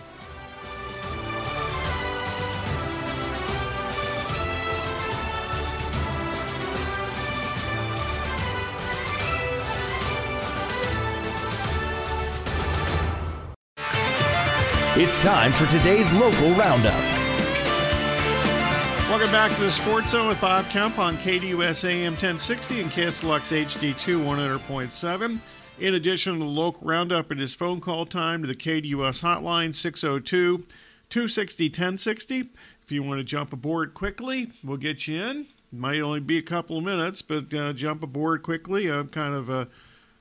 It's 15.13 15.21
time 15.21 15.51
for 15.51 15.65
today's 15.65 16.09
local 16.13 16.53
roundup. 16.53 16.93
Welcome 19.09 19.29
back 19.29 19.53
to 19.53 19.59
the 19.59 19.69
Sports 19.69 20.11
Zone 20.11 20.29
with 20.29 20.39
Bob 20.39 20.69
Kemp 20.69 20.99
on 20.99 21.17
KDUS 21.17 21.83
AM 21.83 22.13
1060 22.13 22.79
and 22.79 22.89
KSLX 22.89 23.65
HD2 23.65 24.23
100.7. 24.23 25.39
In 25.79 25.95
addition 25.95 26.33
to 26.35 26.39
the 26.39 26.45
local 26.45 26.87
roundup, 26.87 27.29
it 27.29 27.41
is 27.41 27.53
phone 27.53 27.81
call 27.81 28.05
time 28.05 28.41
to 28.41 28.47
the 28.47 28.55
KDUS 28.55 29.21
hotline 29.21 29.75
602 29.75 30.59
260 31.09 31.65
1060. 31.65 32.39
If 32.85 32.91
you 32.91 33.03
want 33.03 33.19
to 33.19 33.25
jump 33.25 33.51
aboard 33.51 33.93
quickly, 33.93 34.53
we'll 34.63 34.77
get 34.77 35.09
you 35.09 35.21
in. 35.21 35.41
It 35.41 35.47
might 35.77 35.99
only 35.99 36.21
be 36.21 36.37
a 36.37 36.41
couple 36.41 36.77
of 36.77 36.85
minutes, 36.85 37.21
but 37.21 37.53
uh, 37.53 37.73
jump 37.73 38.01
aboard 38.01 38.43
quickly. 38.43 38.87
I'm 38.87 39.09
kind 39.09 39.35
of 39.35 39.49
uh, 39.49 39.65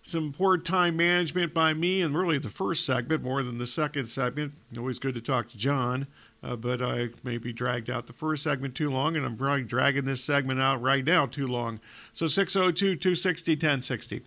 some 0.02 0.32
poor 0.32 0.56
time 0.58 0.96
management 0.96 1.52
by 1.52 1.74
me, 1.74 2.02
and 2.02 2.16
really 2.16 2.38
the 2.38 2.48
first 2.48 2.84
segment 2.84 3.22
more 3.22 3.42
than 3.42 3.58
the 3.58 3.66
second 3.66 4.06
segment. 4.06 4.52
Always 4.76 4.98
good 4.98 5.14
to 5.14 5.20
talk 5.20 5.50
to 5.50 5.58
John, 5.58 6.06
uh, 6.42 6.56
but 6.56 6.82
I 6.82 7.10
maybe 7.22 7.52
dragged 7.52 7.90
out 7.90 8.06
the 8.06 8.12
first 8.12 8.42
segment 8.42 8.74
too 8.74 8.90
long, 8.90 9.16
and 9.16 9.24
I'm 9.24 9.36
probably 9.36 9.64
dragging 9.64 10.04
this 10.04 10.24
segment 10.24 10.60
out 10.60 10.80
right 10.80 11.04
now 11.04 11.26
too 11.26 11.46
long. 11.46 11.80
So 12.12 12.28
602 12.28 12.96
260 12.96 13.52
1060. 13.52 14.22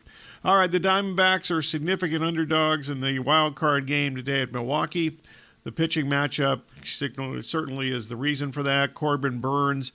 All 0.46 0.58
right, 0.58 0.72
the 0.72 0.80
Diamondbacks 0.80 1.50
are 1.50 1.62
significant 1.62 2.24
underdogs 2.24 2.90
in 2.90 3.02
the 3.02 3.20
wild 3.20 3.56
card 3.56 3.88
game 3.88 4.16
today 4.16 4.42
at 4.42 4.52
Milwaukee. 4.52 5.18
The 5.64 5.72
pitching 5.72 6.08
matchup 6.08 6.62
certainly 6.84 7.92
is 7.92 8.10
the 8.10 8.18
reason 8.18 8.52
for 8.52 8.64
that. 8.64 8.94
Corbin 8.94 9.40
Burnes, 9.40 9.94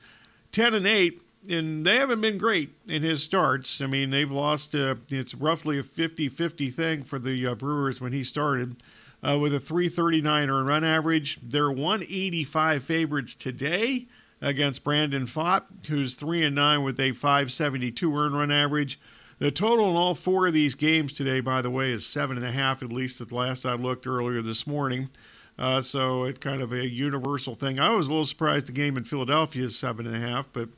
10 0.52 0.72
and 0.72 0.86
8 0.86 1.20
and 1.48 1.84
they 1.86 1.96
haven't 1.96 2.20
been 2.20 2.38
great 2.38 2.70
in 2.86 3.02
his 3.02 3.22
starts. 3.22 3.80
I 3.80 3.86
mean, 3.86 4.10
they've 4.10 4.30
lost, 4.30 4.74
uh, 4.74 4.96
it's 5.08 5.34
roughly 5.34 5.78
a 5.78 5.82
50 5.82 6.28
50 6.28 6.70
thing 6.70 7.04
for 7.04 7.18
the 7.18 7.46
uh, 7.46 7.54
Brewers 7.54 8.00
when 8.00 8.12
he 8.12 8.24
started. 8.24 8.76
Uh, 9.20 9.36
with 9.36 9.52
a 9.52 9.58
339 9.58 10.48
earned 10.48 10.68
run 10.68 10.84
average. 10.84 11.40
They're 11.42 11.72
185 11.72 12.84
favorites 12.84 13.34
today 13.34 14.06
against 14.40 14.84
Brandon 14.84 15.26
Pfaadt, 15.26 15.64
who's 15.88 16.14
3 16.14 16.44
and 16.44 16.54
9 16.54 16.84
with 16.84 17.00
a 17.00 17.10
572 17.10 18.16
earned 18.16 18.36
run 18.36 18.52
average. 18.52 19.00
The 19.38 19.50
total 19.50 19.90
in 19.90 19.96
all 19.96 20.14
four 20.14 20.46
of 20.48 20.52
these 20.52 20.74
games 20.74 21.12
today, 21.12 21.40
by 21.40 21.62
the 21.62 21.70
way, 21.70 21.92
is 21.92 22.04
7.5, 22.04 22.82
at 22.82 22.92
least 22.92 23.20
at 23.20 23.28
the 23.28 23.34
last 23.34 23.64
I 23.64 23.74
looked 23.74 24.06
earlier 24.06 24.42
this 24.42 24.66
morning. 24.66 25.10
Uh, 25.58 25.82
so 25.82 26.24
it's 26.24 26.38
kind 26.38 26.62
of 26.62 26.72
a 26.72 26.86
universal 26.86 27.54
thing. 27.54 27.80
I 27.80 27.90
was 27.90 28.06
a 28.06 28.10
little 28.10 28.24
surprised 28.24 28.66
the 28.66 28.72
game 28.72 28.96
in 28.96 29.04
Philadelphia 29.04 29.64
is 29.64 29.74
7.5, 29.74 30.46
but 30.52 30.68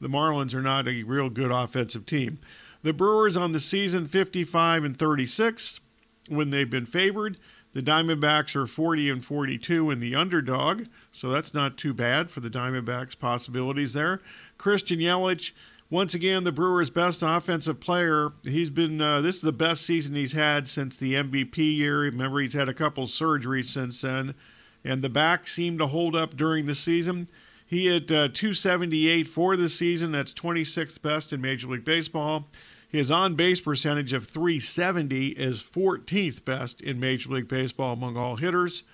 the 0.00 0.08
Marlins 0.08 0.54
are 0.54 0.62
not 0.62 0.88
a 0.88 1.02
real 1.02 1.30
good 1.30 1.50
offensive 1.50 2.06
team. 2.06 2.38
The 2.82 2.92
Brewers 2.92 3.36
on 3.36 3.52
the 3.52 3.60
season 3.60 4.06
55 4.06 4.84
and 4.84 4.98
36 4.98 5.80
when 6.28 6.50
they've 6.50 6.68
been 6.68 6.86
favored. 6.86 7.38
The 7.72 7.82
Diamondbacks 7.82 8.56
are 8.56 8.66
40 8.66 9.10
and 9.10 9.24
42 9.24 9.90
in 9.90 10.00
the 10.00 10.14
underdog, 10.14 10.86
so 11.12 11.28
that's 11.28 11.52
not 11.52 11.76
too 11.76 11.92
bad 11.92 12.30
for 12.30 12.40
the 12.40 12.48
Diamondbacks' 12.48 13.18
possibilities 13.18 13.92
there. 13.92 14.22
Christian 14.56 14.98
Yelich, 14.98 15.52
once 15.90 16.14
again, 16.14 16.44
the 16.44 16.52
Brewers' 16.52 16.88
best 16.88 17.22
offensive 17.22 17.78
player. 17.78 18.30
He's 18.44 18.70
been 18.70 19.00
uh, 19.00 19.20
this 19.20 19.36
is 19.36 19.42
the 19.42 19.52
best 19.52 19.82
season 19.82 20.14
he's 20.14 20.32
had 20.32 20.66
since 20.66 20.96
the 20.96 21.14
MVP 21.14 21.58
year. 21.58 22.00
Remember, 22.00 22.40
he's 22.40 22.54
had 22.54 22.68
a 22.68 22.74
couple 22.74 23.04
surgeries 23.06 23.66
since 23.66 24.00
then, 24.00 24.34
and 24.82 25.02
the 25.02 25.10
back 25.10 25.46
seemed 25.46 25.78
to 25.80 25.86
hold 25.88 26.16
up 26.16 26.34
during 26.34 26.64
the 26.64 26.74
season. 26.74 27.28
He 27.66 27.86
hit 27.86 28.10
uh, 28.12 28.28
278 28.28 29.26
for 29.26 29.56
the 29.56 29.68
season. 29.68 30.12
That's 30.12 30.32
26th 30.32 31.02
best 31.02 31.32
in 31.32 31.40
Major 31.40 31.68
League 31.68 31.84
Baseball. 31.84 32.46
His 32.88 33.10
on 33.10 33.34
base 33.34 33.60
percentage 33.60 34.12
of 34.12 34.24
370 34.26 35.28
is 35.30 35.62
14th 35.62 36.44
best 36.44 36.80
in 36.80 37.00
Major 37.00 37.30
League 37.30 37.48
Baseball 37.48 37.92
among 37.92 38.16
all 38.16 38.36
hitters. 38.36 38.84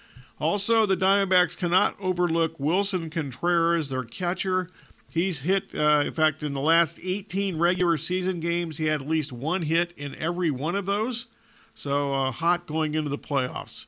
Also, 0.41 0.87
the 0.87 0.97
Diamondbacks 0.97 1.57
cannot 1.57 1.95
overlook 2.01 2.59
Wilson 2.59 3.11
Contreras, 3.11 3.91
their 3.91 4.03
catcher. 4.03 4.69
He's 5.13 5.41
hit, 5.41 5.75
uh, 5.75 6.05
in 6.07 6.13
fact, 6.13 6.43
in 6.43 6.55
the 6.55 6.61
last 6.61 6.99
18 7.03 7.59
regular 7.59 7.99
season 7.99 8.41
games, 8.41 8.79
he 8.79 8.87
had 8.87 9.03
at 9.03 9.09
least 9.09 9.31
one 9.31 9.63
hit 9.63 9.93
in 9.99 10.15
every 10.17 10.51
one 10.51 10.75
of 10.75 10.87
those. 10.87 11.27
So 11.75 12.15
uh, 12.15 12.31
hot 12.31 12.67
going 12.67 12.95
into 12.95 13.11
the 13.11 13.19
playoffs. 13.19 13.85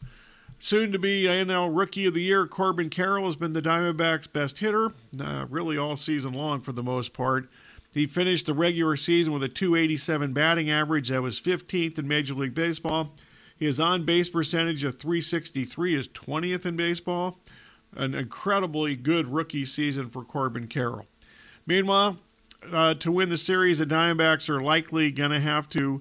Soon 0.64 0.92
to 0.92 0.98
be 0.98 1.24
NL 1.24 1.76
Rookie 1.76 2.06
of 2.06 2.14
the 2.14 2.22
Year, 2.22 2.46
Corbin 2.46 2.88
Carroll 2.88 3.26
has 3.26 3.36
been 3.36 3.52
the 3.52 3.60
Diamondbacks' 3.60 4.32
best 4.32 4.60
hitter, 4.60 4.94
uh, 5.20 5.44
really 5.50 5.76
all 5.76 5.94
season 5.94 6.32
long 6.32 6.62
for 6.62 6.72
the 6.72 6.82
most 6.82 7.12
part. 7.12 7.50
He 7.92 8.06
finished 8.06 8.46
the 8.46 8.54
regular 8.54 8.96
season 8.96 9.34
with 9.34 9.42
a 9.42 9.48
287 9.50 10.32
batting 10.32 10.70
average. 10.70 11.10
That 11.10 11.20
was 11.20 11.38
15th 11.38 11.98
in 11.98 12.08
Major 12.08 12.32
League 12.32 12.54
Baseball. 12.54 13.12
His 13.58 13.78
on 13.78 14.06
base 14.06 14.30
percentage 14.30 14.84
of 14.84 14.98
363 14.98 15.96
is 15.96 16.08
20th 16.08 16.64
in 16.64 16.76
baseball. 16.76 17.40
An 17.94 18.14
incredibly 18.14 18.96
good 18.96 19.34
rookie 19.34 19.66
season 19.66 20.08
for 20.08 20.24
Corbin 20.24 20.66
Carroll. 20.66 21.04
Meanwhile, 21.66 22.16
uh, 22.72 22.94
to 22.94 23.12
win 23.12 23.28
the 23.28 23.36
series, 23.36 23.80
the 23.80 23.84
Diamondbacks 23.84 24.48
are 24.48 24.62
likely 24.62 25.10
going 25.10 25.30
to 25.30 25.40
have 25.40 25.68
to, 25.68 26.00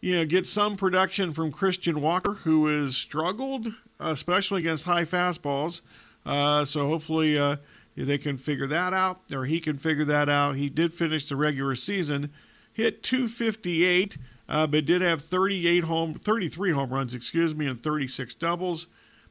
you 0.00 0.16
know, 0.16 0.24
get 0.24 0.46
some 0.46 0.76
production 0.76 1.32
from 1.32 1.52
Christian 1.52 2.00
Walker, 2.00 2.32
who 2.32 2.66
has 2.66 2.96
struggled, 2.96 3.68
especially 3.98 4.60
against 4.60 4.84
high 4.84 5.04
fastballs. 5.04 5.82
Uh, 6.24 6.64
so 6.64 6.88
hopefully 6.88 7.38
uh, 7.38 7.56
they 7.96 8.18
can 8.18 8.38
figure 8.38 8.66
that 8.66 8.92
out, 8.92 9.20
or 9.32 9.44
he 9.44 9.60
can 9.60 9.76
figure 9.76 10.04
that 10.06 10.28
out. 10.28 10.56
He 10.56 10.68
did 10.68 10.94
finish 10.94 11.28
the 11.28 11.36
regular 11.36 11.74
season, 11.74 12.30
hit 12.72 13.02
258, 13.02 14.16
uh, 14.48 14.66
but 14.66 14.86
did 14.86 15.02
have 15.02 15.22
38 15.22 15.84
home, 15.84 16.14
33 16.14 16.72
home 16.72 16.90
runs, 16.90 17.14
excuse 17.14 17.54
me, 17.54 17.66
and 17.66 17.82
36 17.82 18.34
doubles. 18.36 18.86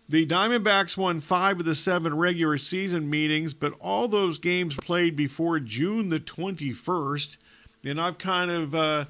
The 0.08 0.26
Diamondbacks 0.26 0.98
won 0.98 1.20
five 1.20 1.60
of 1.60 1.66
the 1.66 1.76
seven 1.76 2.18
regular 2.18 2.58
season 2.58 3.10
meetings, 3.10 3.54
but 3.54 3.74
all 3.80 4.08
those 4.08 4.40
games 4.40 4.76
played 4.76 5.16
before 5.16 5.60
June 5.60 6.10
the 6.10 6.20
21st. 6.20 7.38
And 7.86 8.02
I've 8.02 8.18
kind 8.18 8.50
of 8.50 9.08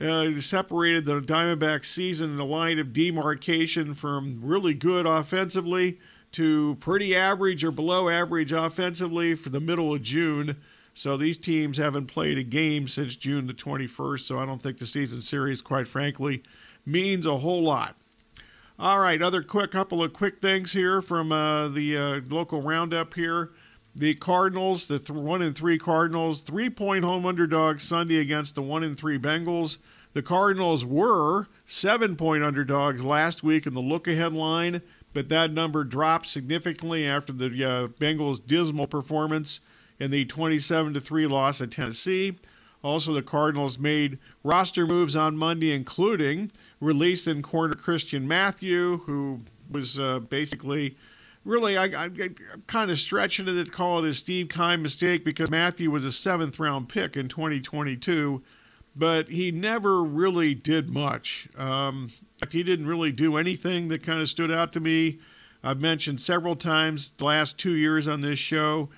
uh, 0.00 0.40
separated 0.40 1.04
the 1.04 1.20
Diamondbacks 1.20 1.86
season 1.86 2.30
in 2.30 2.36
the 2.36 2.44
line 2.44 2.78
of 2.78 2.92
demarcation 2.92 3.94
from 3.94 4.40
really 4.42 4.74
good 4.74 5.06
offensively 5.06 5.98
to 6.32 6.76
pretty 6.80 7.16
average 7.16 7.64
or 7.64 7.70
below 7.70 8.08
average 8.08 8.52
offensively 8.52 9.34
for 9.34 9.48
the 9.48 9.60
middle 9.60 9.94
of 9.94 10.02
June. 10.02 10.56
So 10.94 11.16
these 11.16 11.38
teams 11.38 11.78
haven't 11.78 12.06
played 12.06 12.38
a 12.38 12.42
game 12.42 12.88
since 12.88 13.16
June 13.16 13.46
the 13.46 13.54
21st. 13.54 14.20
So 14.20 14.38
I 14.38 14.46
don't 14.46 14.62
think 14.62 14.78
the 14.78 14.86
season 14.86 15.20
series, 15.20 15.62
quite 15.62 15.88
frankly, 15.88 16.42
means 16.84 17.24
a 17.26 17.38
whole 17.38 17.62
lot. 17.62 17.96
All 18.80 19.00
right, 19.00 19.20
other 19.20 19.42
quick 19.42 19.72
couple 19.72 20.02
of 20.04 20.12
quick 20.12 20.40
things 20.40 20.72
here 20.72 21.02
from 21.02 21.32
uh, 21.32 21.68
the 21.68 21.96
uh, 21.96 22.20
local 22.28 22.62
roundup 22.62 23.14
here. 23.14 23.50
The 23.96 24.14
Cardinals, 24.14 24.86
the 24.86 24.98
th- 24.98 25.10
one 25.10 25.42
and 25.42 25.56
three 25.56 25.78
Cardinals, 25.78 26.40
three 26.40 26.70
point 26.70 27.04
home 27.04 27.26
underdogs 27.26 27.82
Sunday 27.82 28.18
against 28.18 28.54
the 28.54 28.62
one 28.62 28.84
and 28.84 28.96
three 28.96 29.18
Bengals. 29.18 29.78
The 30.12 30.22
Cardinals 30.22 30.84
were 30.84 31.48
seven 31.66 32.16
point 32.16 32.44
underdogs 32.44 33.02
last 33.02 33.42
week 33.42 33.66
in 33.66 33.74
the 33.74 33.80
look 33.80 34.06
ahead 34.06 34.32
line, 34.32 34.82
but 35.12 35.28
that 35.28 35.52
number 35.52 35.84
dropped 35.84 36.26
significantly 36.26 37.06
after 37.06 37.32
the 37.32 37.46
uh, 37.46 37.86
Bengals' 37.88 38.44
dismal 38.44 38.86
performance 38.86 39.60
in 39.98 40.10
the 40.10 40.24
27 40.24 40.94
to 40.94 41.00
3 41.00 41.26
loss 41.26 41.60
at 41.60 41.70
Tennessee. 41.70 42.36
Also, 42.82 43.12
the 43.12 43.22
Cardinals 43.22 43.78
made 43.78 44.18
roster 44.44 44.86
moves 44.86 45.16
on 45.16 45.36
Monday, 45.36 45.72
including 45.72 46.52
released 46.80 47.26
in 47.26 47.42
corner 47.42 47.74
Christian 47.74 48.28
Matthew, 48.28 48.98
who 48.98 49.40
was 49.68 49.98
uh, 49.98 50.20
basically 50.20 50.96
really, 51.48 51.78
I, 51.78 51.84
I 51.86 52.10
kind 52.66 52.90
of 52.90 53.00
stretching 53.00 53.48
it 53.48 53.64
to 53.64 53.70
call 53.70 54.04
it 54.04 54.08
a 54.08 54.14
Steve 54.14 54.50
Keim 54.50 54.82
mistake 54.82 55.24
because 55.24 55.50
Matthew 55.50 55.90
was 55.90 56.04
a 56.04 56.12
seventh 56.12 56.60
round 56.60 56.88
pick 56.88 57.16
in 57.16 57.28
2022, 57.28 58.42
but 58.94 59.28
he 59.28 59.50
never 59.50 60.04
really 60.04 60.54
did 60.54 60.90
much. 60.90 61.48
Um, 61.56 62.10
he 62.50 62.62
didn't 62.62 62.86
really 62.86 63.12
do 63.12 63.38
anything 63.38 63.88
that 63.88 64.02
kind 64.02 64.20
of 64.20 64.28
stood 64.28 64.52
out 64.52 64.74
to 64.74 64.80
me. 64.80 65.18
I've 65.64 65.80
mentioned 65.80 66.20
several 66.20 66.54
times 66.54 67.12
the 67.16 67.24
last 67.24 67.56
two 67.58 67.74
years 67.74 68.06
on 68.06 68.20
this 68.20 68.38
show. 68.38 68.90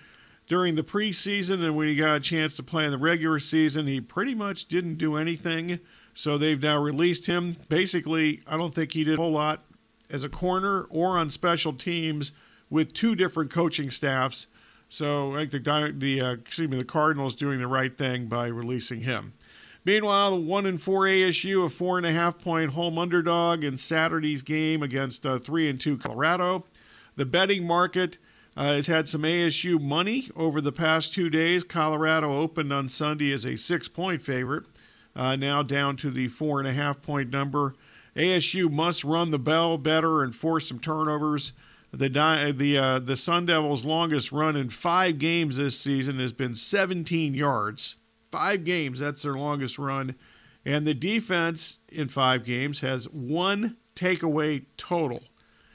During 0.48 0.74
the 0.74 0.82
preseason 0.82 1.62
and 1.64 1.76
when 1.76 1.86
he 1.86 1.94
got 1.94 2.16
a 2.16 2.20
chance 2.20 2.56
to 2.56 2.64
play 2.64 2.84
in 2.84 2.90
the 2.90 2.98
regular 2.98 3.38
season, 3.38 3.86
he 3.86 4.00
pretty 4.00 4.34
much 4.34 4.66
didn't 4.66 4.96
do 4.96 5.14
anything. 5.14 5.78
So 6.12 6.36
they've 6.36 6.60
now 6.60 6.82
released 6.82 7.26
him. 7.26 7.56
Basically, 7.68 8.42
I 8.48 8.56
don't 8.56 8.74
think 8.74 8.90
he 8.90 9.04
did 9.04 9.14
a 9.14 9.22
whole 9.22 9.30
lot 9.30 9.62
as 10.10 10.24
a 10.24 10.28
corner 10.28 10.82
or 10.90 11.16
on 11.16 11.30
special 11.30 11.72
teams 11.72 12.32
with 12.70 12.94
two 12.94 13.14
different 13.14 13.50
coaching 13.50 13.90
staffs. 13.90 14.46
So 14.88 15.34
I 15.34 15.46
think 15.46 15.64
the, 15.64 15.94
the 15.96 16.20
uh, 16.20 16.32
excuse 16.32 16.68
me, 16.68 16.78
the 16.78 16.84
Cardinals 16.84 17.34
doing 17.34 17.58
the 17.58 17.66
right 17.66 17.96
thing 17.96 18.26
by 18.26 18.46
releasing 18.46 19.02
him. 19.02 19.34
Meanwhile, 19.84 20.32
the 20.32 20.36
one 20.40 20.66
and 20.66 20.80
four 20.80 21.02
ASU, 21.02 21.64
a 21.64 21.68
four 21.68 21.96
and 21.96 22.06
a 22.06 22.12
half 22.12 22.38
point 22.38 22.72
home 22.72 22.98
underdog 22.98 23.64
in 23.64 23.76
Saturday's 23.76 24.42
game 24.42 24.82
against 24.82 25.24
uh, 25.24 25.38
three 25.38 25.68
and 25.68 25.80
two 25.80 25.96
Colorado. 25.96 26.64
The 27.16 27.24
betting 27.24 27.66
market 27.66 28.18
uh, 28.56 28.74
has 28.74 28.86
had 28.88 29.08
some 29.08 29.22
ASU 29.22 29.80
money 29.80 30.28
over 30.36 30.60
the 30.60 30.72
past 30.72 31.14
two 31.14 31.30
days. 31.30 31.64
Colorado 31.64 32.36
opened 32.36 32.72
on 32.72 32.88
Sunday 32.88 33.32
as 33.32 33.46
a 33.46 33.56
six 33.56 33.88
point 33.88 34.22
favorite 34.22 34.64
uh, 35.16 35.36
now 35.36 35.62
down 35.62 35.96
to 35.98 36.10
the 36.10 36.28
four 36.28 36.58
and 36.58 36.68
a 36.68 36.72
half 36.72 37.00
point 37.00 37.30
number. 37.30 37.74
ASU 38.16 38.70
must 38.70 39.04
run 39.04 39.30
the 39.30 39.38
bell 39.38 39.78
better 39.78 40.22
and 40.22 40.34
force 40.34 40.68
some 40.68 40.80
turnovers. 40.80 41.52
The 41.92 42.08
the 42.56 42.78
uh, 42.78 42.98
the 43.00 43.16
Sun 43.16 43.46
Devils' 43.46 43.84
longest 43.84 44.30
run 44.30 44.56
in 44.56 44.70
five 44.70 45.18
games 45.18 45.56
this 45.56 45.78
season 45.78 46.20
has 46.20 46.32
been 46.32 46.54
17 46.54 47.34
yards. 47.34 47.96
Five 48.30 48.64
games, 48.64 49.00
that's 49.00 49.22
their 49.22 49.34
longest 49.34 49.76
run, 49.76 50.14
and 50.64 50.86
the 50.86 50.94
defense 50.94 51.78
in 51.90 52.06
five 52.06 52.44
games 52.44 52.80
has 52.80 53.06
one 53.06 53.76
takeaway 53.96 54.64
total. 54.76 55.22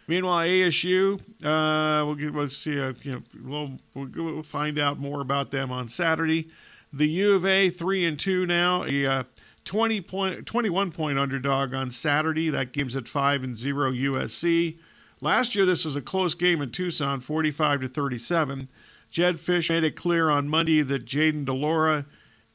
Meanwhile, 0.07 0.45
ASU, 0.45 1.19
uh, 1.43 2.05
we'll, 2.05 2.15
get, 2.15 2.33
let's 2.33 2.55
see, 2.55 2.79
uh, 2.79 2.93
you 3.01 3.11
know, 3.11 3.21
we'll, 3.93 4.05
we'll, 4.15 4.43
find 4.43 4.77
out 4.77 4.99
more 4.99 5.19
about 5.19 5.49
them 5.49 5.71
on 5.71 5.87
Saturday. 5.87 6.49
The 6.93 7.07
U 7.07 7.35
of 7.35 7.45
A 7.45 7.69
three 7.69 8.05
and 8.05 8.17
two 8.17 8.45
now, 8.45 8.85
a 8.85 9.05
uh, 9.05 9.23
20 9.65 10.01
point, 10.01 10.45
21 10.45 10.91
point 10.91 11.17
underdog 11.17 11.73
on 11.73 11.89
Saturday. 11.89 12.49
That 12.49 12.71
game's 12.71 12.95
at 12.95 13.07
five 13.07 13.43
and 13.43 13.57
zero 13.57 13.91
USC. 13.91 14.77
Last 15.21 15.55
year, 15.55 15.65
this 15.65 15.85
was 15.85 15.95
a 15.95 16.01
close 16.01 16.35
game 16.35 16.61
in 16.61 16.71
Tucson, 16.71 17.21
45 17.21 17.81
to 17.81 17.87
37. 17.87 18.67
Jedd 19.09 19.37
Fisch 19.37 19.69
made 19.69 19.85
it 19.85 19.95
clear 19.95 20.29
on 20.29 20.49
Monday 20.49 20.81
that 20.81 21.05
Jayden 21.05 21.45
de 21.45 21.53
Laura, 21.53 22.05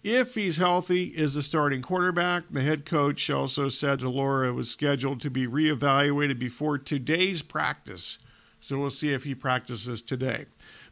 if 0.05 0.35
he's 0.35 0.59
healthy, 0.59 1.05
is 1.05 1.35
the 1.35 1.43
starting 1.43 1.81
quarterback. 1.81 2.45
The 2.51 2.61
head 2.61 2.85
coach 2.85 3.31
also 3.31 3.71
said 3.71 4.01
Delora 4.01 4.53
was 4.53 4.71
scheduled 4.71 5.23
to 5.23 5.31
be 5.31 5.47
reevaluated 5.47 6.39
before 6.39 6.77
today's 6.77 7.41
practice. 7.41 8.19
So 8.61 8.79
we'll 8.79 8.91
see 8.91 9.15
if 9.15 9.25
he 9.25 9.35
practices 9.35 10.03
today. 10.03 10.45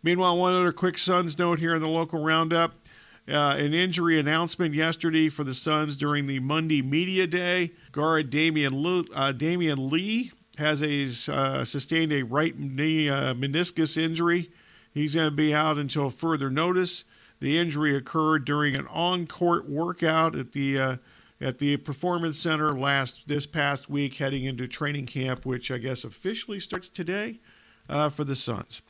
Meanwhile, 0.02 0.38
one 0.38 0.54
other 0.54 0.72
quick 0.72 0.96
Suns 0.96 1.38
note 1.38 1.58
here 1.58 1.74
in 1.74 1.82
the 1.82 1.88
local 1.88 2.22
roundup. 2.22 2.72
Uh, 3.28 3.56
an 3.58 3.74
injury 3.74 4.18
announcement 4.18 4.74
yesterday 4.74 5.28
for 5.28 5.44
the 5.44 5.52
Suns 5.52 5.96
during 5.96 6.26
the 6.26 6.40
Monday 6.40 6.80
media 6.80 7.26
day. 7.26 7.72
Guard 7.92 8.30
Damian, 8.30 8.82
Lee, 8.82 9.06
uh, 9.14 9.32
Damion 9.32 9.90
Lee 9.90 10.32
has 10.59 10.82
a 10.82 11.32
uh, 11.32 11.64
sustained 11.64 12.12
a 12.12 12.22
right 12.22 12.59
knee 12.59 13.09
uh, 13.09 13.34
meniscus 13.34 13.96
injury. 13.96 14.50
He's 14.92 15.14
going 15.14 15.30
to 15.30 15.36
be 15.36 15.54
out 15.54 15.78
until 15.78 16.11
further 16.11 16.50
notice. 16.50 17.04
The 17.40 17.59
injury 17.59 17.96
occurred 17.96 18.44
during 18.44 18.76
an 18.76 18.86
on-court 18.88 19.68
workout 19.68 20.36
at 20.36 20.52
the 20.52 20.78
uh, 20.78 20.96
at 21.40 21.59
the 21.59 21.76
Performance 21.76 22.38
Center 22.38 22.76
last 22.76 23.28
this 23.28 23.46
past 23.46 23.88
week, 23.88 24.14
heading 24.14 24.44
into 24.44 24.66
training 24.66 25.06
camp, 25.06 25.46
which 25.46 25.70
I 25.70 25.78
guess 25.78 26.02
officially 26.02 26.59
starts 26.59 26.88
today 26.88 27.38
uh, 27.88 28.09
for 28.09 28.24
the 28.24 28.34
Suns. 28.34 28.82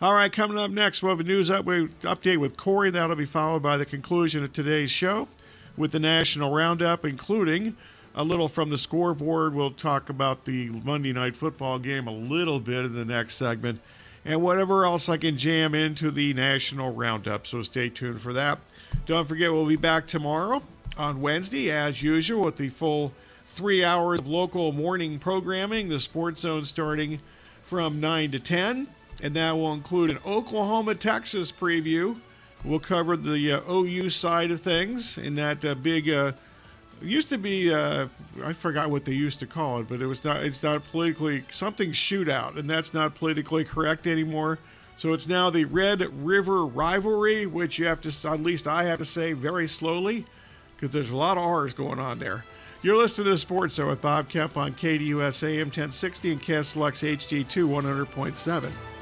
All 0.00 0.12
right, 0.12 0.30
coming 0.30 0.58
up 0.58 0.70
next, 0.70 1.02
we'll 1.02 1.12
have 1.12 1.20
a 1.20 1.22
news 1.22 1.48
update 1.48 2.38
with 2.38 2.56
Corey. 2.56 2.90
That'll 2.90 3.16
be 3.16 3.24
followed 3.24 3.62
by 3.62 3.78
the 3.78 3.86
conclusion 3.86 4.44
of 4.44 4.52
today's 4.52 4.90
show 4.90 5.28
with 5.76 5.92
the 5.92 6.00
National 6.00 6.52
Roundup, 6.52 7.04
including 7.04 7.76
a 8.14 8.24
little 8.24 8.48
from 8.48 8.70
the 8.70 8.78
scoreboard. 8.78 9.54
We'll 9.54 9.70
talk 9.70 10.08
about 10.08 10.44
the 10.44 10.68
Monday 10.84 11.12
Night 11.12 11.36
Football 11.36 11.78
game 11.78 12.06
a 12.06 12.12
little 12.12 12.60
bit 12.60 12.84
in 12.84 12.94
the 12.94 13.04
next 13.04 13.36
segment, 13.36 13.80
and 14.24 14.42
whatever 14.42 14.84
else 14.84 15.08
I 15.08 15.16
can 15.16 15.36
jam 15.36 15.74
into 15.74 16.10
the 16.10 16.32
National 16.34 16.92
Roundup. 16.92 17.46
So 17.46 17.62
stay 17.62 17.88
tuned 17.88 18.20
for 18.20 18.32
that. 18.32 18.58
Don't 19.06 19.28
forget, 19.28 19.52
we'll 19.52 19.66
be 19.66 19.76
back 19.76 20.06
tomorrow 20.06 20.62
on 20.96 21.20
Wednesday, 21.20 21.70
as 21.70 22.02
usual, 22.02 22.44
with 22.44 22.56
the 22.56 22.68
full 22.68 23.12
three 23.46 23.84
hours 23.84 24.20
of 24.20 24.26
local 24.26 24.72
morning 24.72 25.18
programming. 25.18 25.88
The 25.88 26.00
Sports 26.00 26.40
Zone 26.40 26.64
starting 26.64 27.20
from 27.64 28.00
9 28.00 28.30
to 28.32 28.40
10 28.40 28.88
and 29.22 29.34
that 29.34 29.52
will 29.52 29.72
include 29.72 30.10
an 30.10 30.18
Oklahoma 30.26 30.94
Texas 30.94 31.52
preview. 31.52 32.20
We'll 32.64 32.80
cover 32.80 33.16
the 33.16 33.52
uh, 33.52 33.72
OU 33.72 34.10
side 34.10 34.50
of 34.50 34.60
things 34.60 35.18
in 35.18 35.34
that 35.36 35.64
uh, 35.64 35.74
big. 35.74 36.10
Uh, 36.10 36.32
used 37.04 37.28
to 37.30 37.38
be 37.38 37.72
uh, 37.72 38.08
I 38.44 38.52
forgot 38.52 38.90
what 38.90 39.04
they 39.04 39.12
used 39.12 39.40
to 39.40 39.46
call 39.46 39.80
it, 39.80 39.88
but 39.88 40.00
it 40.00 40.06
was 40.06 40.24
not. 40.24 40.42
It's 40.44 40.62
not 40.62 40.84
politically 40.90 41.44
something 41.50 41.92
shootout, 41.92 42.58
and 42.58 42.68
that's 42.68 42.92
not 42.94 43.14
politically 43.14 43.64
correct 43.64 44.06
anymore. 44.06 44.58
So 44.96 45.12
it's 45.12 45.26
now 45.26 45.50
the 45.50 45.64
Red 45.64 46.02
River 46.24 46.66
rivalry, 46.66 47.46
which 47.46 47.78
you 47.78 47.86
have 47.86 48.00
to 48.02 48.28
at 48.28 48.42
least 48.42 48.68
I 48.68 48.84
have 48.84 48.98
to 48.98 49.04
say 49.04 49.32
very 49.32 49.66
slowly, 49.66 50.24
because 50.76 50.92
there's 50.92 51.10
a 51.10 51.16
lot 51.16 51.36
of 51.36 51.44
R's 51.44 51.74
going 51.74 51.98
on 51.98 52.18
there. 52.18 52.44
You're 52.82 52.96
listening 52.96 53.32
to 53.32 53.38
Sports 53.38 53.76
Show 53.76 53.88
with 53.88 54.02
Bob 54.02 54.28
Kemp 54.28 54.56
on 54.56 54.74
KDUS 54.74 55.42
AM 55.42 55.68
1060 55.68 56.32
and 56.32 56.42
KSLX 56.42 57.16
HD2 57.16 57.66
100.7. 57.66 58.93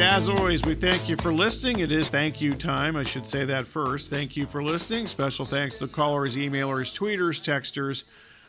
right, 0.00 0.16
as 0.16 0.28
always, 0.28 0.64
we 0.64 0.74
thank 0.74 1.08
you 1.08 1.16
for 1.16 1.32
listening. 1.32 1.78
It 1.78 1.92
is 1.92 2.08
thank 2.08 2.40
you 2.40 2.54
time. 2.54 2.96
I 2.96 3.04
should 3.04 3.26
say 3.26 3.44
that 3.44 3.64
first. 3.64 4.10
Thank 4.10 4.36
you 4.36 4.44
for 4.44 4.62
listening. 4.62 5.06
Special 5.06 5.44
thanks 5.44 5.78
to 5.78 5.86
callers, 5.86 6.34
emailers, 6.34 6.92
tweeters, 6.92 7.40
texters, 7.40 8.02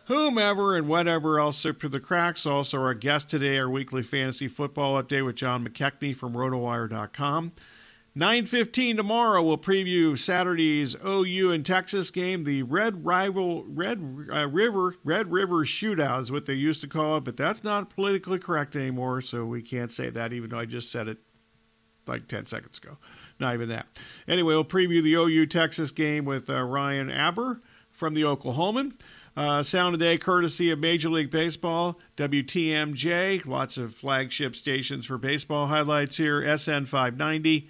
whomever, 0.05 0.75
and 0.75 0.87
whatever 0.87 1.39
else 1.39 1.57
slipped 1.57 1.81
through 1.81 1.89
the 1.89 1.99
cracks. 1.99 2.47
Also, 2.47 2.81
our 2.81 2.95
guest 2.95 3.29
today, 3.29 3.59
our 3.59 3.69
weekly 3.69 4.01
fantasy 4.01 4.47
football 4.47 5.01
update 5.01 5.23
with 5.25 5.35
John 5.35 5.67
McKechnie 5.67 6.15
from 6.15 6.33
rotowire.com. 6.33 7.51
9:15 8.17 8.95
tomorrow 8.95 9.43
we'll 9.43 9.57
preview 9.57 10.17
Saturday's 10.17 10.95
OU 11.05 11.51
and 11.51 11.65
Texas 11.65 12.11
game, 12.11 12.45
the 12.45 12.63
Red 12.63 13.05
Rival 13.05 13.65
Red 13.67 14.29
uh, 14.31 14.47
River 14.47 14.95
Red 15.03 15.33
River 15.33 15.65
Shootout 15.65 16.21
is 16.21 16.31
what 16.31 16.45
they 16.45 16.53
used 16.53 16.79
to 16.79 16.87
call 16.87 17.17
it, 17.17 17.25
but 17.25 17.35
that's 17.35 17.61
not 17.61 17.89
politically 17.89 18.39
correct 18.39 18.77
anymore, 18.77 19.19
so 19.19 19.43
we 19.45 19.61
can't 19.61 19.91
say 19.91 20.09
that 20.09 20.31
even 20.31 20.49
though 20.49 20.59
I 20.59 20.65
just 20.65 20.89
said 20.91 21.09
it 21.09 21.17
like 22.07 22.27
10 22.27 22.45
seconds 22.45 22.77
ago. 22.77 22.97
Not 23.39 23.53
even 23.53 23.69
that. 23.69 23.87
Anyway, 24.27 24.53
we'll 24.53 24.63
preview 24.63 25.03
the 25.03 25.15
OU 25.15 25.47
Texas 25.47 25.91
game 25.91 26.25
with 26.25 26.49
uh, 26.49 26.61
Ryan 26.61 27.11
Aber 27.11 27.61
from 27.91 28.13
the 28.13 28.21
Oklahoman. 28.21 28.93
Uh, 29.37 29.61
sound 29.61 29.93
today, 29.93 30.17
courtesy 30.17 30.71
of 30.71 30.79
Major 30.79 31.09
League 31.09 31.29
Baseball, 31.29 31.99
WTMJ, 32.15 33.45
lots 33.45 33.77
of 33.77 33.93
flagship 33.93 34.55
stations 34.55 35.05
for 35.05 35.17
baseball 35.17 35.67
highlights 35.67 36.15
here, 36.15 36.41
SN 36.57 36.85
590. 36.85 37.67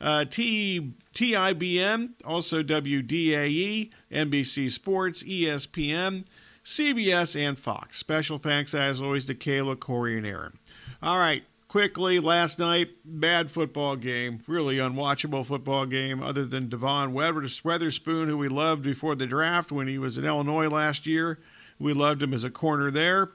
Uh, 0.00 0.24
T, 0.24 0.92
TIBM, 1.12 2.10
also 2.24 2.62
WDAE, 2.62 3.90
NBC 4.12 4.70
Sports, 4.70 5.24
ESPN, 5.24 6.24
CBS, 6.64 7.34
and 7.40 7.58
Fox. 7.58 7.98
Special 7.98 8.38
thanks, 8.38 8.72
as 8.72 9.00
always, 9.00 9.26
to 9.26 9.34
Kayla, 9.34 9.78
Corey, 9.80 10.16
and 10.16 10.26
Aaron. 10.26 10.56
All 11.02 11.18
right, 11.18 11.42
quickly, 11.68 12.18
last 12.18 12.58
night, 12.58 12.88
bad 13.04 13.50
football 13.50 13.94
game, 13.94 14.42
really 14.46 14.76
unwatchable 14.76 15.46
football 15.46 15.86
game, 15.86 16.22
other 16.22 16.44
than 16.44 16.68
Devon 16.68 17.12
Witherspoon, 17.12 18.28
who 18.28 18.36
we 18.36 18.48
loved 18.48 18.82
before 18.82 19.14
the 19.14 19.26
draft 19.26 19.70
when 19.70 19.86
he 19.86 19.98
was 19.98 20.18
in 20.18 20.24
Illinois 20.24 20.68
last 20.68 21.06
year. 21.06 21.38
We 21.78 21.92
loved 21.92 22.22
him 22.22 22.34
as 22.34 22.42
a 22.42 22.50
corner 22.50 22.90
there 22.90 23.30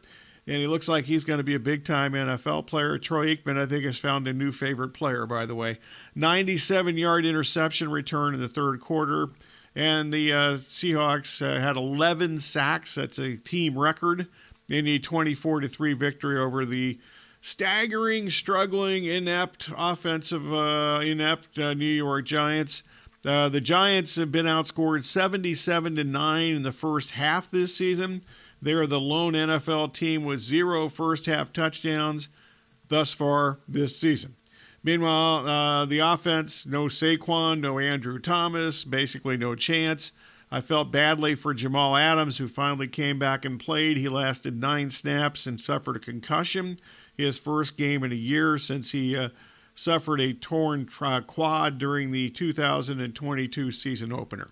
and 0.45 0.57
he 0.57 0.67
looks 0.67 0.89
like 0.89 1.05
he's 1.05 1.23
going 1.23 1.38
to 1.38 1.43
be 1.43 1.55
a 1.55 1.59
big 1.59 1.86
time 1.86 2.13
NFL 2.13 2.67
player. 2.67 2.97
Troy 2.97 3.36
Aikman, 3.36 3.57
I 3.57 3.65
think, 3.65 3.86
has 3.86 3.97
found 3.97 4.27
a 4.27 4.34
new 4.34 4.51
favorite 4.51 4.93
player, 4.93 5.25
by 5.25 5.45
the 5.45 5.55
way. 5.55 5.79
97 6.15 6.97
yard 6.97 7.25
interception 7.25 7.89
return 7.89 8.34
in 8.34 8.41
the 8.41 8.49
third 8.49 8.81
quarter. 8.81 9.29
And 9.75 10.13
the 10.13 10.34
uh, 10.34 10.53
Seahawks 10.55 11.41
uh, 11.41 11.59
had 11.59 11.77
11 11.77 12.39
sacks. 12.39 12.95
That's 12.95 13.17
a 13.19 13.38
team 13.38 13.79
record 13.79 14.27
in 14.69 14.88
a 14.88 14.99
24 14.99 15.61
to 15.61 15.67
3 15.67 15.93
victory 15.93 16.38
over 16.38 16.65
the 16.65 16.99
staggering, 17.43 18.29
struggling, 18.29 19.03
inept, 19.03 19.69
offensive, 19.77 20.51
uh, 20.53 21.01
inept 21.03 21.59
uh, 21.59 21.73
New 21.73 21.85
York 21.85 22.25
Giants. 22.25 22.83
Uh, 23.25 23.49
the 23.49 23.59
Giants 23.59 24.15
have 24.15 24.31
been 24.31 24.45
outscored 24.45 25.03
77 25.03 25.97
to 25.97 26.03
9 26.05 26.55
in 26.55 26.63
the 26.63 26.71
first 26.71 27.11
half 27.11 27.51
this 27.51 27.75
season. 27.75 28.21
They 28.61 28.71
are 28.71 28.87
the 28.87 28.99
lone 28.99 29.33
NFL 29.33 29.93
team 29.93 30.23
with 30.23 30.39
zero 30.39 30.87
first 30.87 31.25
half 31.25 31.51
touchdowns 31.51 32.29
thus 32.87 33.11
far 33.11 33.59
this 33.67 33.97
season. 33.97 34.35
Meanwhile, 34.81 35.45
uh, 35.45 35.85
the 35.85 35.99
offense 35.99 36.65
no 36.65 36.85
Saquon, 36.85 37.59
no 37.59 37.77
Andrew 37.77 38.19
Thomas, 38.19 38.85
basically 38.85 39.35
no 39.35 39.53
chance. 39.53 40.13
I 40.49 40.61
felt 40.61 40.91
badly 40.91 41.35
for 41.35 41.53
Jamal 41.53 41.97
Adams, 41.97 42.37
who 42.37 42.47
finally 42.47 42.87
came 42.87 43.19
back 43.19 43.43
and 43.43 43.59
played. 43.59 43.97
He 43.97 44.07
lasted 44.07 44.61
nine 44.61 44.89
snaps 44.89 45.45
and 45.45 45.59
suffered 45.59 45.97
a 45.97 45.99
concussion. 45.99 46.77
His 47.18 47.38
first 47.39 47.78
game 47.78 48.03
in 48.03 48.11
a 48.11 48.16
year 48.16 48.57
since 48.57 48.91
he 48.91 49.16
uh, 49.16 49.30
suffered 49.76 50.20
a 50.20 50.34
torn 50.34 50.88
uh, 51.01 51.22
quad 51.22 51.78
during 51.78 52.11
the 52.11 52.30
2022 52.30 53.72
season 53.72 54.11
opener. 54.14 54.47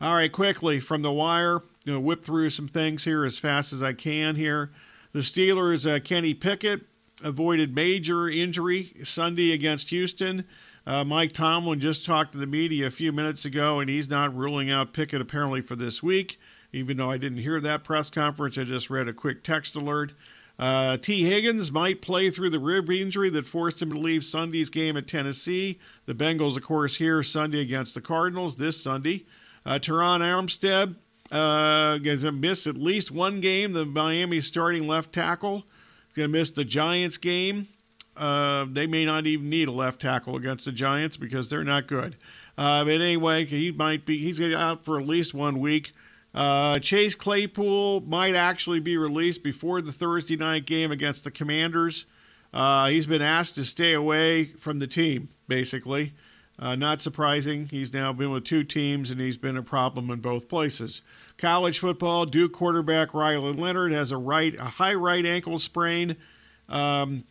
All 0.00 0.14
right, 0.14 0.30
quickly 0.30 0.80
from 0.80 1.02
the 1.02 1.12
wire, 1.12 1.60
you 1.84 1.92
know, 1.92 2.00
whip 2.00 2.24
through 2.24 2.50
some 2.50 2.68
things 2.68 3.04
here 3.04 3.24
as 3.24 3.38
fast 3.38 3.72
as 3.72 3.82
I 3.82 3.92
can 3.92 4.36
here. 4.36 4.70
The 5.12 5.20
Steelers, 5.20 5.88
uh, 5.88 6.00
Kenny 6.00 6.34
Pickett 6.34 6.82
avoided 7.22 7.74
major 7.74 8.28
injury 8.28 8.92
Sunday 9.02 9.52
against 9.52 9.90
Houston. 9.90 10.44
Uh, 10.86 11.04
Mike 11.04 11.32
Tomlin 11.32 11.80
just 11.80 12.04
talked 12.04 12.32
to 12.32 12.38
the 12.38 12.46
media 12.46 12.86
a 12.86 12.90
few 12.90 13.12
minutes 13.12 13.44
ago, 13.44 13.80
and 13.80 13.88
he's 13.88 14.10
not 14.10 14.36
ruling 14.36 14.70
out 14.70 14.92
Pickett 14.92 15.20
apparently 15.20 15.60
for 15.60 15.76
this 15.76 16.02
week. 16.02 16.38
Even 16.72 16.96
though 16.96 17.10
I 17.10 17.16
didn't 17.16 17.38
hear 17.38 17.60
that 17.60 17.84
press 17.84 18.10
conference, 18.10 18.58
I 18.58 18.64
just 18.64 18.90
read 18.90 19.08
a 19.08 19.12
quick 19.12 19.44
text 19.44 19.76
alert. 19.76 20.12
Uh, 20.58 20.96
Tee 20.96 21.24
Higgins 21.24 21.72
might 21.72 22.00
play 22.00 22.30
through 22.30 22.50
the 22.50 22.58
rib 22.58 22.90
injury 22.90 23.30
that 23.30 23.46
forced 23.46 23.82
him 23.82 23.92
to 23.92 23.98
leave 23.98 24.24
Sunday's 24.24 24.70
game 24.70 24.96
at 24.96 25.08
Tennessee. 25.08 25.80
The 26.06 26.14
Bengals, 26.14 26.56
of 26.56 26.62
course, 26.62 26.96
here 26.96 27.22
Sunday 27.22 27.60
against 27.60 27.94
the 27.94 28.00
Cardinals 28.00 28.56
this 28.56 28.80
Sunday. 28.80 29.24
Uh, 29.66 29.78
Terron 29.80 30.20
Armstead 30.20 30.94
uh, 31.32 31.98
going 31.98 32.18
to 32.18 32.32
miss 32.32 32.66
at 32.66 32.76
least 32.76 33.10
one 33.10 33.40
game. 33.40 33.72
The 33.72 33.84
Miami 33.84 34.40
starting 34.40 34.86
left 34.86 35.12
tackle 35.12 35.64
going 36.14 36.30
to 36.30 36.38
miss 36.38 36.50
the 36.50 36.64
Giants 36.64 37.16
game. 37.16 37.68
Uh, 38.16 38.66
they 38.70 38.86
may 38.86 39.04
not 39.04 39.26
even 39.26 39.50
need 39.50 39.68
a 39.68 39.72
left 39.72 40.00
tackle 40.00 40.36
against 40.36 40.64
the 40.64 40.72
Giants 40.72 41.16
because 41.16 41.50
they're 41.50 41.64
not 41.64 41.88
good. 41.88 42.16
Uh, 42.56 42.84
but 42.84 43.00
anyway, 43.00 43.44
he 43.44 43.72
might 43.72 44.06
be. 44.06 44.18
He's 44.18 44.40
out 44.40 44.84
for 44.84 45.00
at 45.00 45.06
least 45.06 45.34
one 45.34 45.58
week. 45.58 45.92
Uh, 46.34 46.78
Chase 46.80 47.14
Claypool 47.14 48.00
might 48.02 48.34
actually 48.34 48.80
be 48.80 48.96
released 48.96 49.44
before 49.44 49.80
the 49.80 49.92
Thursday 49.92 50.36
night 50.36 50.66
game 50.66 50.90
against 50.90 51.24
the 51.24 51.30
Commanders. 51.30 52.06
Uh, 52.52 52.88
he's 52.88 53.06
been 53.06 53.22
asked 53.22 53.54
to 53.54 53.64
stay 53.64 53.92
away 53.92 54.46
from 54.58 54.78
the 54.78 54.86
team, 54.86 55.28
basically. 55.48 56.12
Uh, 56.58 56.76
not 56.76 57.00
surprising. 57.00 57.66
He's 57.66 57.92
now 57.92 58.12
been 58.12 58.30
with 58.30 58.44
two 58.44 58.62
teams 58.62 59.10
and 59.10 59.20
he's 59.20 59.36
been 59.36 59.56
a 59.56 59.62
problem 59.62 60.10
in 60.10 60.20
both 60.20 60.48
places. 60.48 61.02
College 61.36 61.80
football, 61.80 62.26
Duke 62.26 62.52
quarterback 62.52 63.12
Riley 63.12 63.52
Leonard 63.52 63.92
has 63.92 64.12
a 64.12 64.16
right, 64.16 64.54
a 64.58 64.64
high 64.64 64.94
right 64.94 65.26
ankle 65.26 65.58
sprain. 65.58 66.16
Um, 66.68 67.24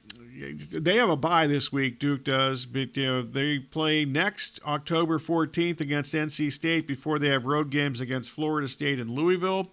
they 0.72 0.98
have 0.98 1.10
a 1.10 1.16
bye 1.16 1.48
this 1.48 1.72
week. 1.72 2.00
Duke 2.00 2.24
does, 2.24 2.66
but 2.66 2.96
you 2.98 3.06
know 3.06 3.22
they 3.22 3.60
play 3.60 4.06
next 4.06 4.60
October 4.66 5.20
14th 5.20 5.80
against 5.80 6.14
NC 6.14 6.52
State 6.52 6.88
before 6.88 7.20
they 7.20 7.30
have 7.30 7.46
road 7.46 7.70
games 7.70 8.02
against 8.02 8.32
Florida 8.32 8.68
State 8.68 9.00
and 9.00 9.10
Louisville. 9.10 9.72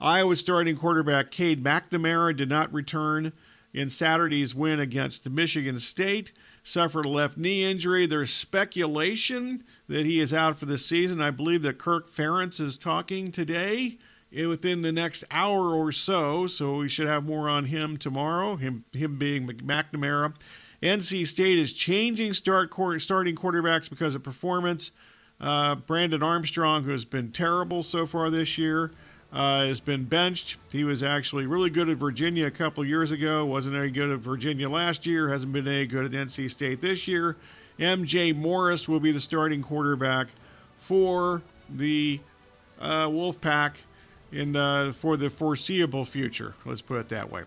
Iowa 0.00 0.36
starting 0.36 0.76
quarterback 0.76 1.30
Cade 1.30 1.62
McNamara 1.62 2.34
did 2.34 2.48
not 2.48 2.72
return 2.72 3.32
in 3.72 3.88
Saturday's 3.88 4.54
win 4.54 4.80
against 4.80 5.28
Michigan 5.28 5.78
State 5.78 6.32
suffered 6.62 7.06
a 7.06 7.08
left 7.08 7.36
knee 7.36 7.64
injury. 7.64 8.06
There's 8.06 8.32
speculation 8.32 9.62
that 9.88 10.06
he 10.06 10.20
is 10.20 10.32
out 10.32 10.58
for 10.58 10.66
the 10.66 10.78
season. 10.78 11.20
I 11.20 11.30
believe 11.30 11.62
that 11.62 11.78
Kirk 11.78 12.12
Ferentz 12.12 12.60
is 12.60 12.76
talking 12.76 13.32
today 13.32 13.98
within 14.32 14.82
the 14.82 14.92
next 14.92 15.24
hour 15.30 15.74
or 15.74 15.92
so, 15.92 16.46
so 16.46 16.76
we 16.76 16.88
should 16.88 17.08
have 17.08 17.24
more 17.24 17.48
on 17.48 17.66
him 17.66 17.96
tomorrow, 17.96 18.56
him, 18.56 18.84
him 18.92 19.18
being 19.18 19.46
McNamara. 19.46 20.34
NC 20.82 21.26
State 21.26 21.58
is 21.58 21.72
changing 21.72 22.32
start 22.32 22.72
starting 22.98 23.36
quarterbacks 23.36 23.90
because 23.90 24.14
of 24.14 24.22
performance. 24.22 24.92
Uh, 25.40 25.74
Brennan 25.74 26.22
Armstrong, 26.22 26.84
who 26.84 26.90
has 26.90 27.04
been 27.04 27.32
terrible 27.32 27.82
so 27.82 28.06
far 28.06 28.30
this 28.30 28.56
year, 28.56 28.92
uh, 29.32 29.64
has 29.66 29.80
been 29.80 30.04
benched. 30.04 30.56
He 30.70 30.84
was 30.84 31.02
actually 31.02 31.46
really 31.46 31.70
good 31.70 31.88
at 31.88 31.96
Virginia 31.96 32.46
a 32.46 32.50
couple 32.50 32.84
years 32.84 33.10
ago. 33.10 33.44
wasn't 33.44 33.76
any 33.76 33.90
good 33.90 34.10
at 34.10 34.18
Virginia 34.18 34.68
last 34.68 35.06
year. 35.06 35.28
Hasn't 35.28 35.52
been 35.52 35.68
any 35.68 35.86
good 35.86 36.06
at 36.06 36.12
NC 36.12 36.50
State 36.50 36.80
this 36.80 37.06
year. 37.06 37.36
MJ 37.78 38.36
Morris 38.36 38.88
will 38.88 39.00
be 39.00 39.12
the 39.12 39.20
starting 39.20 39.62
quarterback 39.62 40.28
for 40.78 41.42
the 41.68 42.20
uh, 42.80 43.06
Wolfpack 43.06 43.72
in 44.32 44.56
uh, 44.56 44.92
for 44.92 45.16
the 45.16 45.30
foreseeable 45.30 46.04
future. 46.04 46.54
Let's 46.64 46.82
put 46.82 46.98
it 46.98 47.08
that 47.08 47.30
way. 47.30 47.42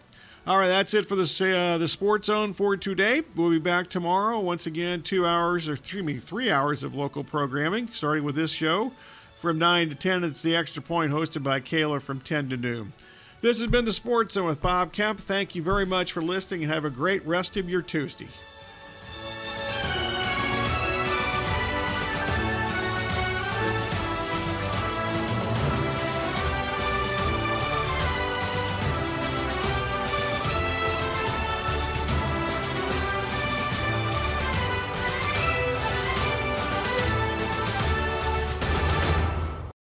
All 0.45 0.57
right, 0.57 0.67
that's 0.67 0.93
it 0.93 1.05
for 1.05 1.15
the 1.15 1.57
uh, 1.57 1.77
the 1.77 1.88
Sports 1.88 2.27
Zone 2.27 2.53
for 2.53 2.75
today. 2.75 3.23
We'll 3.36 3.49
be 3.49 3.59
back 3.59 3.88
tomorrow. 3.88 4.39
Once 4.39 4.67
again, 4.67 5.01
two 5.01 5.25
hours 5.25 5.69
or 5.69 5.77
three, 5.77 6.19
three 6.19 6.51
hours 6.51 6.84
of 6.84 6.93
local 6.93 7.23
programming, 7.23 7.88
starting 7.93 8.25
with 8.25 8.36
this 8.36 8.51
show 8.51 8.91
From 9.39 9.57
9 9.57 9.89
to 9.89 9.95
10, 9.95 10.23
it's 10.25 10.41
the 10.41 10.55
Extra 10.55 10.81
Point 10.81 11.13
hosted 11.13 11.43
by 11.43 11.61
Kayla 11.61 12.01
from 12.01 12.19
10 12.19 12.49
to 12.49 12.57
noon. 12.57 12.93
This 13.39 13.59
has 13.59 13.69
been 13.69 13.86
the 13.86 13.93
Sports 13.93 14.36
Zone 14.36 14.47
with 14.47 14.61
Bob 14.61 14.93
Kemp. 14.93 15.19
Thank 15.19 15.53
you 15.53 15.61
very 15.61 15.86
much 15.86 16.11
for 16.13 16.21
listening 16.21 16.63
and 16.63 16.71
have 16.73 16.86
a 16.86 16.89
great 16.89 17.25
rest 17.25 17.57
of 17.57 17.69
your 17.69 17.81
Tuesday. 17.81 18.29